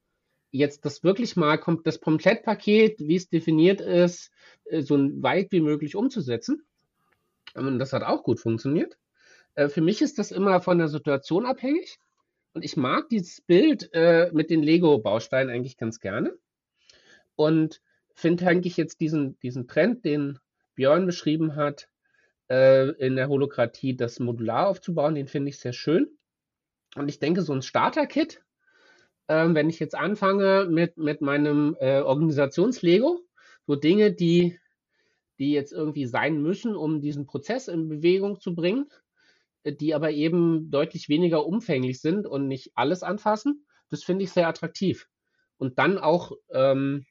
jetzt 0.50 0.84
das 0.84 1.02
wirklich 1.02 1.36
mal 1.36 1.58
kommt 1.58 1.86
das 1.86 2.00
Komplettpaket, 2.00 3.00
wie 3.00 3.16
es 3.16 3.28
definiert 3.28 3.80
ist, 3.80 4.30
äh, 4.64 4.82
so 4.82 4.96
weit 5.22 5.50
wie 5.50 5.60
möglich 5.60 5.96
umzusetzen. 5.96 6.64
Und 7.54 7.78
das 7.78 7.92
hat 7.92 8.02
auch 8.02 8.22
gut 8.24 8.40
funktioniert. 8.40 8.96
Äh, 9.54 9.68
für 9.68 9.80
mich 9.80 10.02
ist 10.02 10.18
das 10.18 10.32
immer 10.32 10.60
von 10.60 10.78
der 10.78 10.88
Situation 10.88 11.46
abhängig. 11.46 11.98
Und 12.52 12.64
ich 12.64 12.76
mag 12.76 13.08
dieses 13.08 13.40
Bild 13.40 13.90
mit 14.32 14.48
den 14.48 14.62
Lego-Bausteinen 14.62 15.52
eigentlich 15.52 15.76
ganz 15.76 15.98
gerne. 15.98 16.38
Und 17.36 17.80
finde 18.14 18.46
eigentlich 18.46 18.76
jetzt 18.76 19.00
diesen, 19.00 19.38
diesen 19.40 19.66
Trend, 19.66 20.04
den 20.04 20.38
Björn 20.74 21.06
beschrieben 21.06 21.56
hat, 21.56 21.88
äh, 22.48 22.90
in 22.92 23.16
der 23.16 23.28
Holokratie 23.28 23.96
das 23.96 24.20
modular 24.20 24.68
aufzubauen, 24.68 25.14
den 25.14 25.28
finde 25.28 25.50
ich 25.50 25.58
sehr 25.58 25.72
schön. 25.72 26.08
Und 26.94 27.08
ich 27.08 27.18
denke, 27.18 27.42
so 27.42 27.52
ein 27.52 27.62
Starter-Kit, 27.62 28.44
äh, 29.26 29.48
wenn 29.48 29.70
ich 29.70 29.78
jetzt 29.80 29.94
anfange 29.94 30.66
mit, 30.70 30.96
mit 30.96 31.20
meinem 31.20 31.76
äh, 31.80 32.00
Organisations-Lego, 32.00 33.20
so 33.66 33.76
Dinge, 33.76 34.12
die, 34.12 34.58
die 35.38 35.52
jetzt 35.52 35.72
irgendwie 35.72 36.06
sein 36.06 36.40
müssen, 36.40 36.76
um 36.76 37.00
diesen 37.00 37.26
Prozess 37.26 37.68
in 37.68 37.88
Bewegung 37.88 38.40
zu 38.40 38.54
bringen, 38.54 38.88
die 39.66 39.94
aber 39.94 40.10
eben 40.10 40.70
deutlich 40.70 41.08
weniger 41.08 41.46
umfänglich 41.46 42.00
sind 42.00 42.26
und 42.26 42.46
nicht 42.46 42.72
alles 42.74 43.02
anfassen. 43.02 43.66
Das 43.88 44.04
finde 44.04 44.24
ich 44.24 44.32
sehr 44.32 44.46
attraktiv. 44.46 45.08
Und 45.56 45.78
dann 45.78 45.96
auch 45.98 46.32
ähm, 46.50 47.06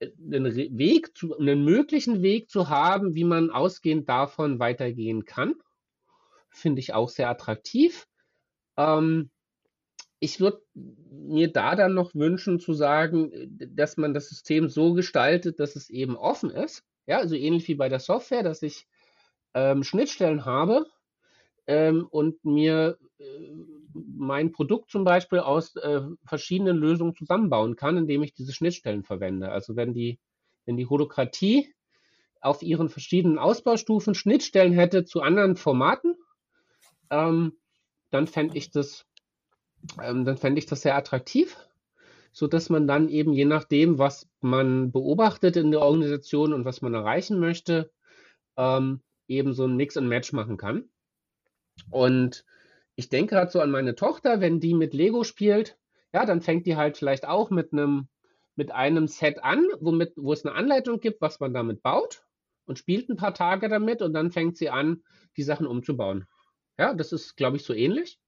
einen 0.00 0.54
Weg, 0.54 1.16
zu, 1.16 1.36
einen 1.36 1.64
möglichen 1.64 2.22
Weg 2.22 2.50
zu 2.50 2.68
haben, 2.68 3.14
wie 3.14 3.24
man 3.24 3.50
ausgehend 3.50 4.08
davon 4.08 4.58
weitergehen 4.58 5.24
kann, 5.24 5.54
finde 6.50 6.80
ich 6.80 6.94
auch 6.94 7.08
sehr 7.08 7.28
attraktiv. 7.28 8.06
Ähm, 8.76 9.30
ich 10.18 10.40
würde 10.40 10.62
mir 10.74 11.50
da 11.52 11.76
dann 11.76 11.94
noch 11.94 12.14
wünschen 12.14 12.60
zu 12.60 12.74
sagen, 12.74 13.30
dass 13.74 13.96
man 13.96 14.14
das 14.14 14.28
System 14.28 14.68
so 14.68 14.92
gestaltet, 14.92 15.60
dass 15.60 15.76
es 15.76 15.88
eben 15.90 16.16
offen 16.16 16.50
ist. 16.50 16.84
Ja, 17.06 17.18
also 17.18 17.34
ähnlich 17.34 17.68
wie 17.68 17.74
bei 17.74 17.88
der 17.88 18.00
Software, 18.00 18.42
dass 18.42 18.62
ich 18.62 18.86
ähm, 19.54 19.82
Schnittstellen 19.82 20.44
habe, 20.44 20.86
ähm, 21.70 22.06
und 22.10 22.44
mir 22.44 22.98
äh, 23.18 23.24
mein 23.94 24.52
Produkt 24.52 24.90
zum 24.90 25.04
Beispiel 25.04 25.40
aus 25.40 25.76
äh, 25.76 26.02
verschiedenen 26.24 26.76
Lösungen 26.76 27.14
zusammenbauen 27.14 27.76
kann, 27.76 27.96
indem 27.96 28.22
ich 28.22 28.34
diese 28.34 28.52
Schnittstellen 28.52 29.04
verwende. 29.04 29.50
Also 29.50 29.76
wenn 29.76 29.94
die, 29.94 30.18
wenn 30.64 30.76
die 30.76 30.86
Holokratie 30.86 31.72
auf 32.40 32.62
ihren 32.62 32.88
verschiedenen 32.88 33.38
Ausbaustufen 33.38 34.14
Schnittstellen 34.14 34.72
hätte 34.72 35.04
zu 35.04 35.22
anderen 35.22 35.56
Formaten, 35.56 36.14
ähm, 37.10 37.52
dann 38.10 38.26
fände 38.26 38.56
ich 38.56 38.70
das, 38.70 39.06
ähm, 40.02 40.24
dann 40.24 40.36
fände 40.36 40.58
ich 40.58 40.66
das 40.66 40.82
sehr 40.82 40.96
attraktiv, 40.96 41.56
so 42.32 42.46
dass 42.46 42.70
man 42.70 42.86
dann 42.86 43.08
eben 43.08 43.32
je 43.32 43.44
nachdem, 43.44 43.98
was 43.98 44.28
man 44.40 44.92
beobachtet 44.92 45.56
in 45.56 45.70
der 45.70 45.80
Organisation 45.80 46.52
und 46.52 46.64
was 46.64 46.82
man 46.82 46.94
erreichen 46.94 47.38
möchte, 47.38 47.90
ähm, 48.56 49.02
eben 49.28 49.52
so 49.52 49.64
ein 49.64 49.76
Mix 49.76 49.96
and 49.96 50.08
Match 50.08 50.32
machen 50.32 50.56
kann. 50.56 50.88
Und 51.90 52.44
ich 53.00 53.08
denke 53.08 53.34
gerade 53.34 53.50
so 53.50 53.60
an 53.60 53.70
meine 53.70 53.94
Tochter, 53.94 54.40
wenn 54.40 54.60
die 54.60 54.74
mit 54.74 54.92
Lego 54.92 55.24
spielt, 55.24 55.78
ja, 56.12 56.26
dann 56.26 56.42
fängt 56.42 56.66
die 56.66 56.76
halt 56.76 56.98
vielleicht 56.98 57.26
auch 57.26 57.50
mit 57.50 57.72
einem 57.72 58.08
mit 58.56 58.72
einem 58.72 59.08
Set 59.08 59.42
an, 59.42 59.64
womit, 59.80 60.12
wo 60.16 60.34
es 60.34 60.44
eine 60.44 60.54
Anleitung 60.54 61.00
gibt, 61.00 61.22
was 61.22 61.40
man 61.40 61.54
damit 61.54 61.82
baut 61.82 62.24
und 62.66 62.78
spielt 62.78 63.08
ein 63.08 63.16
paar 63.16 63.32
Tage 63.32 63.70
damit 63.70 64.02
und 64.02 64.12
dann 64.12 64.30
fängt 64.30 64.58
sie 64.58 64.68
an, 64.68 65.02
die 65.38 65.42
Sachen 65.42 65.66
umzubauen. 65.66 66.26
Ja, 66.76 66.92
das 66.92 67.12
ist, 67.12 67.36
glaube 67.36 67.56
ich, 67.56 67.64
so 67.64 67.72
ähnlich. 67.72 68.18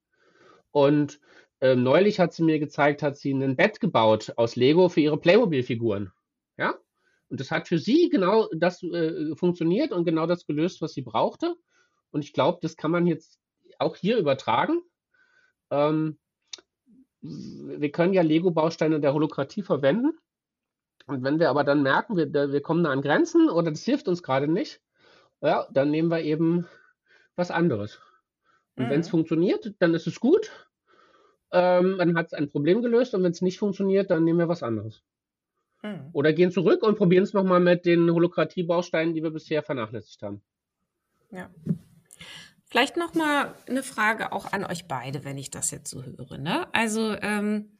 Und 0.70 1.20
äh, 1.60 1.74
neulich 1.74 2.18
hat 2.18 2.32
sie 2.32 2.44
mir 2.44 2.58
gezeigt, 2.60 3.02
hat 3.02 3.18
sie 3.18 3.32
ein 3.32 3.56
Bett 3.56 3.78
gebaut 3.78 4.32
aus 4.36 4.56
Lego 4.56 4.88
für 4.88 5.00
ihre 5.00 5.18
Playmobil-Figuren. 5.18 6.12
Ja, 6.56 6.78
und 7.28 7.38
das 7.40 7.50
hat 7.50 7.68
für 7.68 7.78
sie 7.78 8.08
genau 8.08 8.48
das 8.54 8.82
äh, 8.82 9.34
funktioniert 9.36 9.92
und 9.92 10.06
genau 10.06 10.26
das 10.26 10.46
gelöst, 10.46 10.80
was 10.80 10.94
sie 10.94 11.02
brauchte. 11.02 11.56
Und 12.10 12.24
ich 12.24 12.32
glaube, 12.32 12.58
das 12.62 12.78
kann 12.78 12.90
man 12.90 13.06
jetzt 13.06 13.41
auch 13.82 13.96
hier 13.96 14.16
übertragen. 14.18 14.82
Ähm, 15.70 16.18
wir 17.20 17.92
können 17.92 18.14
ja 18.14 18.22
Lego-Bausteine 18.22 19.00
der 19.00 19.14
Holokratie 19.14 19.62
verwenden. 19.62 20.18
Und 21.06 21.22
wenn 21.22 21.38
wir 21.38 21.50
aber 21.50 21.64
dann 21.64 21.82
merken, 21.82 22.16
wir, 22.16 22.32
wir 22.32 22.62
kommen 22.62 22.84
da 22.84 22.90
an 22.90 23.02
Grenzen 23.02 23.48
oder 23.48 23.70
das 23.70 23.84
hilft 23.84 24.08
uns 24.08 24.22
gerade 24.22 24.48
nicht, 24.48 24.80
ja, 25.40 25.66
dann 25.72 25.90
nehmen 25.90 26.10
wir 26.10 26.20
eben 26.22 26.66
was 27.36 27.50
anderes. 27.50 28.00
Und 28.76 28.86
mhm. 28.86 28.90
wenn 28.90 29.00
es 29.00 29.08
funktioniert, 29.08 29.74
dann 29.78 29.94
ist 29.94 30.06
es 30.06 30.20
gut. 30.20 30.50
Ähm, 31.50 31.96
dann 31.98 32.16
hat 32.16 32.26
es 32.26 32.32
ein 32.32 32.48
Problem 32.48 32.82
gelöst 32.82 33.14
und 33.14 33.22
wenn 33.22 33.32
es 33.32 33.42
nicht 33.42 33.58
funktioniert, 33.58 34.10
dann 34.10 34.24
nehmen 34.24 34.38
wir 34.38 34.48
was 34.48 34.62
anderes. 34.62 35.02
Mhm. 35.82 36.10
Oder 36.12 36.32
gehen 36.32 36.50
zurück 36.50 36.82
und 36.82 36.96
probieren 36.96 37.24
es 37.24 37.34
nochmal 37.34 37.60
mit 37.60 37.84
den 37.84 38.10
Holokratie-Bausteinen, 38.10 39.14
die 39.14 39.22
wir 39.22 39.30
bisher 39.30 39.62
vernachlässigt 39.62 40.22
haben. 40.22 40.42
Ja. 41.30 41.50
Vielleicht 42.72 42.96
noch 42.96 43.12
mal 43.12 43.54
eine 43.68 43.82
Frage 43.82 44.32
auch 44.32 44.50
an 44.50 44.64
euch 44.64 44.88
beide, 44.88 45.26
wenn 45.26 45.36
ich 45.36 45.50
das 45.50 45.70
jetzt 45.70 45.90
so 45.90 46.04
höre. 46.04 46.38
Ne? 46.38 46.66
Also 46.72 47.14
ähm, 47.20 47.76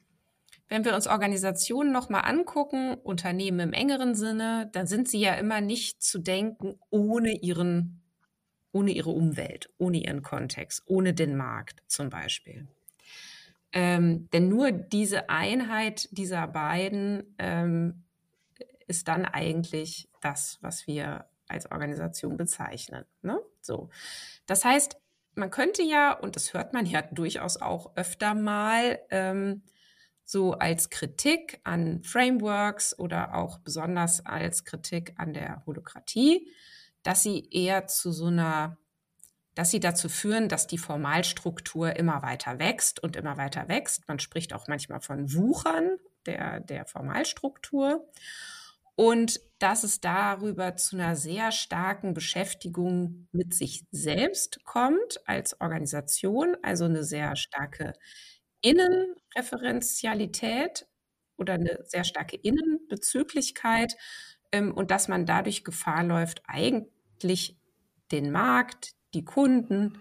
wenn 0.67 0.85
wir 0.85 0.93
uns 0.93 1.07
Organisationen 1.07 1.91
noch 1.91 2.09
mal 2.09 2.19
angucken, 2.19 2.93
Unternehmen 2.93 3.59
im 3.59 3.73
engeren 3.73 4.13
Sinne, 4.13 4.69
dann 4.71 4.85
sind 4.85 5.09
sie 5.09 5.19
ja 5.19 5.33
immer 5.33 5.61
nicht 5.61 6.03
zu 6.03 6.19
denken 6.19 6.75
ohne 6.91 7.31
ihren, 7.41 8.03
ohne 8.71 8.91
ihre 8.91 9.09
Umwelt, 9.09 9.71
ohne 9.79 9.97
ihren 9.97 10.21
Kontext, 10.21 10.83
ohne 10.85 11.15
den 11.15 11.35
Markt 11.35 11.81
zum 11.87 12.11
Beispiel. 12.11 12.67
Ähm, 13.71 14.29
denn 14.29 14.47
nur 14.47 14.71
diese 14.71 15.27
Einheit 15.27 16.07
dieser 16.11 16.45
beiden 16.45 17.35
ähm, 17.39 18.03
ist 18.85 19.07
dann 19.07 19.25
eigentlich 19.25 20.07
das, 20.21 20.59
was 20.61 20.85
wir 20.85 21.25
als 21.47 21.71
Organisation 21.71 22.37
bezeichnen. 22.37 23.05
Ne? 23.23 23.39
So. 23.63 23.89
Das 24.45 24.65
heißt, 24.65 24.97
man 25.35 25.49
könnte 25.49 25.81
ja, 25.81 26.13
und 26.13 26.35
das 26.35 26.53
hört 26.53 26.73
man 26.73 26.85
ja 26.85 27.01
durchaus 27.11 27.57
auch 27.57 27.95
öfter 27.95 28.33
mal, 28.33 28.99
ähm, 29.09 29.63
so 30.25 30.53
als 30.53 30.89
Kritik 30.89 31.59
an 31.63 32.01
Frameworks 32.03 32.97
oder 32.97 33.35
auch 33.35 33.59
besonders 33.59 34.25
als 34.25 34.63
Kritik 34.63 35.13
an 35.17 35.33
der 35.33 35.63
Holokratie, 35.65 36.49
dass 37.03 37.23
sie 37.23 37.49
eher 37.51 37.87
zu 37.87 38.11
so 38.11 38.27
einer, 38.27 38.77
dass 39.53 39.71
sie 39.71 39.81
dazu 39.81 40.07
führen, 40.07 40.47
dass 40.47 40.65
die 40.65 40.77
Formalstruktur 40.77 41.97
immer 41.97 42.21
weiter 42.21 42.57
wächst 42.57 43.03
und 43.03 43.17
immer 43.17 43.37
weiter 43.37 43.67
wächst. 43.67 44.07
Man 44.07 44.19
spricht 44.19 44.53
auch 44.53 44.67
manchmal 44.67 45.01
von 45.01 45.33
Wuchern 45.33 45.97
der, 46.25 46.61
der 46.61 46.85
Formalstruktur 46.85 48.09
und 48.95 49.39
dass 49.59 49.83
es 49.83 50.01
darüber 50.01 50.75
zu 50.75 50.95
einer 50.95 51.15
sehr 51.15 51.51
starken 51.51 52.13
Beschäftigung 52.13 53.27
mit 53.31 53.53
sich 53.53 53.85
selbst 53.91 54.63
kommt 54.65 55.21
als 55.25 55.59
Organisation, 55.61 56.57
also 56.61 56.85
eine 56.85 57.03
sehr 57.03 57.35
starke 57.35 57.93
Innenreferenzialität 58.61 60.87
oder 61.37 61.53
eine 61.53 61.79
sehr 61.85 62.03
starke 62.03 62.35
Innenbezüglichkeit 62.35 63.95
ähm, 64.51 64.73
und 64.73 64.91
dass 64.91 65.07
man 65.07 65.25
dadurch 65.25 65.63
Gefahr 65.63 66.03
läuft, 66.03 66.43
eigentlich 66.45 67.57
den 68.11 68.31
Markt, 68.31 68.93
die 69.13 69.25
Kunden, 69.25 69.97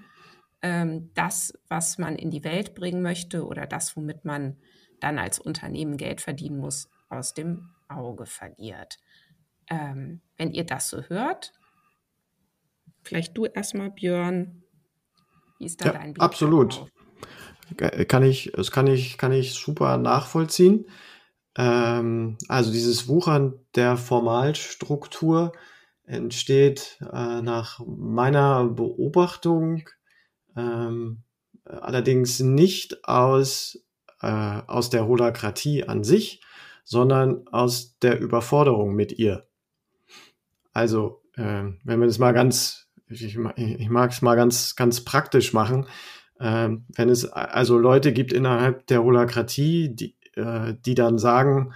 ähm, 0.61 1.11
das, 1.15 1.55
was 1.69 1.99
man 1.99 2.17
in 2.17 2.31
die 2.31 2.45
Welt 2.45 2.75
bringen 2.75 3.03
möchte 3.03 3.47
oder 3.47 3.67
das, 3.67 3.97
womit 3.97 4.25
man 4.25 4.59
dann 5.01 5.19
als 5.19 5.39
Unternehmen 5.39 5.97
Geld 5.97 6.21
verdienen 6.21 6.59
muss, 6.59 6.89
aus 7.09 7.35
dem 7.35 7.71
Auge 7.97 8.27
verliert. 8.27 8.99
Ähm, 9.69 10.21
wenn 10.37 10.53
ihr 10.53 10.65
das 10.65 10.89
so 10.89 11.03
hört, 11.03 11.53
vielleicht 13.03 13.37
du 13.37 13.47
erstmal, 13.47 13.91
Björn, 13.91 14.63
wie 15.59 15.67
ist 15.67 15.81
da 15.81 15.87
ja, 15.87 15.93
dein 15.93 16.15
Blick? 16.15 16.23
Absolut. 16.23 16.87
Kann 18.09 18.23
ich, 18.23 18.53
das 18.55 18.71
kann 18.71 18.87
ich, 18.87 19.17
kann 19.17 19.33
ich 19.33 19.55
super 19.55 19.97
nachvollziehen. 19.97 20.87
Ähm, 21.57 22.37
also 22.49 22.73
dieses 22.73 23.09
Wuchern 23.09 23.55
der 23.75 23.97
Formalstruktur 23.97 25.53
entsteht 26.05 26.99
äh, 27.01 27.41
nach 27.43 27.81
meiner 27.87 28.65
Beobachtung 28.69 29.89
ähm, 30.57 31.23
allerdings 31.65 32.41
nicht 32.41 33.05
aus, 33.05 33.79
äh, 34.21 34.27
aus 34.67 34.91
der 34.91 35.07
Holakratie 35.07 35.85
an 35.85 36.05
sich, 36.05 36.43
sondern 36.85 37.47
aus 37.49 37.99
der 38.01 38.21
Überforderung 38.21 38.95
mit 38.95 39.19
ihr. 39.19 39.47
Also, 40.73 41.23
äh, 41.37 41.65
wenn 41.85 42.01
wir 42.01 42.07
das 42.07 42.19
mal 42.19 42.33
ganz, 42.33 42.89
ich, 43.09 43.37
ich 43.57 43.89
mag 43.89 44.11
es 44.11 44.23
mal 44.23 44.37
ganz, 44.37 44.77
ganz 44.77 45.03
praktisch 45.03 45.53
machen, 45.53 45.87
äh, 46.39 46.71
wenn 46.95 47.09
es 47.09 47.27
also 47.27 47.79
Leute 47.79 48.13
gibt 48.13 48.33
innerhalb 48.33 48.87
der 48.87 49.03
Holakratie, 49.03 49.95
die, 49.95 50.17
äh, 50.35 50.75
die 50.85 50.95
dann 50.95 51.19
sagen, 51.19 51.75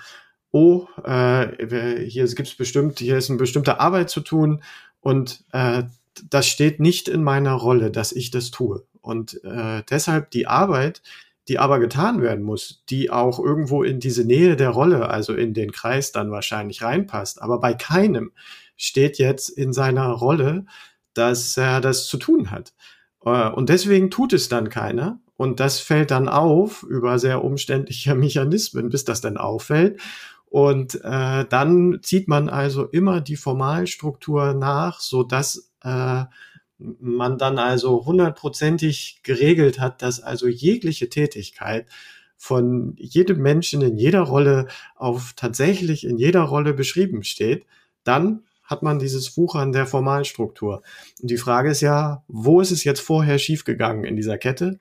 oh, 0.51 0.87
äh, 1.05 2.07
hier 2.07 2.27
gibt's 2.27 2.55
bestimmt, 2.55 2.99
hier 2.99 3.19
ist 3.19 3.29
eine 3.29 3.39
bestimmte 3.39 3.81
Arbeit 3.81 4.11
zu 4.11 4.21
tun 4.21 4.63
und 5.01 5.45
äh, 5.53 5.85
das 6.31 6.47
steht 6.47 6.81
nicht 6.81 7.09
in 7.09 7.23
meiner 7.23 7.53
Rolle, 7.53 7.91
dass 7.91 8.13
ich 8.13 8.31
das 8.31 8.51
tue. 8.51 8.87
Und 9.01 9.43
äh, 9.45 9.83
deshalb 9.89 10.31
die 10.31 10.47
Arbeit, 10.47 11.03
die 11.49 11.59
aber 11.59 11.79
getan 11.79 12.23
werden 12.23 12.45
muss, 12.45 12.83
die 12.89 13.11
auch 13.11 13.39
irgendwo 13.39 13.83
in 13.83 14.01
diese 14.01 14.25
Nähe 14.25 14.57
der 14.57 14.71
Rolle, 14.71 15.09
also 15.09 15.33
in 15.35 15.55
den 15.55 15.73
Kreis 15.73 16.13
dann 16.13 16.31
wahrscheinlich 16.31 16.83
reinpasst. 16.83 17.41
Aber 17.41 17.61
bei 17.61 17.75
keinem 17.75 18.33
steht 18.77 19.19
jetzt 19.19 19.49
in 19.49 19.73
seiner 19.73 20.09
Rolle, 20.09 20.67
dass 21.15 21.57
er 21.57 21.81
das 21.81 22.07
zu 22.09 22.17
tun 22.19 22.51
hat. 22.51 22.75
Äh, 23.25 23.49
und 23.51 23.69
deswegen 23.69 24.11
tut 24.11 24.33
es 24.33 24.49
dann 24.49 24.69
keiner. 24.69 25.21
Und 25.37 25.61
das 25.61 25.81
fällt 25.81 26.11
dann 26.11 26.29
auf 26.29 26.83
über 26.83 27.19
sehr 27.19 27.45
umständliche 27.45 28.15
Mechanismen, 28.17 28.89
bis 28.89 29.05
das 29.05 29.21
dann 29.21 29.37
auffällt. 29.37 30.01
Und 30.47 30.95
äh, 31.05 31.45
dann 31.45 31.99
zieht 32.03 32.29
man 32.29 32.49
also 32.49 32.85
immer 32.87 33.21
die 33.21 33.37
Formalstruktur 33.37 34.55
nach, 34.55 35.01
so 35.01 35.23
dass 35.23 35.71
äh, 35.83 36.25
man 36.79 37.39
dann 37.39 37.59
also 37.59 38.05
hundertprozentig 38.05 39.21
geregelt 39.23 39.81
hat, 39.81 40.03
dass 40.03 40.21
also 40.21 40.47
jegliche 40.47 41.09
Tätigkeit 41.09 41.87
von 42.37 42.95
jedem 42.99 43.41
Menschen 43.41 43.81
in 43.83 43.97
jeder 43.97 44.21
Rolle 44.21 44.69
auf 44.95 45.33
tatsächlich 45.37 46.05
in 46.05 46.19
jeder 46.19 46.43
Rolle 46.43 46.75
beschrieben 46.75 47.23
steht, 47.25 47.65
dann 48.05 48.43
hat 48.63 48.83
man 48.83 48.99
dieses 48.99 49.37
Wuchern 49.37 49.73
der 49.73 49.87
Formalstruktur. 49.87 50.83
Und 51.23 51.31
die 51.31 51.37
Frage 51.37 51.71
ist 51.71 51.81
ja, 51.81 52.25
wo 52.27 52.61
ist 52.61 52.73
es 52.73 52.85
jetzt 52.85 53.01
vorher 53.01 53.39
schiefgegangen 53.39 54.05
in 54.05 54.17
dieser 54.17 54.39
Kette? 54.39 54.79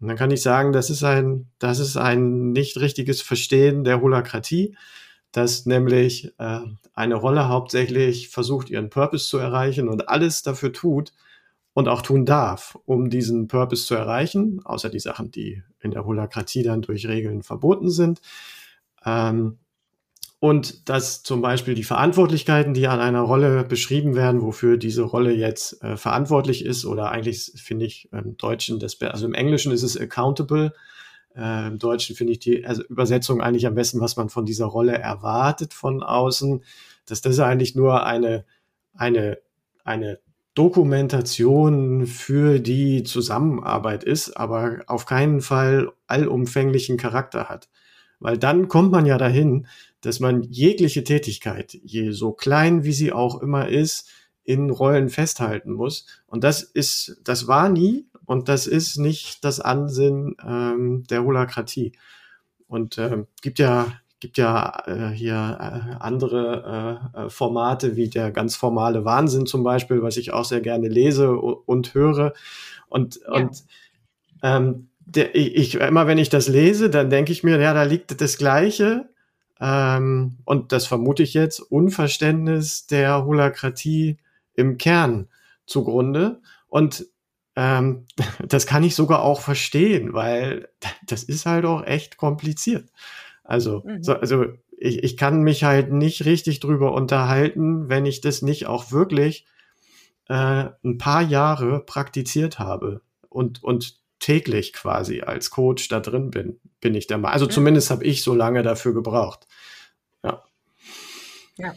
Und 0.00 0.08
dann 0.08 0.16
kann 0.16 0.30
ich 0.30 0.42
sagen, 0.42 0.72
das 0.72 0.90
ist 0.90 1.04
ein, 1.04 1.46
das 1.58 1.78
ist 1.78 1.96
ein 1.96 2.52
nicht 2.52 2.78
richtiges 2.78 3.20
Verstehen 3.20 3.84
der 3.84 4.00
Holakratie, 4.00 4.74
dass 5.32 5.66
nämlich 5.66 6.32
äh, 6.38 6.60
eine 6.94 7.14
Rolle 7.14 7.48
hauptsächlich 7.48 8.30
versucht, 8.30 8.70
ihren 8.70 8.88
Purpose 8.88 9.28
zu 9.28 9.36
erreichen 9.36 9.88
und 9.88 10.08
alles 10.08 10.42
dafür 10.42 10.72
tut 10.72 11.12
und 11.76 11.88
auch 11.88 12.00
tun 12.00 12.24
darf, 12.24 12.78
um 12.86 13.10
diesen 13.10 13.48
Purpose 13.48 13.84
zu 13.84 13.94
erreichen, 13.94 14.62
außer 14.64 14.88
die 14.88 14.98
Sachen, 14.98 15.30
die 15.30 15.62
in 15.78 15.90
der 15.90 16.06
Holakratie 16.06 16.62
dann 16.62 16.80
durch 16.80 17.06
Regeln 17.06 17.42
verboten 17.42 17.90
sind. 17.90 18.22
Ähm, 19.04 19.58
und 20.40 20.88
dass 20.88 21.22
zum 21.22 21.42
Beispiel 21.42 21.74
die 21.74 21.84
Verantwortlichkeiten, 21.84 22.72
die 22.72 22.86
an 22.86 23.00
einer 23.00 23.20
Rolle 23.20 23.62
beschrieben 23.62 24.14
werden, 24.14 24.40
wofür 24.40 24.78
diese 24.78 25.02
Rolle 25.02 25.34
jetzt 25.34 25.82
äh, 25.82 25.98
verantwortlich 25.98 26.64
ist, 26.64 26.86
oder 26.86 27.10
eigentlich 27.10 27.52
finde 27.56 27.84
ich 27.84 28.08
im 28.10 28.38
Deutschen, 28.38 28.80
das, 28.80 28.98
also 29.02 29.26
im 29.26 29.34
Englischen 29.34 29.70
ist 29.70 29.82
es 29.82 30.00
accountable, 30.00 30.72
äh, 31.36 31.66
im 31.66 31.78
Deutschen 31.78 32.16
finde 32.16 32.32
ich 32.32 32.38
die 32.38 32.64
also 32.64 32.84
Übersetzung 32.84 33.42
eigentlich 33.42 33.66
am 33.66 33.74
besten, 33.74 34.00
was 34.00 34.16
man 34.16 34.30
von 34.30 34.46
dieser 34.46 34.64
Rolle 34.64 34.96
erwartet 34.96 35.74
von 35.74 36.02
außen, 36.02 36.64
dass 37.04 37.20
das 37.20 37.38
eigentlich 37.38 37.74
nur 37.74 38.06
eine, 38.06 38.46
eine, 38.94 39.36
eine 39.84 40.20
Dokumentation 40.56 42.06
für 42.06 42.58
die 42.60 43.02
Zusammenarbeit 43.02 44.02
ist, 44.02 44.36
aber 44.38 44.78
auf 44.86 45.04
keinen 45.04 45.42
Fall 45.42 45.92
allumfänglichen 46.06 46.96
Charakter 46.96 47.50
hat. 47.50 47.68
Weil 48.20 48.38
dann 48.38 48.66
kommt 48.66 48.90
man 48.90 49.04
ja 49.04 49.18
dahin, 49.18 49.66
dass 50.00 50.18
man 50.18 50.42
jegliche 50.42 51.04
Tätigkeit, 51.04 51.78
je 51.84 52.10
so 52.12 52.32
klein 52.32 52.84
wie 52.84 52.94
sie 52.94 53.12
auch 53.12 53.42
immer 53.42 53.68
ist, 53.68 54.08
in 54.44 54.70
Rollen 54.70 55.10
festhalten 55.10 55.72
muss. 55.72 56.06
Und 56.26 56.42
das 56.42 56.62
ist, 56.62 57.20
das 57.22 57.46
war 57.46 57.68
nie 57.68 58.06
und 58.24 58.48
das 58.48 58.66
ist 58.66 58.96
nicht 58.96 59.44
das 59.44 59.60
Ansinnen 59.60 60.36
ähm, 60.42 61.04
der 61.10 61.22
Holakratie. 61.22 61.92
Und 62.66 62.96
äh, 62.96 63.24
gibt 63.42 63.58
ja 63.58 63.92
gibt 64.20 64.38
ja 64.38 64.82
äh, 64.86 65.08
hier 65.10 65.34
äh, 65.34 65.96
andere 66.00 67.00
äh, 67.14 67.24
äh, 67.24 67.30
Formate 67.30 67.96
wie 67.96 68.08
der 68.08 68.30
ganz 68.30 68.56
formale 68.56 69.04
Wahnsinn 69.04 69.46
zum 69.46 69.62
Beispiel, 69.62 70.02
was 70.02 70.16
ich 70.16 70.32
auch 70.32 70.44
sehr 70.44 70.60
gerne 70.60 70.88
lese 70.88 71.32
und 71.32 71.94
höre. 71.94 72.32
Und, 72.88 73.20
ja. 73.22 73.32
und 73.32 73.64
ähm, 74.42 74.88
der, 75.04 75.34
ich, 75.34 75.76
immer 75.76 76.06
wenn 76.06 76.18
ich 76.18 76.30
das 76.30 76.48
lese, 76.48 76.90
dann 76.90 77.10
denke 77.10 77.32
ich 77.32 77.44
mir, 77.44 77.60
ja, 77.60 77.74
da 77.74 77.82
liegt 77.82 78.20
das 78.20 78.38
Gleiche. 78.38 79.08
Ähm, 79.60 80.38
und 80.44 80.72
das 80.72 80.86
vermute 80.86 81.22
ich 81.22 81.34
jetzt, 81.34 81.60
Unverständnis 81.60 82.86
der 82.86 83.24
Holakratie 83.24 84.18
im 84.54 84.78
Kern 84.78 85.28
zugrunde. 85.66 86.40
Und 86.68 87.06
ähm, 87.54 88.06
das 88.46 88.66
kann 88.66 88.82
ich 88.82 88.94
sogar 88.94 89.22
auch 89.22 89.40
verstehen, 89.40 90.12
weil 90.12 90.68
das 91.06 91.22
ist 91.22 91.46
halt 91.46 91.64
auch 91.64 91.84
echt 91.84 92.16
kompliziert. 92.16 92.88
Also, 93.46 93.82
mhm. 93.84 94.02
so, 94.02 94.14
also 94.14 94.44
ich, 94.78 95.02
ich 95.02 95.16
kann 95.16 95.42
mich 95.42 95.64
halt 95.64 95.92
nicht 95.92 96.24
richtig 96.24 96.60
drüber 96.60 96.92
unterhalten, 96.92 97.88
wenn 97.88 98.06
ich 98.06 98.20
das 98.20 98.42
nicht 98.42 98.66
auch 98.66 98.92
wirklich 98.92 99.46
äh, 100.28 100.66
ein 100.84 100.98
paar 100.98 101.22
Jahre 101.22 101.80
praktiziert 101.80 102.58
habe 102.58 103.02
und, 103.28 103.62
und 103.62 104.00
täglich 104.18 104.72
quasi 104.72 105.20
als 105.20 105.50
Coach 105.50 105.88
da 105.88 106.00
drin 106.00 106.30
bin, 106.30 106.60
bin 106.80 106.94
ich 106.94 107.06
der 107.06 107.18
Meinung. 107.18 107.34
Also 107.34 107.46
zumindest 107.46 107.90
habe 107.90 108.04
ich 108.04 108.22
so 108.22 108.34
lange 108.34 108.62
dafür 108.62 108.94
gebraucht. 108.94 109.46
Ja. 110.24 110.42
Ja. 111.58 111.74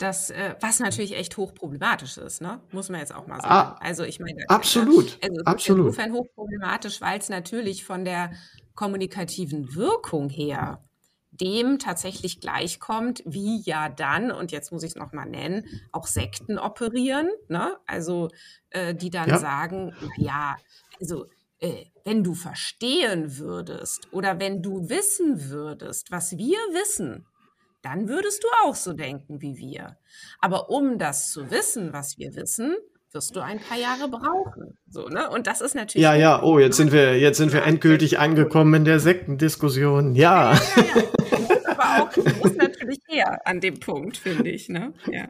Das, 0.00 0.30
äh, 0.30 0.54
was 0.60 0.80
natürlich 0.80 1.14
echt 1.14 1.36
hochproblematisch 1.36 2.16
ist, 2.16 2.40
ne? 2.40 2.62
muss 2.72 2.88
man 2.88 3.00
jetzt 3.00 3.14
auch 3.14 3.26
mal 3.26 3.38
sagen. 3.38 3.52
Ah, 3.52 3.76
also 3.80 4.02
ich 4.02 4.18
meine, 4.18 4.48
absolut, 4.48 5.18
also 5.22 5.42
absolut. 5.44 5.88
insofern 5.88 6.14
hochproblematisch, 6.14 7.02
weil 7.02 7.18
es 7.18 7.28
natürlich 7.28 7.84
von 7.84 8.06
der 8.06 8.32
kommunikativen 8.74 9.74
Wirkung 9.74 10.30
her 10.30 10.82
dem 11.32 11.78
tatsächlich 11.78 12.40
gleichkommt, 12.40 13.22
wie 13.26 13.60
ja 13.60 13.90
dann, 13.90 14.30
und 14.30 14.52
jetzt 14.52 14.72
muss 14.72 14.82
ich 14.84 14.92
es 14.92 14.96
nochmal 14.96 15.28
nennen, 15.28 15.66
auch 15.92 16.06
Sekten 16.06 16.58
operieren, 16.58 17.28
ne? 17.48 17.76
also 17.86 18.30
äh, 18.70 18.94
die 18.94 19.10
dann 19.10 19.28
ja. 19.28 19.38
sagen, 19.38 19.94
ja, 20.16 20.56
also 20.98 21.26
äh, 21.58 21.84
wenn 22.04 22.24
du 22.24 22.32
verstehen 22.32 23.36
würdest 23.36 24.08
oder 24.12 24.40
wenn 24.40 24.62
du 24.62 24.88
wissen 24.88 25.50
würdest, 25.50 26.10
was 26.10 26.38
wir 26.38 26.56
wissen, 26.72 27.26
dann 27.82 28.08
würdest 28.08 28.44
du 28.44 28.48
auch 28.64 28.74
so 28.74 28.92
denken 28.92 29.40
wie 29.40 29.56
wir. 29.56 29.96
Aber 30.40 30.70
um 30.70 30.98
das 30.98 31.30
zu 31.30 31.50
wissen, 31.50 31.92
was 31.92 32.18
wir 32.18 32.34
wissen, 32.34 32.76
wirst 33.12 33.34
du 33.34 33.40
ein 33.40 33.58
paar 33.58 33.78
Jahre 33.78 34.08
brauchen. 34.08 34.78
So, 34.88 35.08
ne? 35.08 35.28
Und 35.30 35.46
das 35.46 35.60
ist 35.60 35.74
natürlich. 35.74 36.02
Ja, 36.02 36.14
ja, 36.14 36.42
oh, 36.42 36.58
jetzt 36.58 36.76
sind 36.76 36.92
wir, 36.92 37.18
jetzt 37.18 37.38
sind 37.38 37.52
wir 37.52 37.64
endgültig 37.64 38.18
angekommen 38.18 38.74
in 38.74 38.84
der 38.84 39.00
Sektendiskussion. 39.00 40.14
Ja. 40.14 40.52
ja, 40.52 40.60
ja, 40.76 41.02
ja. 41.30 41.60
Aber 41.66 42.04
auch, 42.04 42.16
muss 42.16 42.54
natürlich 42.56 43.00
her 43.08 43.40
an 43.46 43.60
dem 43.60 43.80
Punkt, 43.80 44.16
finde 44.16 44.50
ich, 44.50 44.68
ne? 44.68 44.92
Ja. 45.10 45.28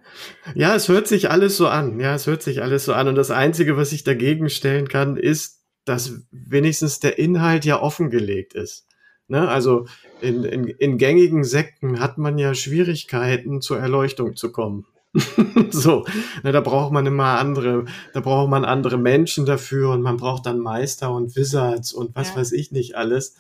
Ja, 0.55 0.74
es 0.74 0.88
hört 0.88 1.07
sich 1.07 1.30
alles 1.30 1.57
so 1.57 1.68
an. 1.68 2.01
Ja, 2.01 2.14
es 2.14 2.26
hört 2.26 2.42
sich 2.42 2.62
alles 2.62 2.84
so 2.84 2.92
an. 2.92 3.09
Und 3.09 3.14
das 3.14 3.30
Einzige, 3.30 3.76
was 3.76 3.92
ich 3.92 4.05
dagegen 4.05 4.51
stellen 4.51 4.88
kann, 4.88 5.16
ist, 5.16 5.64
dass 5.84 6.26
wenigstens 6.30 7.01
der 7.01 7.18
Inhalt 7.18 7.64
ja 7.64 7.80
offengelegt 7.80 8.55
ist. 8.55 8.86
Ne? 9.31 9.49
Also 9.49 9.87
in, 10.20 10.43
in, 10.43 10.66
in 10.66 10.99
gängigen 10.99 11.45
Sekten 11.45 12.01
hat 12.01 12.18
man 12.18 12.37
ja 12.37 12.53
Schwierigkeiten, 12.53 13.61
zur 13.61 13.78
Erleuchtung 13.78 14.35
zu 14.35 14.51
kommen. 14.51 14.87
so, 15.70 16.05
ne, 16.43 16.51
da 16.51 16.61
braucht 16.61 16.93
man 16.93 17.07
immer 17.07 17.39
andere, 17.39 17.85
da 18.12 18.20
braucht 18.20 18.51
man 18.51 18.64
andere 18.64 18.99
Menschen 18.99 19.47
dafür 19.47 19.91
und 19.91 20.03
man 20.03 20.16
braucht 20.16 20.47
dann 20.47 20.59
Meister 20.59 21.12
und 21.12 21.37
Wizards 21.37 21.93
und 21.93 22.16
was 22.16 22.31
ja. 22.31 22.37
weiß 22.37 22.51
ich 22.51 22.72
nicht 22.72 22.97
alles. 22.97 23.37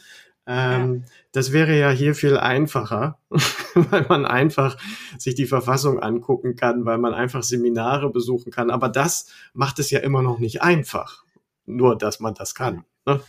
Ähm, 0.46 1.02
ja. 1.04 1.12
Das 1.32 1.52
wäre 1.52 1.76
ja 1.76 1.90
hier 1.90 2.14
viel 2.14 2.36
einfacher, 2.36 3.18
weil 3.74 4.06
man 4.08 4.26
einfach 4.26 4.76
sich 5.18 5.34
die 5.34 5.46
Verfassung 5.46 5.98
angucken 5.98 6.54
kann, 6.54 6.84
weil 6.84 6.98
man 6.98 7.14
einfach 7.14 7.42
Seminare 7.42 8.10
besuchen 8.10 8.52
kann. 8.52 8.70
Aber 8.70 8.88
das 8.88 9.26
macht 9.54 9.80
es 9.80 9.90
ja 9.90 9.98
immer 9.98 10.22
noch 10.22 10.38
nicht 10.38 10.62
einfach. 10.62 11.24
Nur, 11.66 11.98
dass 11.98 12.20
man 12.20 12.34
das 12.34 12.54
kann. 12.54 12.84
Ne? 13.06 13.20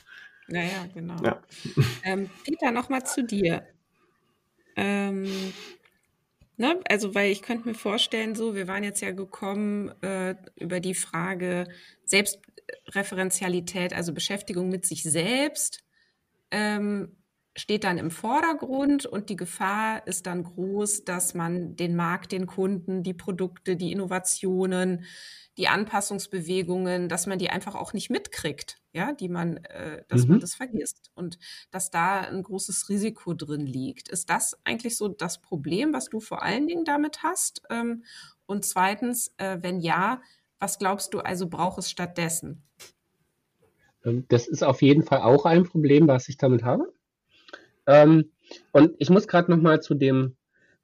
Ja, 0.51 0.87
genau. 0.93 1.21
Ja. 1.23 1.41
Ähm, 2.03 2.29
Peter, 2.43 2.71
nochmal 2.71 3.05
zu 3.05 3.23
dir. 3.23 3.63
Ähm, 4.75 5.25
ne, 6.57 6.79
also, 6.89 7.13
weil 7.13 7.31
ich 7.31 7.41
könnte 7.41 7.67
mir 7.67 7.75
vorstellen, 7.75 8.35
so, 8.35 8.55
wir 8.55 8.67
waren 8.67 8.83
jetzt 8.83 9.01
ja 9.01 9.11
gekommen 9.11 9.89
äh, 10.01 10.35
über 10.55 10.79
die 10.79 10.95
Frage 10.95 11.67
Selbstreferenzialität, 12.05 13.93
also 13.93 14.13
Beschäftigung 14.13 14.69
mit 14.69 14.85
sich 14.85 15.03
selbst. 15.03 15.83
Ähm, 16.49 17.15
steht 17.55 17.83
dann 17.83 17.97
im 17.97 18.11
Vordergrund 18.11 19.05
und 19.05 19.29
die 19.29 19.35
Gefahr 19.35 20.07
ist 20.07 20.25
dann 20.25 20.43
groß, 20.43 21.03
dass 21.03 21.33
man 21.33 21.75
den 21.75 21.95
Markt, 21.95 22.31
den 22.31 22.47
Kunden, 22.47 23.03
die 23.03 23.13
Produkte, 23.13 23.75
die 23.75 23.91
Innovationen, 23.91 25.05
die 25.57 25.67
Anpassungsbewegungen, 25.67 27.09
dass 27.09 27.27
man 27.27 27.37
die 27.37 27.49
einfach 27.49 27.75
auch 27.75 27.93
nicht 27.93 28.09
mitkriegt, 28.09 28.77
ja, 28.93 29.11
die 29.11 29.27
man, 29.27 29.57
äh, 29.57 30.03
dass 30.07 30.23
mhm. 30.23 30.31
man 30.31 30.39
das 30.39 30.55
vergisst 30.55 31.11
und 31.13 31.37
dass 31.71 31.91
da 31.91 32.21
ein 32.21 32.43
großes 32.43 32.87
Risiko 32.89 33.33
drin 33.33 33.65
liegt. 33.65 34.09
Ist 34.09 34.29
das 34.29 34.57
eigentlich 34.63 34.95
so 34.97 35.09
das 35.09 35.41
Problem, 35.41 35.93
was 35.93 36.09
du 36.09 36.19
vor 36.19 36.41
allen 36.41 36.67
Dingen 36.67 36.85
damit 36.85 37.21
hast? 37.23 37.61
Ähm, 37.69 38.03
und 38.45 38.65
zweitens, 38.65 39.33
äh, 39.37 39.57
wenn 39.61 39.81
ja, 39.81 40.21
was 40.59 40.79
glaubst 40.79 41.13
du 41.13 41.19
also 41.19 41.47
braucht 41.49 41.79
es 41.79 41.89
stattdessen? 41.91 42.63
Ähm, 44.05 44.25
das 44.29 44.47
ist 44.47 44.63
auf 44.63 44.81
jeden 44.81 45.03
Fall 45.03 45.21
auch 45.21 45.45
ein 45.45 45.63
Problem, 45.63 46.07
was 46.07 46.29
ich 46.29 46.37
damit 46.37 46.63
habe. 46.63 46.93
Ähm, 47.87 48.31
und 48.71 48.95
ich 48.99 49.09
muss 49.09 49.27
gerade 49.27 49.51
noch 49.51 49.61
mal 49.61 49.81
zu 49.81 49.95
dem, 49.95 50.37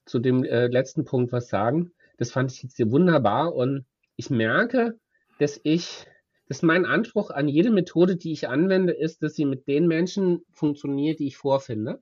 zu 0.06 0.20
dem 0.20 0.44
äh, 0.44 0.68
letzten 0.68 1.06
Punkt 1.06 1.32
was 1.32 1.48
sagen. 1.48 1.92
Das 2.18 2.32
fand 2.32 2.52
ich 2.52 2.64
jetzt 2.64 2.78
hier 2.78 2.92
wunderbar 2.92 3.54
und 3.54 3.86
ich 4.18 4.30
merke, 4.30 5.00
dass 5.40 5.60
ich, 5.64 6.06
dass 6.48 6.62
mein 6.62 6.86
Anspruch 6.86 7.30
an 7.30 7.48
jede 7.48 7.72
Methode, 7.72 8.18
die 8.18 8.34
ich 8.34 8.50
anwende, 8.50 8.94
ist, 8.94 9.24
dass 9.24 9.36
sie 9.36 9.46
mit 9.46 9.68
den 9.68 9.88
Menschen 9.88 10.44
funktioniert, 10.52 11.20
die 11.20 11.28
ich 11.28 11.38
vorfinde. 11.38 12.02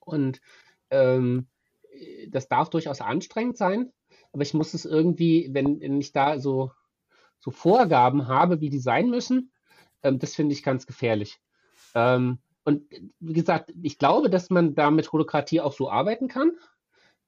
Und 0.00 0.40
ähm, 0.90 1.48
das 2.28 2.48
darf 2.48 2.70
durchaus 2.70 3.00
anstrengend 3.00 3.56
sein, 3.56 3.92
aber 4.32 4.42
ich 4.42 4.54
muss 4.54 4.74
es 4.74 4.84
irgendwie, 4.84 5.48
wenn, 5.52 5.80
wenn 5.80 6.00
ich 6.00 6.12
da 6.12 6.38
so, 6.38 6.70
so 7.38 7.50
Vorgaben 7.50 8.28
habe, 8.28 8.60
wie 8.60 8.70
die 8.70 8.78
sein 8.78 9.10
müssen, 9.10 9.52
ähm, 10.02 10.18
das 10.18 10.34
finde 10.34 10.52
ich 10.52 10.62
ganz 10.62 10.86
gefährlich. 10.86 11.40
Ähm, 11.94 12.38
und 12.64 12.84
wie 13.18 13.32
gesagt, 13.32 13.72
ich 13.82 13.98
glaube, 13.98 14.30
dass 14.30 14.50
man 14.50 14.74
da 14.74 14.90
mit 14.90 15.10
Holokratie 15.12 15.60
auch 15.60 15.72
so 15.72 15.90
arbeiten 15.90 16.28
kann. 16.28 16.52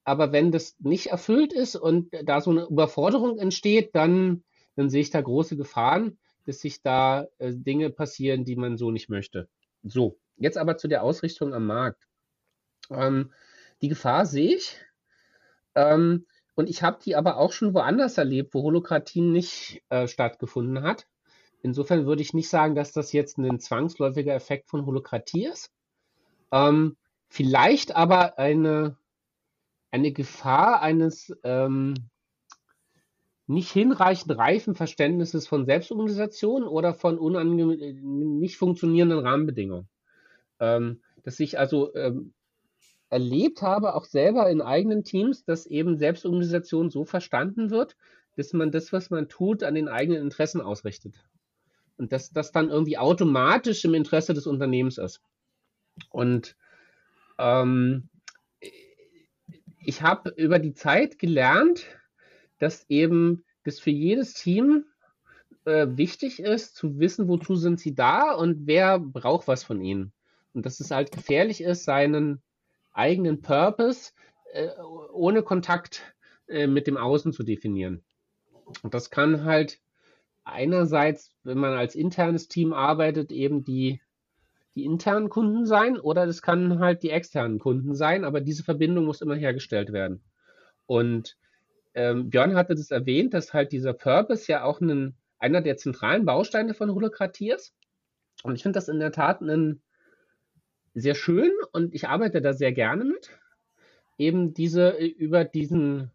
Aber 0.03 0.31
wenn 0.31 0.51
das 0.51 0.75
nicht 0.79 1.07
erfüllt 1.07 1.53
ist 1.53 1.75
und 1.75 2.11
da 2.23 2.41
so 2.41 2.51
eine 2.51 2.65
Überforderung 2.65 3.37
entsteht, 3.37 3.95
dann, 3.95 4.43
dann 4.75 4.89
sehe 4.89 5.01
ich 5.01 5.11
da 5.11 5.21
große 5.21 5.55
Gefahren, 5.55 6.17
dass 6.45 6.59
sich 6.59 6.81
da 6.81 7.27
äh, 7.37 7.53
Dinge 7.53 7.89
passieren, 7.89 8.43
die 8.43 8.55
man 8.55 8.77
so 8.77 8.91
nicht 8.91 9.09
möchte. 9.09 9.47
So, 9.83 10.17
jetzt 10.37 10.57
aber 10.57 10.77
zu 10.77 10.87
der 10.87 11.03
Ausrichtung 11.03 11.53
am 11.53 11.65
Markt. 11.65 12.03
Ähm, 12.89 13.31
die 13.81 13.87
Gefahr 13.87 14.25
sehe 14.25 14.55
ich. 14.57 14.77
Ähm, 15.75 16.25
und 16.55 16.69
ich 16.69 16.83
habe 16.83 16.99
die 17.03 17.15
aber 17.15 17.37
auch 17.37 17.51
schon 17.51 17.73
woanders 17.73 18.17
erlebt, 18.17 18.53
wo 18.53 18.63
Holokratie 18.63 19.21
nicht 19.21 19.83
äh, 19.89 20.07
stattgefunden 20.07 20.83
hat. 20.83 21.07
Insofern 21.61 22.05
würde 22.05 22.21
ich 22.21 22.33
nicht 22.33 22.49
sagen, 22.49 22.75
dass 22.75 22.91
das 22.91 23.13
jetzt 23.13 23.37
ein 23.37 23.59
zwangsläufiger 23.59 24.35
Effekt 24.35 24.69
von 24.69 24.85
Holokratie 24.85 25.45
ist. 25.45 25.71
Ähm, 26.51 26.97
vielleicht 27.29 27.95
aber 27.95 28.37
eine, 28.37 28.97
eine 29.93 30.11
Gefahr 30.11 30.81
eines 30.81 31.31
ähm, 31.43 31.93
nicht 33.45 33.71
hinreichend 33.71 34.35
reifen 34.35 34.73
Verständnisses 34.73 35.47
von 35.47 35.67
Selbstorganisation 35.67 36.63
oder 36.63 36.95
von 36.95 37.19
nicht 38.39 38.57
funktionierenden 38.57 39.19
Rahmenbedingungen. 39.19 39.87
Ähm, 40.59 41.01
dass 41.21 41.39
ich 41.39 41.59
also 41.59 41.93
ähm, 41.93 42.33
erlebt 43.09 43.61
habe, 43.61 43.93
auch 43.93 44.05
selber 44.05 44.49
in 44.49 44.61
eigenen 44.61 45.03
Teams, 45.03 45.45
dass 45.45 45.67
eben 45.67 45.99
Selbstorganisation 45.99 46.89
so 46.89 47.05
verstanden 47.05 47.69
wird, 47.69 47.95
dass 48.35 48.51
man 48.51 48.71
das, 48.71 48.93
was 48.93 49.11
man 49.11 49.29
tut, 49.29 49.61
an 49.61 49.75
den 49.75 49.89
eigenen 49.89 50.23
Interessen 50.23 50.59
ausrichtet. 50.59 51.23
Und 51.97 52.11
dass 52.11 52.31
das 52.31 52.51
dann 52.51 52.71
irgendwie 52.71 52.97
automatisch 52.97 53.85
im 53.85 53.93
Interesse 53.93 54.33
des 54.33 54.47
Unternehmens 54.47 54.97
ist. 54.97 55.21
Und 56.09 56.55
ähm, 57.37 58.09
ich 59.85 60.01
habe 60.01 60.29
über 60.31 60.59
die 60.59 60.73
Zeit 60.73 61.19
gelernt, 61.19 61.85
dass 62.59 62.85
eben 62.89 63.43
das 63.63 63.79
für 63.79 63.91
jedes 63.91 64.33
Team 64.33 64.85
äh, 65.65 65.87
wichtig 65.91 66.39
ist, 66.39 66.75
zu 66.75 66.99
wissen, 66.99 67.27
wozu 67.27 67.55
sind 67.55 67.79
sie 67.79 67.95
da 67.95 68.33
und 68.33 68.67
wer 68.67 68.99
braucht 68.99 69.47
was 69.47 69.63
von 69.63 69.81
ihnen. 69.81 70.11
Und 70.53 70.65
dass 70.65 70.79
es 70.79 70.91
halt 70.91 71.11
gefährlich 71.11 71.61
ist, 71.61 71.83
seinen 71.83 72.41
eigenen 72.91 73.41
Purpose 73.41 74.11
äh, 74.53 74.69
ohne 75.11 75.43
Kontakt 75.43 76.01
äh, 76.47 76.67
mit 76.67 76.87
dem 76.87 76.97
Außen 76.97 77.33
zu 77.33 77.43
definieren. 77.43 78.03
Und 78.81 78.93
das 78.93 79.09
kann 79.09 79.45
halt 79.45 79.79
einerseits, 80.43 81.31
wenn 81.43 81.57
man 81.57 81.73
als 81.73 81.95
internes 81.95 82.47
Team 82.47 82.73
arbeitet, 82.73 83.31
eben 83.31 83.63
die, 83.63 84.01
die 84.75 84.85
internen 84.85 85.29
Kunden 85.29 85.65
sein 85.65 85.99
oder 85.99 86.25
das 86.25 86.41
kann 86.41 86.79
halt 86.79 87.03
die 87.03 87.11
externen 87.11 87.59
Kunden 87.59 87.95
sein, 87.95 88.23
aber 88.23 88.41
diese 88.41 88.63
Verbindung 88.63 89.05
muss 89.05 89.21
immer 89.21 89.35
hergestellt 89.35 89.93
werden. 89.93 90.23
Und 90.85 91.37
ähm, 91.93 92.29
Björn 92.29 92.55
hatte 92.55 92.75
das 92.75 92.91
erwähnt, 92.91 93.33
dass 93.33 93.53
halt 93.53 93.71
dieser 93.71 93.93
Purpose 93.93 94.51
ja 94.51 94.63
auch 94.63 94.81
einen, 94.81 95.15
einer 95.37 95.61
der 95.61 95.77
zentralen 95.77 96.25
Bausteine 96.25 96.73
von 96.73 96.93
Holokratie 96.93 97.51
ist. 97.51 97.75
Und 98.41 98.55
ich 98.55 98.63
finde 98.63 98.77
das 98.77 98.89
in 98.89 98.99
der 98.99 99.11
Tat 99.11 99.41
einen, 99.41 99.81
sehr 100.93 101.15
schön 101.15 101.51
und 101.71 101.93
ich 101.93 102.07
arbeite 102.07 102.41
da 102.41 102.53
sehr 102.53 102.71
gerne 102.71 103.03
mit. 103.03 103.31
Eben 104.17 104.53
diese 104.53 104.99
äh, 104.99 105.07
über 105.07 105.43
diesen, 105.43 106.11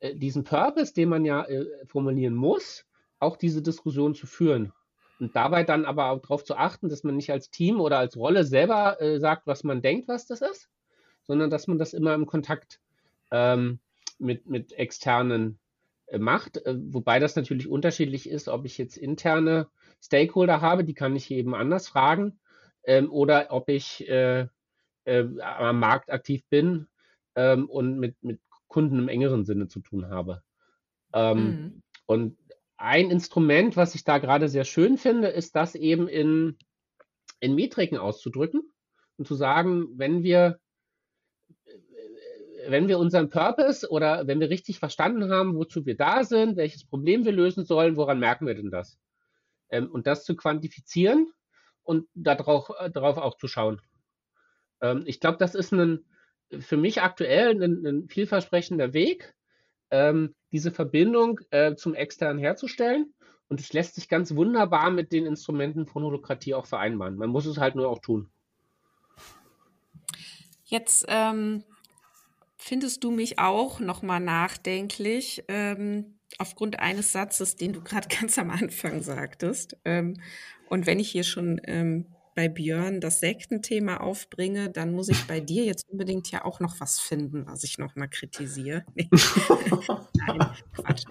äh, 0.00 0.16
diesen 0.16 0.44
Purpose, 0.44 0.92
den 0.94 1.08
man 1.08 1.24
ja 1.24 1.44
äh, 1.44 1.66
formulieren 1.86 2.34
muss, 2.34 2.84
auch 3.18 3.36
diese 3.36 3.62
Diskussion 3.62 4.14
zu 4.14 4.26
führen. 4.26 4.72
Und 5.22 5.36
dabei 5.36 5.62
dann 5.62 5.84
aber 5.84 6.10
auch 6.10 6.18
darauf 6.18 6.42
zu 6.42 6.56
achten, 6.56 6.88
dass 6.88 7.04
man 7.04 7.14
nicht 7.14 7.30
als 7.30 7.48
Team 7.48 7.80
oder 7.80 7.96
als 7.96 8.16
Rolle 8.16 8.42
selber 8.42 9.00
äh, 9.00 9.20
sagt, 9.20 9.46
was 9.46 9.62
man 9.62 9.80
denkt, 9.80 10.08
was 10.08 10.26
das 10.26 10.40
ist, 10.40 10.68
sondern 11.22 11.48
dass 11.48 11.68
man 11.68 11.78
das 11.78 11.94
immer 11.94 12.12
im 12.14 12.26
Kontakt 12.26 12.80
ähm, 13.30 13.78
mit, 14.18 14.46
mit 14.46 14.72
externen 14.72 15.60
äh, 16.06 16.18
macht. 16.18 16.56
Äh, 16.66 16.74
wobei 16.76 17.20
das 17.20 17.36
natürlich 17.36 17.68
unterschiedlich 17.68 18.28
ist, 18.28 18.48
ob 18.48 18.64
ich 18.64 18.76
jetzt 18.78 18.96
interne 18.96 19.68
Stakeholder 20.02 20.60
habe, 20.60 20.82
die 20.82 20.94
kann 20.94 21.14
ich 21.14 21.30
eben 21.30 21.54
anders 21.54 21.86
fragen, 21.86 22.40
ähm, 22.82 23.08
oder 23.08 23.46
ob 23.50 23.68
ich 23.68 24.08
äh, 24.08 24.48
am 25.06 25.78
Markt 25.78 26.10
aktiv 26.10 26.42
bin 26.50 26.88
ähm, 27.36 27.70
und 27.70 27.96
mit, 27.96 28.20
mit 28.24 28.40
Kunden 28.66 28.98
im 28.98 29.08
engeren 29.08 29.44
Sinne 29.44 29.68
zu 29.68 29.78
tun 29.78 30.08
habe. 30.08 30.42
Ähm, 31.12 31.44
mhm. 31.44 31.82
Und 32.06 32.36
ein 32.82 33.10
Instrument, 33.10 33.76
was 33.76 33.94
ich 33.94 34.02
da 34.02 34.18
gerade 34.18 34.48
sehr 34.48 34.64
schön 34.64 34.98
finde, 34.98 35.28
ist 35.28 35.54
das 35.54 35.76
eben 35.76 36.08
in, 36.08 36.58
in 37.38 37.54
Metriken 37.54 37.96
auszudrücken 37.96 38.62
und 39.16 39.28
zu 39.28 39.36
sagen, 39.36 39.86
wenn 39.96 40.24
wir, 40.24 40.58
wenn 42.66 42.88
wir 42.88 42.98
unseren 42.98 43.30
Purpose 43.30 43.88
oder 43.88 44.26
wenn 44.26 44.40
wir 44.40 44.50
richtig 44.50 44.80
verstanden 44.80 45.30
haben, 45.30 45.54
wozu 45.54 45.86
wir 45.86 45.96
da 45.96 46.24
sind, 46.24 46.56
welches 46.56 46.84
Problem 46.84 47.24
wir 47.24 47.30
lösen 47.30 47.64
sollen, 47.64 47.96
woran 47.96 48.18
merken 48.18 48.48
wir 48.48 48.54
denn 48.54 48.70
das? 48.70 48.98
Ähm, 49.70 49.88
und 49.88 50.08
das 50.08 50.24
zu 50.24 50.34
quantifizieren 50.34 51.32
und 51.84 52.08
darauf, 52.14 52.68
darauf 52.92 53.16
auch 53.16 53.36
zu 53.36 53.46
schauen. 53.46 53.80
Ähm, 54.80 55.04
ich 55.06 55.20
glaube, 55.20 55.38
das 55.38 55.54
ist 55.54 55.72
ein, 55.72 56.04
für 56.58 56.76
mich 56.76 57.00
aktuell 57.00 57.62
ein, 57.62 57.86
ein 57.86 58.08
vielversprechender 58.08 58.92
Weg, 58.92 59.34
ähm, 59.92 60.34
diese 60.50 60.72
Verbindung 60.72 61.40
äh, 61.50 61.76
zum 61.76 61.94
Externen 61.94 62.38
herzustellen. 62.38 63.14
Und 63.48 63.60
es 63.60 63.72
lässt 63.72 63.94
sich 63.94 64.08
ganz 64.08 64.34
wunderbar 64.34 64.90
mit 64.90 65.12
den 65.12 65.26
Instrumenten 65.26 65.86
von 65.86 66.02
Holokratie 66.02 66.54
auch 66.54 66.66
vereinbaren. 66.66 67.16
Man 67.16 67.30
muss 67.30 67.46
es 67.46 67.58
halt 67.58 67.74
nur 67.74 67.88
auch 67.88 67.98
tun. 67.98 68.30
Jetzt 70.64 71.04
ähm, 71.08 71.62
findest 72.56 73.04
du 73.04 73.10
mich 73.10 73.38
auch 73.38 73.78
nochmal 73.78 74.20
nachdenklich 74.20 75.44
ähm, 75.48 76.18
aufgrund 76.38 76.78
eines 76.78 77.12
Satzes, 77.12 77.56
den 77.56 77.74
du 77.74 77.82
gerade 77.82 78.08
ganz 78.20 78.38
am 78.38 78.50
Anfang 78.50 79.02
sagtest. 79.02 79.76
Ähm, 79.84 80.18
und 80.70 80.86
wenn 80.86 80.98
ich 80.98 81.10
hier 81.10 81.24
schon 81.24 81.60
ähm, 81.64 82.06
bei 82.34 82.48
Björn 82.48 83.00
das 83.00 83.20
Sektenthema 83.20 83.98
aufbringe, 83.98 84.70
dann 84.70 84.92
muss 84.92 85.08
ich 85.08 85.26
bei 85.26 85.40
dir 85.40 85.64
jetzt 85.64 85.88
unbedingt 85.88 86.30
ja 86.30 86.44
auch 86.44 86.60
noch 86.60 86.80
was 86.80 87.00
finden, 87.00 87.46
was 87.46 87.64
ich 87.64 87.78
noch 87.78 87.94
mal 87.96 88.08
kritisiere. 88.08 88.84
nein, 88.94 90.50
Quatsch. 90.74 91.04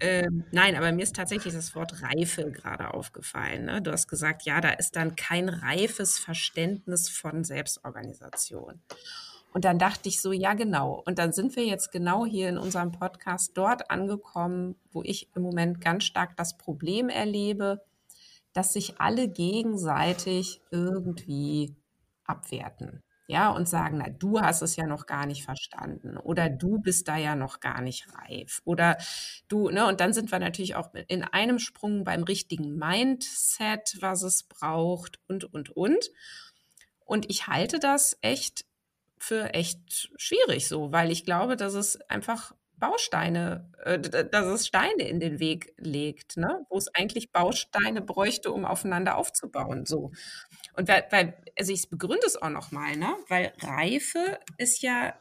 Ähm, 0.00 0.44
nein, 0.52 0.76
aber 0.76 0.92
mir 0.92 1.02
ist 1.02 1.16
tatsächlich 1.16 1.52
das 1.54 1.74
Wort 1.74 2.02
Reife 2.02 2.50
gerade 2.52 2.94
aufgefallen. 2.94 3.66
Ne? 3.66 3.82
Du 3.82 3.90
hast 3.90 4.08
gesagt, 4.08 4.42
ja, 4.42 4.60
da 4.60 4.70
ist 4.70 4.96
dann 4.96 5.16
kein 5.16 5.48
reifes 5.48 6.18
Verständnis 6.18 7.08
von 7.08 7.44
Selbstorganisation. 7.44 8.80
Und 9.52 9.64
dann 9.64 9.78
dachte 9.78 10.08
ich 10.08 10.20
so, 10.20 10.32
ja, 10.32 10.54
genau. 10.54 11.02
Und 11.04 11.18
dann 11.18 11.32
sind 11.32 11.56
wir 11.56 11.64
jetzt 11.64 11.90
genau 11.90 12.24
hier 12.24 12.48
in 12.48 12.58
unserem 12.58 12.92
Podcast 12.92 13.52
dort 13.54 13.90
angekommen, 13.90 14.76
wo 14.92 15.02
ich 15.02 15.28
im 15.34 15.42
Moment 15.42 15.80
ganz 15.80 16.04
stark 16.04 16.36
das 16.36 16.56
Problem 16.56 17.08
erlebe, 17.08 17.82
dass 18.52 18.72
sich 18.72 19.00
alle 19.00 19.28
gegenseitig 19.28 20.60
irgendwie 20.70 21.76
abwerten. 22.24 23.02
Ja, 23.26 23.50
und 23.50 23.68
sagen, 23.68 23.98
na, 23.98 24.10
du 24.10 24.40
hast 24.40 24.60
es 24.60 24.74
ja 24.74 24.88
noch 24.88 25.06
gar 25.06 25.24
nicht 25.24 25.44
verstanden 25.44 26.16
oder 26.16 26.48
du 26.50 26.80
bist 26.80 27.06
da 27.06 27.16
ja 27.16 27.36
noch 27.36 27.60
gar 27.60 27.80
nicht 27.80 28.08
reif 28.12 28.60
oder 28.64 28.96
du, 29.46 29.70
ne, 29.70 29.86
und 29.86 30.00
dann 30.00 30.12
sind 30.12 30.32
wir 30.32 30.40
natürlich 30.40 30.74
auch 30.74 30.92
in 31.06 31.22
einem 31.22 31.60
Sprung 31.60 32.02
beim 32.02 32.24
richtigen 32.24 32.76
Mindset, 32.76 33.98
was 34.00 34.22
es 34.22 34.42
braucht 34.42 35.20
und, 35.28 35.44
und, 35.54 35.70
und. 35.70 36.10
Und 37.04 37.30
ich 37.30 37.46
halte 37.46 37.78
das 37.78 38.18
echt 38.20 38.64
für 39.16 39.54
echt 39.54 40.10
schwierig 40.16 40.66
so, 40.66 40.90
weil 40.90 41.12
ich 41.12 41.24
glaube, 41.24 41.54
dass 41.54 41.74
es 41.74 42.00
einfach 42.10 42.52
Bausteine, 42.80 43.70
äh, 43.84 43.98
dass 43.98 44.46
es 44.46 44.66
Steine 44.66 45.06
in 45.06 45.20
den 45.20 45.38
Weg 45.38 45.72
legt, 45.76 46.36
ne? 46.36 46.66
wo 46.68 46.78
es 46.78 46.88
eigentlich 46.94 47.30
Bausteine 47.30 48.02
bräuchte, 48.02 48.50
um 48.50 48.64
aufeinander 48.64 49.16
aufzubauen. 49.16 49.86
So. 49.86 50.10
Und 50.74 50.88
weil, 50.88 51.06
weil 51.10 51.34
also 51.58 51.72
ich 51.72 51.90
begründe 51.90 52.26
es 52.26 52.40
auch 52.40 52.50
nochmal, 52.50 52.96
ne? 52.96 53.14
weil 53.28 53.52
Reife 53.60 54.38
ist 54.56 54.82
ja 54.82 55.14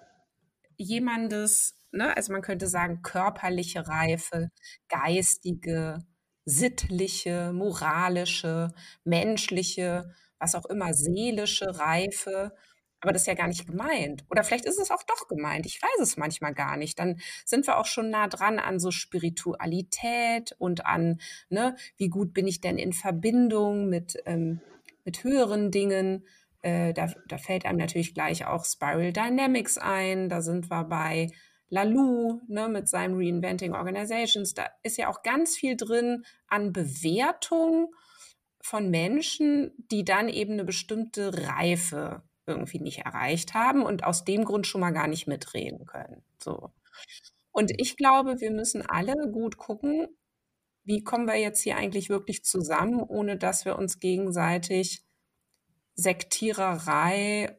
jemandes, 0.78 1.76
ne? 1.92 2.16
also 2.16 2.32
man 2.32 2.42
könnte 2.42 2.68
sagen, 2.68 3.02
körperliche 3.02 3.88
Reife, 3.88 4.50
geistige, 4.88 6.00
sittliche, 6.46 7.52
moralische, 7.54 8.74
menschliche, 9.04 10.16
was 10.40 10.56
auch 10.56 10.66
immer, 10.66 10.94
seelische 10.94 11.78
Reife 11.78 12.54
aber 13.02 13.14
das 13.14 13.24
ist 13.24 13.28
ja 13.28 13.34
gar 13.34 13.48
nicht 13.48 13.66
gemeint. 13.66 14.26
Oder 14.30 14.44
vielleicht 14.44 14.66
ist 14.66 14.80
es 14.80 14.92
auch 14.92 15.04
doch 15.04 15.28
gemeint. 15.28 15.66
Ich 15.66 15.82
weiß 15.82 16.02
es 16.02 16.18
manchmal 16.18 16.54
gar 16.54 16.76
nicht. 16.78 17.00
Dann 17.00 17.20
sind 17.46 17.66
wir 17.66 17.78
auch 17.78 17.86
schon 17.86 18.10
nah 18.10 18.28
dran 18.28 18.60
an 18.60 18.80
so 18.80 18.92
Spiritualität 18.92 20.56
und 20.58 20.86
an, 20.86 21.20
ne, 21.50 21.76
wie 21.98 22.10
gut 22.10 22.34
bin 22.34 22.48
ich 22.48 22.62
denn 22.62 22.78
in 22.78 22.94
Verbindung 22.94 23.88
mit, 23.90 24.18
ähm, 24.26 24.62
mit 25.06 25.24
höheren 25.24 25.72
Dingen. 25.72 26.26
Äh, 26.62 26.94
da, 26.94 27.14
da 27.28 27.38
fällt 27.38 27.66
einem 27.66 27.80
natürlich 27.80 28.14
gleich 28.14 28.46
auch 28.46 28.66
Spiral 28.66 29.14
Dynamics 29.14 29.78
ein. 29.78 30.28
Da 30.28 30.42
sind 30.42 30.70
wir 30.70 30.84
bei 30.84 31.28
Lalou 31.70 32.42
ne, 32.48 32.68
mit 32.68 32.90
seinem 32.90 33.16
Reinventing 33.18 33.76
Organizations. 33.76 34.54
Da 34.54 34.68
ist 34.84 34.98
ja 34.98 35.08
auch 35.08 35.24
ganz 35.24 35.56
viel 35.56 35.78
drin 35.78 36.26
an 36.48 36.74
Bewertung 36.74 37.94
von 38.62 38.90
Menschen, 38.90 39.72
die 39.78 40.04
dann 40.04 40.28
eben 40.28 40.54
eine 40.54 40.66
bestimmte 40.66 41.48
Reife 41.48 42.24
irgendwie 42.50 42.80
nicht 42.80 43.00
erreicht 43.00 43.54
haben 43.54 43.84
und 43.84 44.04
aus 44.04 44.26
dem 44.26 44.46
Grund 44.46 44.68
schon 44.68 44.82
mal 44.82 44.92
gar 44.92 45.08
nicht 45.08 45.28
mitreden 45.28 45.86
können. 45.86 46.24
So. 46.38 46.72
Und 47.52 47.72
ich 47.80 47.98
glaube, 47.98 48.40
wir 48.40 48.52
müssen 48.52 48.84
alle 48.88 49.32
gut 49.32 49.58
gucken, 49.58 50.08
wie 50.84 51.04
kommen 51.04 51.28
wir 51.28 51.36
jetzt 51.36 51.62
hier 51.62 51.78
eigentlich 51.78 52.10
wirklich 52.10 52.44
zusammen, 52.44 53.02
ohne 53.02 53.38
dass 53.38 53.66
wir 53.66 53.78
uns 53.78 54.00
gegenseitig 54.00 55.04
Sektiererei 55.96 57.56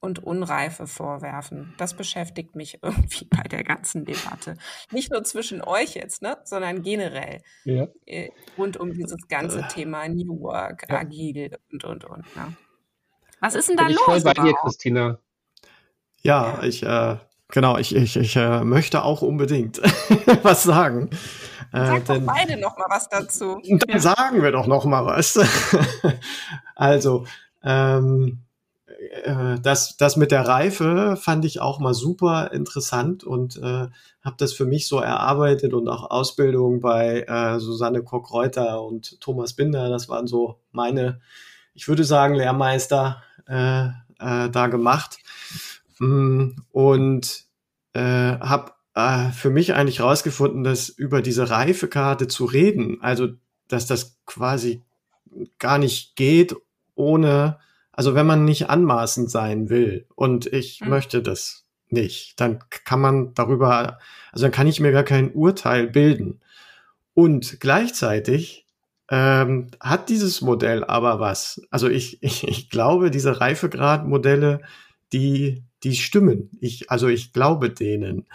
und 0.00 0.22
Unreife 0.22 0.86
vorwerfen. 0.86 1.74
Das 1.78 1.94
beschäftigt 1.94 2.54
mich 2.54 2.78
irgendwie 2.82 3.24
bei 3.24 3.42
der 3.44 3.64
ganzen 3.64 4.04
Debatte. 4.04 4.56
Nicht 4.92 5.10
nur 5.10 5.24
zwischen 5.24 5.62
euch 5.62 5.94
jetzt, 5.94 6.22
ne, 6.22 6.36
sondern 6.44 6.82
generell 6.82 7.40
ja. 7.64 7.88
Äh, 8.04 8.30
rund 8.58 8.76
um 8.76 8.92
dieses 8.92 9.26
ganze 9.28 9.60
äh. 9.60 9.68
Thema 9.68 10.06
New 10.08 10.40
Work, 10.40 10.84
ja. 10.88 10.98
agil 10.98 11.56
und, 11.72 11.84
und, 11.84 12.04
und. 12.04 12.36
Ne? 12.36 12.56
Was 13.44 13.54
ist 13.54 13.68
denn 13.68 13.76
da 13.76 13.84
Bin 13.84 13.96
los? 13.96 14.00
Ich 14.06 14.22
voll 14.22 14.34
bei 14.34 14.42
dir, 14.42 14.54
Christina. 14.54 15.18
Ja, 16.22 16.62
ich, 16.62 16.82
äh, 16.82 17.16
genau, 17.48 17.76
ich, 17.76 17.94
ich, 17.94 18.16
ich 18.16 18.36
äh, 18.36 18.64
möchte 18.64 19.04
auch 19.04 19.20
unbedingt 19.20 19.82
was 20.42 20.62
sagen. 20.62 21.10
Äh, 21.70 21.84
Sag 21.84 22.06
denn, 22.06 22.24
doch 22.24 22.34
beide 22.34 22.58
noch 22.58 22.78
mal 22.78 22.86
was 22.88 23.06
dazu. 23.10 23.60
Dann 23.62 23.80
ja. 23.86 23.98
sagen 23.98 24.42
wir 24.42 24.50
doch 24.50 24.66
noch 24.66 24.86
mal 24.86 25.04
was. 25.04 25.38
also, 26.74 27.26
ähm, 27.62 28.44
äh, 29.24 29.60
das, 29.60 29.98
das 29.98 30.16
mit 30.16 30.30
der 30.30 30.48
Reife 30.48 31.18
fand 31.20 31.44
ich 31.44 31.60
auch 31.60 31.80
mal 31.80 31.92
super 31.92 32.50
interessant 32.50 33.24
und 33.24 33.58
äh, 33.58 33.88
habe 34.22 34.36
das 34.38 34.54
für 34.54 34.64
mich 34.64 34.88
so 34.88 35.00
erarbeitet 35.00 35.74
und 35.74 35.86
auch 35.88 36.10
Ausbildung 36.10 36.80
bei 36.80 37.26
äh, 37.28 37.60
Susanne 37.60 38.02
Koch-Reuter 38.02 38.82
und 38.82 39.20
Thomas 39.20 39.52
Binder. 39.52 39.90
Das 39.90 40.08
waren 40.08 40.26
so 40.26 40.60
meine, 40.72 41.20
ich 41.74 41.88
würde 41.88 42.04
sagen, 42.04 42.34
Lehrmeister 42.34 43.22
äh, 43.46 43.86
äh, 44.18 44.50
da 44.50 44.66
gemacht 44.68 45.18
mm, 45.98 46.50
und 46.70 47.44
äh, 47.92 48.00
habe 48.00 48.72
äh, 48.94 49.30
für 49.30 49.50
mich 49.50 49.74
eigentlich 49.74 50.00
rausgefunden, 50.00 50.64
dass 50.64 50.88
über 50.88 51.22
diese 51.22 51.50
Reifekarte 51.50 52.28
zu 52.28 52.44
reden, 52.44 52.98
also 53.00 53.28
dass 53.68 53.86
das 53.86 54.18
quasi 54.26 54.82
gar 55.58 55.78
nicht 55.78 56.16
geht 56.16 56.54
ohne, 56.94 57.58
also 57.92 58.14
wenn 58.14 58.26
man 58.26 58.44
nicht 58.44 58.70
anmaßend 58.70 59.30
sein 59.30 59.68
will 59.68 60.06
und 60.14 60.46
ich 60.46 60.80
mhm. 60.80 60.90
möchte 60.90 61.22
das 61.22 61.64
nicht, 61.88 62.40
dann 62.40 62.58
kann 62.84 63.00
man 63.00 63.34
darüber, 63.34 63.98
also 64.32 64.44
dann 64.44 64.52
kann 64.52 64.66
ich 64.66 64.80
mir 64.80 64.92
gar 64.92 65.04
kein 65.04 65.32
Urteil 65.32 65.88
bilden. 65.88 66.40
Und 67.14 67.60
gleichzeitig 67.60 68.63
ähm, 69.14 69.68
hat 69.78 70.08
dieses 70.08 70.40
Modell 70.40 70.82
aber 70.82 71.20
was. 71.20 71.62
Also 71.70 71.88
ich, 71.88 72.18
ich, 72.22 72.48
ich 72.48 72.68
glaube, 72.68 73.12
diese 73.12 73.40
Reifegradmodelle, 73.40 74.60
die, 75.12 75.62
die 75.84 75.94
stimmen. 75.94 76.50
Ich, 76.60 76.90
also 76.90 77.06
ich 77.06 77.32
glaube 77.32 77.70
denen. 77.70 78.26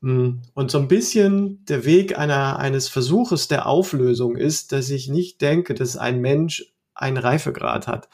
Mm, 0.00 0.40
und 0.54 0.70
so 0.70 0.78
ein 0.78 0.88
bisschen 0.88 1.62
der 1.66 1.84
Weg 1.84 2.18
einer, 2.18 2.58
eines 2.58 2.88
Versuches 2.88 3.48
der 3.48 3.66
Auflösung 3.66 4.36
ist, 4.36 4.72
dass 4.72 4.88
ich 4.88 5.08
nicht 5.08 5.42
denke, 5.42 5.74
dass 5.74 5.98
ein 5.98 6.22
Mensch 6.22 6.72
einen 6.94 7.18
Reifegrad 7.18 7.86
hat, 7.86 8.08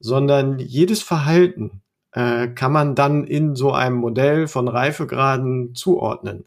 sondern 0.00 0.58
jedes 0.58 1.02
Verhalten 1.02 1.82
äh, 2.10 2.48
kann 2.48 2.72
man 2.72 2.96
dann 2.96 3.24
in 3.24 3.54
so 3.54 3.72
einem 3.72 3.96
Modell 3.98 4.48
von 4.48 4.66
Reifegraden 4.66 5.76
zuordnen. 5.76 6.44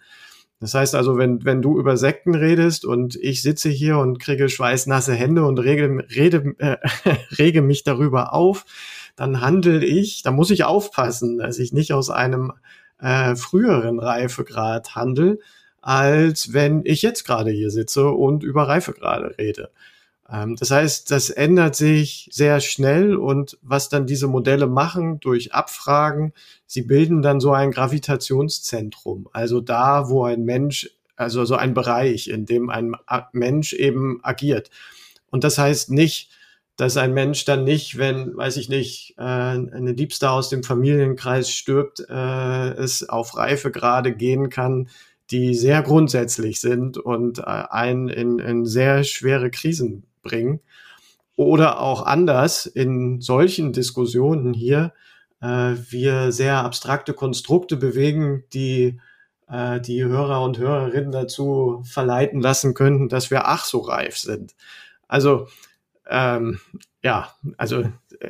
Das 0.59 0.73
heißt 0.73 0.95
also, 0.95 1.17
wenn, 1.17 1.43
wenn 1.43 1.61
du 1.61 1.77
über 1.77 1.97
Sekten 1.97 2.33
redest 2.33 2.85
und 2.85 3.15
ich 3.17 3.41
sitze 3.41 3.69
hier 3.69 3.97
und 3.97 4.19
kriege 4.19 4.47
schweißnasse 4.47 5.13
Hände 5.13 5.45
und 5.45 5.59
rege, 5.59 6.05
rede, 6.15 6.55
äh, 6.59 6.77
rege 7.37 7.61
mich 7.61 7.83
darüber 7.83 8.33
auf, 8.33 8.65
dann 9.15 9.41
handle 9.41 9.83
ich, 9.83 10.23
da 10.23 10.31
muss 10.31 10.51
ich 10.51 10.63
aufpassen, 10.63 11.37
dass 11.37 11.59
ich 11.59 11.73
nicht 11.73 11.93
aus 11.93 12.09
einem 12.09 12.53
äh, 12.99 13.35
früheren 13.35 13.99
Reifegrad 13.99 14.95
handle, 14.95 15.39
als 15.81 16.53
wenn 16.53 16.81
ich 16.85 17.01
jetzt 17.01 17.25
gerade 17.25 17.51
hier 17.51 17.69
sitze 17.69 18.09
und 18.09 18.43
über 18.43 18.67
Reifegrade 18.67 19.35
rede. 19.37 19.71
Ähm, 20.31 20.55
das 20.55 20.71
heißt, 20.71 21.11
das 21.11 21.29
ändert 21.29 21.75
sich 21.75 22.29
sehr 22.31 22.59
schnell 22.59 23.15
und 23.15 23.57
was 23.61 23.89
dann 23.89 24.07
diese 24.07 24.27
Modelle 24.27 24.67
machen 24.67 25.19
durch 25.19 25.53
Abfragen, 25.53 26.33
sie 26.65 26.81
bilden 26.81 27.21
dann 27.21 27.39
so 27.39 27.51
ein 27.51 27.71
Gravitationszentrum. 27.71 29.29
Also 29.33 29.61
da, 29.61 30.09
wo 30.09 30.23
ein 30.23 30.43
Mensch, 30.43 30.89
also 31.15 31.45
so 31.45 31.55
ein 31.55 31.73
Bereich, 31.73 32.27
in 32.27 32.45
dem 32.45 32.69
ein 32.69 32.93
Mensch 33.33 33.73
eben 33.73 34.19
agiert. 34.23 34.69
Und 35.29 35.43
das 35.43 35.57
heißt 35.57 35.91
nicht, 35.91 36.31
dass 36.77 36.97
ein 36.97 37.13
Mensch 37.13 37.45
dann 37.45 37.63
nicht, 37.63 37.97
wenn, 37.97 38.35
weiß 38.35 38.57
ich 38.57 38.67
nicht, 38.67 39.15
äh, 39.17 39.21
eine 39.21 39.93
Liebste 39.93 40.29
aus 40.29 40.49
dem 40.49 40.63
Familienkreis 40.63 41.49
stirbt, 41.49 42.01
äh, 42.09 42.71
es 42.73 43.07
auf 43.07 43.37
Reife 43.37 43.71
gerade 43.71 44.13
gehen 44.13 44.49
kann, 44.49 44.89
die 45.31 45.55
sehr 45.55 45.81
grundsätzlich 45.83 46.59
sind 46.59 46.97
und 46.97 47.39
äh, 47.39 47.43
einen 47.43 48.09
in, 48.09 48.39
in 48.39 48.65
sehr 48.65 49.03
schwere 49.05 49.49
Krisen 49.51 50.05
bringen. 50.25 50.59
Oder 51.37 51.79
auch 51.79 52.05
anders 52.05 52.65
in 52.65 53.21
solchen 53.21 53.71
Diskussionen 53.71 54.53
hier 54.53 54.93
äh, 55.41 55.75
wir 55.89 56.31
sehr 56.31 56.57
abstrakte 56.57 57.13
Konstrukte 57.13 57.77
bewegen, 57.77 58.43
die 58.53 58.99
äh, 59.49 59.79
die 59.79 60.03
Hörer 60.03 60.41
und 60.43 60.57
Hörerinnen 60.57 61.11
dazu 61.11 61.83
verleiten 61.85 62.41
lassen 62.41 62.73
könnten, 62.73 63.09
dass 63.09 63.31
wir 63.31 63.47
ach 63.47 63.65
so 63.65 63.79
reif 63.79 64.17
sind. 64.17 64.55
Also 65.07 65.47
ähm, 66.07 66.59
ja, 67.03 67.31
also 67.57 67.83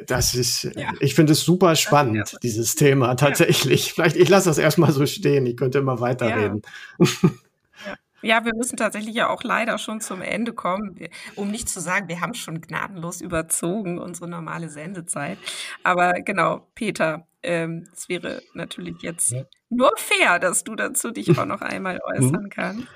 das 0.08 0.36
ist, 0.36 0.64
ja. 0.76 0.92
ich 1.00 1.16
finde 1.16 1.34
es 1.34 1.42
super 1.42 1.76
spannend, 1.76 2.34
ja. 2.34 2.40
dieses 2.44 2.76
Thema 2.76 3.16
tatsächlich. 3.16 3.88
Ja. 3.88 3.94
Vielleicht, 3.94 4.16
ich 4.18 4.30
lasse 4.30 4.50
das 4.50 4.58
erstmal 4.58 4.92
so 4.92 5.06
stehen, 5.06 5.46
ich 5.46 5.56
könnte 5.56 5.78
immer 5.78 6.02
weiterreden. 6.02 6.62
Ja, 8.26 8.44
wir 8.44 8.56
müssen 8.56 8.76
tatsächlich 8.76 9.14
ja 9.14 9.30
auch 9.30 9.44
leider 9.44 9.78
schon 9.78 10.02
zum 10.02 10.24
Ende 10.24 10.52
kommen, 10.52 10.98
um 11.36 11.52
nicht 11.52 11.70
zu 11.70 11.80
sagen, 11.80 12.08
wir 12.08 12.22
haben 12.22 12.34
schon 12.34 12.60
gnadenlos 12.60 13.22
überzogen 13.22 14.00
unsere 14.00 14.28
normale 14.28 14.70
Sendezeit. 14.70 15.38
Aber 15.84 16.14
genau, 16.14 16.66
Peter, 16.74 17.28
ähm, 17.44 17.88
es 17.94 18.10
wäre 18.10 18.42
natürlich 18.56 19.04
jetzt 19.04 19.32
ja. 19.32 19.44
nur 19.70 19.92
fair, 19.96 20.40
dass 20.40 20.64
du 20.64 20.74
dazu 20.74 21.12
dich 21.12 21.38
auch 21.38 21.46
noch 21.46 21.62
einmal 21.62 22.00
mhm. 22.18 22.26
äußern 22.26 22.50
kannst. 22.50 22.88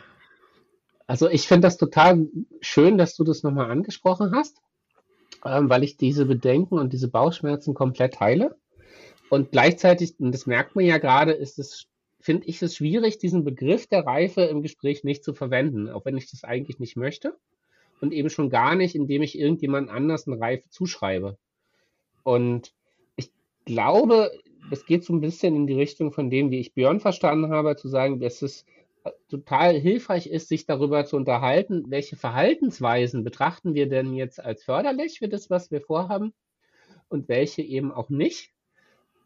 Also 1.06 1.30
ich 1.30 1.48
finde 1.48 1.68
das 1.68 1.78
total 1.78 2.26
schön, 2.62 2.98
dass 2.98 3.16
du 3.16 3.24
das 3.24 3.44
nochmal 3.44 3.70
angesprochen 3.70 4.32
hast, 4.34 4.58
ähm, 5.46 5.70
weil 5.70 5.84
ich 5.84 5.98
diese 5.98 6.26
Bedenken 6.26 6.80
und 6.80 6.92
diese 6.92 7.08
Bauchschmerzen 7.08 7.76
komplett 7.76 8.16
teile. 8.16 8.58
Und 9.30 9.52
gleichzeitig, 9.52 10.20
und 10.20 10.32
das 10.32 10.48
merkt 10.48 10.76
man 10.76 10.86
ja 10.86 10.98
gerade, 10.98 11.34
ist 11.34 11.60
es 11.60 11.86
finde 12.20 12.48
ich 12.48 12.62
es 12.62 12.76
schwierig, 12.76 13.18
diesen 13.18 13.44
Begriff 13.44 13.88
der 13.88 14.06
Reife 14.06 14.42
im 14.42 14.62
Gespräch 14.62 15.04
nicht 15.04 15.24
zu 15.24 15.34
verwenden, 15.34 15.90
auch 15.90 16.06
wenn 16.06 16.18
ich 16.18 16.30
das 16.30 16.44
eigentlich 16.44 16.80
nicht 16.80 16.96
möchte. 16.96 17.38
Und 18.02 18.14
eben 18.14 18.30
schon 18.30 18.50
gar 18.50 18.76
nicht, 18.76 18.96
indem 18.96 19.22
ich 19.22 19.38
irgendjemand 19.38 19.90
anders 19.90 20.28
eine 20.28 20.40
Reife 20.40 20.70
zuschreibe. 20.70 21.38
Und 22.24 22.74
ich 23.18 23.32
glaube, 23.66 24.32
es 24.72 24.86
geht 24.86 25.04
so 25.04 25.14
ein 25.14 25.22
bisschen 25.22 25.56
in 25.56 25.68
die 25.68 25.74
Richtung 25.74 26.12
von 26.12 26.30
dem, 26.30 26.52
wie 26.52 26.60
ich 26.60 26.74
Björn 26.74 27.00
verstanden 27.00 27.52
habe, 27.52 27.76
zu 27.76 27.88
sagen, 27.88 28.20
dass 28.20 28.42
es 28.42 28.66
total 29.30 29.80
hilfreich 29.80 30.28
ist, 30.28 30.50
sich 30.50 30.66
darüber 30.66 31.06
zu 31.06 31.16
unterhalten, 31.16 31.86
welche 31.90 32.16
Verhaltensweisen 32.16 33.24
betrachten 33.24 33.74
wir 33.74 33.88
denn 33.88 34.14
jetzt 34.14 34.40
als 34.40 34.64
förderlich 34.64 35.20
für 35.20 35.30
das, 35.30 35.50
was 35.50 35.72
wir 35.72 35.82
vorhaben 35.82 36.34
und 37.08 37.28
welche 37.30 37.62
eben 37.62 37.92
auch 37.92 38.10
nicht. 38.10 38.52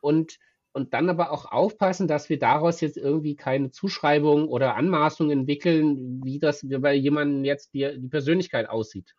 Und 0.01 0.39
und 0.73 0.93
dann 0.93 1.09
aber 1.09 1.31
auch 1.31 1.51
aufpassen, 1.51 2.07
dass 2.07 2.29
wir 2.29 2.39
daraus 2.39 2.81
jetzt 2.81 2.97
irgendwie 2.97 3.35
keine 3.35 3.69
Zuschreibung 3.69 4.47
oder 4.49 4.75
Anmaßung 4.75 5.29
entwickeln, 5.29 6.21
wie 6.23 6.39
das 6.39 6.65
bei 6.67 6.95
jemandem 6.95 7.45
jetzt 7.45 7.73
die, 7.73 7.99
die 7.99 8.07
Persönlichkeit 8.07 8.67
aussieht. 8.67 9.15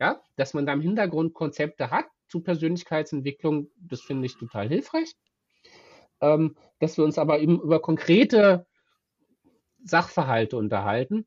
Ja, 0.00 0.20
dass 0.36 0.54
man 0.54 0.66
da 0.66 0.72
im 0.72 0.80
Hintergrund 0.80 1.34
Konzepte 1.34 1.90
hat 1.90 2.06
zu 2.28 2.40
Persönlichkeitsentwicklung, 2.40 3.70
das 3.76 4.00
finde 4.00 4.26
ich 4.26 4.36
total 4.36 4.68
hilfreich. 4.68 5.12
Ähm, 6.20 6.56
dass 6.80 6.96
wir 6.96 7.04
uns 7.04 7.18
aber 7.18 7.40
eben 7.40 7.60
über 7.60 7.80
konkrete 7.80 8.66
Sachverhalte 9.84 10.56
unterhalten. 10.56 11.26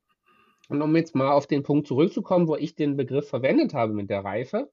Und 0.67 0.81
um 0.81 0.95
jetzt 0.95 1.15
mal 1.15 1.31
auf 1.31 1.47
den 1.47 1.63
Punkt 1.63 1.87
zurückzukommen, 1.87 2.47
wo 2.47 2.55
ich 2.55 2.75
den 2.75 2.97
Begriff 2.97 3.29
verwendet 3.29 3.73
habe 3.73 3.93
mit 3.93 4.09
der 4.09 4.23
Reife, 4.23 4.71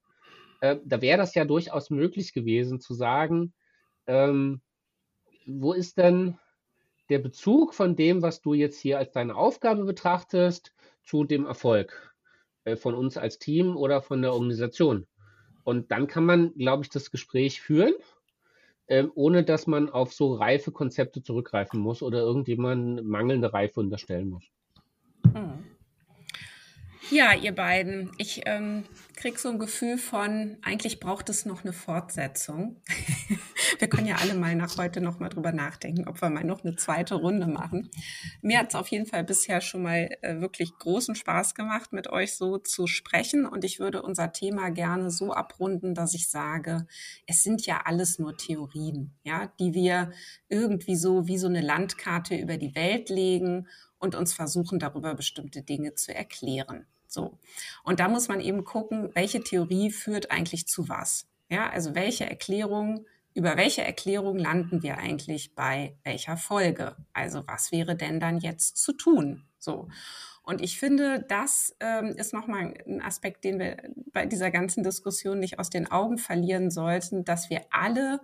äh, 0.61 0.77
da 0.85 1.01
wäre 1.01 1.19
das 1.19 1.35
ja 1.35 1.45
durchaus 1.45 1.91
möglich 1.91 2.33
gewesen 2.33 2.81
zu 2.81 2.95
sagen, 2.95 3.55
ähm, 4.07 4.61
wo 5.47 5.73
ist 5.73 5.99
denn 5.99 6.39
der 7.09 7.19
Bezug 7.21 7.75
von 7.75 7.97
dem, 7.97 8.23
was 8.23 8.41
du 8.41 8.55
jetzt 8.55 8.81
hier 8.81 8.99
als 8.99 9.13
deine 9.13 9.37
Aufgabe 9.37 9.85
betrachtest, 9.85 10.73
zu 11.05 11.25
dem 11.25 11.47
Erfolg 11.47 12.15
äh, 12.65 12.77
von 12.77 12.95
uns 12.95 13.17
als 13.17 13.39
Team 13.39 13.77
oder 13.77 14.03
von 14.03 14.23
der 14.23 14.33
Organisation? 14.33 15.07
Und 15.65 15.91
dann 15.91 16.07
kann 16.07 16.25
man, 16.25 16.55
glaube 16.55 16.85
ich, 16.85 16.91
das 16.91 17.11
Gespräch 17.11 17.61
führen, 17.61 17.95
äh, 18.87 19.05
ohne 19.15 19.45
dass 19.45 19.67
man 19.67 19.89
auf 19.89 20.13
so 20.13 20.35
reife 20.35 20.73
Konzepte 20.73 21.23
zurückgreifen 21.23 21.81
muss 21.81 22.03
oder 22.03 22.21
irgendjemand 22.21 23.05
mangelnde 23.05 23.53
Reife 23.53 23.81
unterstellen 23.81 24.29
muss. 24.31 24.45
Hm. 25.33 25.76
Ja, 27.11 27.33
ihr 27.35 27.55
beiden, 27.55 28.11
ich 28.19 28.43
ähm, 28.47 28.83
kriege 29.15 29.39
so 29.39 29.49
ein 29.49 29.61
Gefühl 29.61 29.97
von, 29.97 30.57
eigentlich 30.63 30.99
braucht 30.99 31.29
es 31.29 31.47
noch 31.47 31.63
eine 31.63 31.73
Fortsetzung. 31.73 32.83
wir 33.79 33.89
können 33.89 34.09
ja 34.09 34.17
alle 34.17 34.35
mal 34.35 34.57
nach 34.57 34.77
heute 34.77 35.01
noch 35.01 35.21
mal 35.21 35.29
drüber 35.29 35.53
nachdenken, 35.53 36.09
ob 36.09 36.21
wir 36.21 36.31
mal 36.31 36.43
noch 36.43 36.65
eine 36.65 36.75
zweite 36.75 37.15
Runde 37.15 37.47
machen. 37.47 37.91
Mir 38.43 38.59
hat 38.59 38.71
es 38.71 38.75
auf 38.75 38.89
jeden 38.89 39.07
Fall 39.07 39.23
bisher 39.23 39.61
schon 39.61 39.83
mal 39.83 40.17
äh, 40.23 40.41
wirklich 40.41 40.77
großen 40.79 41.15
Spaß 41.15 41.55
gemacht, 41.55 41.93
mit 41.93 42.09
euch 42.11 42.35
so 42.35 42.59
zu 42.59 42.89
sprechen. 42.89 43.47
Und 43.47 43.65
ich 43.65 43.79
würde 43.79 44.03
unser 44.03 44.33
Thema 44.33 44.71
gerne 44.71 45.13
so 45.13 45.33
abrunden, 45.33 45.95
dass 45.95 46.13
ich 46.13 46.29
sage, 46.29 46.89
es 47.29 47.45
sind 47.45 47.65
ja 47.67 47.83
alles 47.85 48.19
nur 48.19 48.37
Theorien, 48.37 49.15
ja, 49.23 49.53
die 49.61 49.75
wir 49.75 50.11
irgendwie 50.49 50.97
so 50.97 51.29
wie 51.29 51.39
so 51.39 51.47
eine 51.47 51.61
Landkarte 51.61 52.35
über 52.35 52.57
die 52.57 52.75
Welt 52.75 53.11
legen 53.11 53.69
und 53.99 54.17
uns 54.17 54.35
versuchen, 54.35 54.81
darüber 54.81 55.15
bestimmte 55.15 55.63
Dinge 55.63 55.95
zu 55.95 56.13
erklären. 56.13 56.85
So. 57.17 57.39
Und 57.83 57.99
da 57.99 58.09
muss 58.09 58.29
man 58.29 58.43
eben 58.43 58.65
gucken, 58.65 59.09
welche 59.15 59.43
Theorie 59.43 59.91
führt 59.91 60.31
eigentlich 60.31 60.69
zu 60.69 60.91
was. 60.91 61.27
Ja, 61.49 61.71
also 61.71 61.95
welche 61.95 62.29
Erklärung, 62.29 63.07
über 63.33 63.57
welche 63.57 63.83
Erklärung 63.83 64.39
landen 64.39 64.83
wir 64.83 64.99
eigentlich 64.99 65.55
bei 65.55 65.97
welcher 66.05 66.37
Folge? 66.37 66.95
Also 67.15 67.43
was 67.47 67.73
wäre 67.73 67.97
denn 67.97 68.21
dann 68.21 68.39
jetzt 68.39 68.77
zu 68.77 68.93
tun? 68.93 69.47
So. 69.59 69.89
Und 70.43 70.61
ich 70.61 70.79
finde, 70.79 71.25
das 71.27 71.75
ähm, 71.81 72.09
ist 72.09 72.35
nochmal 72.35 72.75
ein 72.87 73.01
Aspekt, 73.01 73.45
den 73.45 73.59
wir 73.59 73.79
bei 74.13 74.27
dieser 74.27 74.51
ganzen 74.51 74.85
Diskussion 74.85 75.41
nicht 75.41 75.59
aus 75.59 75.71
den 75.71 75.91
Augen 75.91 76.19
verlieren 76.19 76.71
sollten, 76.71 77.25
dass 77.25 77.49
wir 77.49 77.63
alle 77.71 78.21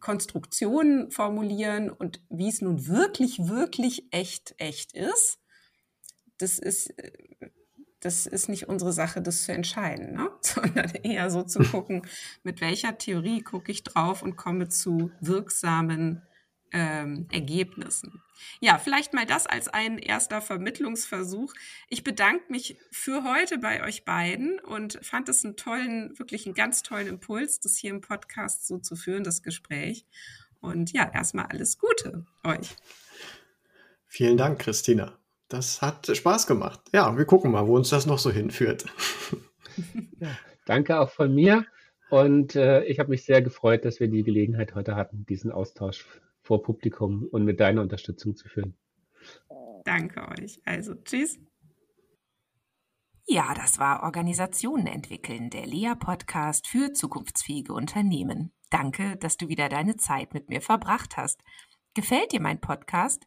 Konstruktionen 0.00 1.10
formulieren 1.10 1.88
und 1.88 2.20
wie 2.28 2.48
es 2.48 2.60
nun 2.60 2.86
wirklich, 2.88 3.48
wirklich 3.48 4.04
echt, 4.10 4.54
echt 4.58 4.92
ist. 4.92 5.38
Das 6.36 6.58
ist 6.58 6.90
äh, 6.98 7.10
das 8.02 8.26
ist 8.26 8.48
nicht 8.48 8.68
unsere 8.68 8.92
Sache, 8.92 9.22
das 9.22 9.44
zu 9.44 9.52
entscheiden, 9.52 10.14
ne? 10.14 10.30
sondern 10.40 10.90
eher 11.02 11.30
so 11.30 11.42
zu 11.42 11.60
gucken, 11.60 12.02
mit 12.42 12.60
welcher 12.60 12.98
Theorie 12.98 13.42
gucke 13.42 13.72
ich 13.72 13.84
drauf 13.84 14.22
und 14.22 14.36
komme 14.36 14.68
zu 14.68 15.10
wirksamen 15.20 16.22
ähm, 16.72 17.28
Ergebnissen. 17.30 18.22
Ja, 18.60 18.78
vielleicht 18.78 19.14
mal 19.14 19.24
das 19.24 19.46
als 19.46 19.68
ein 19.68 19.98
erster 19.98 20.40
Vermittlungsversuch. 20.40 21.54
Ich 21.88 22.02
bedanke 22.02 22.44
mich 22.48 22.76
für 22.90 23.22
heute 23.22 23.58
bei 23.58 23.84
euch 23.84 24.04
beiden 24.04 24.58
und 24.58 24.98
fand 25.02 25.28
es 25.28 25.44
einen 25.44 25.56
tollen, 25.56 26.18
wirklich 26.18 26.46
einen 26.46 26.56
ganz 26.56 26.82
tollen 26.82 27.06
Impuls, 27.06 27.60
das 27.60 27.76
hier 27.76 27.90
im 27.90 28.00
Podcast 28.00 28.66
so 28.66 28.78
zu 28.78 28.96
führen, 28.96 29.22
das 29.22 29.42
Gespräch. 29.42 30.06
Und 30.60 30.92
ja, 30.92 31.08
erstmal 31.12 31.46
alles 31.46 31.78
Gute 31.78 32.24
euch. 32.42 32.74
Vielen 34.08 34.36
Dank, 34.36 34.58
Christina 34.58 35.21
das 35.52 35.82
hat 35.82 36.06
Spaß 36.14 36.46
gemacht. 36.46 36.80
Ja, 36.92 37.16
wir 37.16 37.24
gucken 37.24 37.50
mal, 37.50 37.66
wo 37.66 37.76
uns 37.76 37.90
das 37.90 38.06
noch 38.06 38.18
so 38.18 38.30
hinführt. 38.30 38.86
Ja, 40.20 40.36
danke 40.66 41.00
auch 41.00 41.10
von 41.10 41.34
mir. 41.34 41.64
Und 42.10 42.56
äh, 42.56 42.84
ich 42.84 42.98
habe 42.98 43.08
mich 43.08 43.24
sehr 43.24 43.40
gefreut, 43.40 43.86
dass 43.86 44.00
wir 44.00 44.08
die 44.08 44.22
Gelegenheit 44.22 44.74
heute 44.74 44.96
hatten, 44.96 45.24
diesen 45.24 45.50
Austausch 45.50 46.06
vor 46.42 46.62
Publikum 46.62 47.26
und 47.30 47.44
mit 47.44 47.58
deiner 47.58 47.80
Unterstützung 47.80 48.36
zu 48.36 48.48
führen. 48.48 48.76
Danke 49.84 50.28
euch. 50.28 50.60
Also, 50.64 50.94
tschüss. 50.94 51.38
Ja, 53.26 53.54
das 53.54 53.78
war 53.78 54.02
Organisationen 54.02 54.86
entwickeln, 54.86 55.48
der 55.48 55.66
Lea-Podcast 55.66 56.66
für 56.66 56.92
zukunftsfähige 56.92 57.72
Unternehmen. 57.72 58.52
Danke, 58.68 59.16
dass 59.16 59.36
du 59.36 59.48
wieder 59.48 59.68
deine 59.68 59.96
Zeit 59.96 60.34
mit 60.34 60.50
mir 60.50 60.60
verbracht 60.60 61.16
hast. 61.16 61.42
Gefällt 61.94 62.32
dir 62.32 62.40
mein 62.40 62.60
Podcast? 62.60 63.26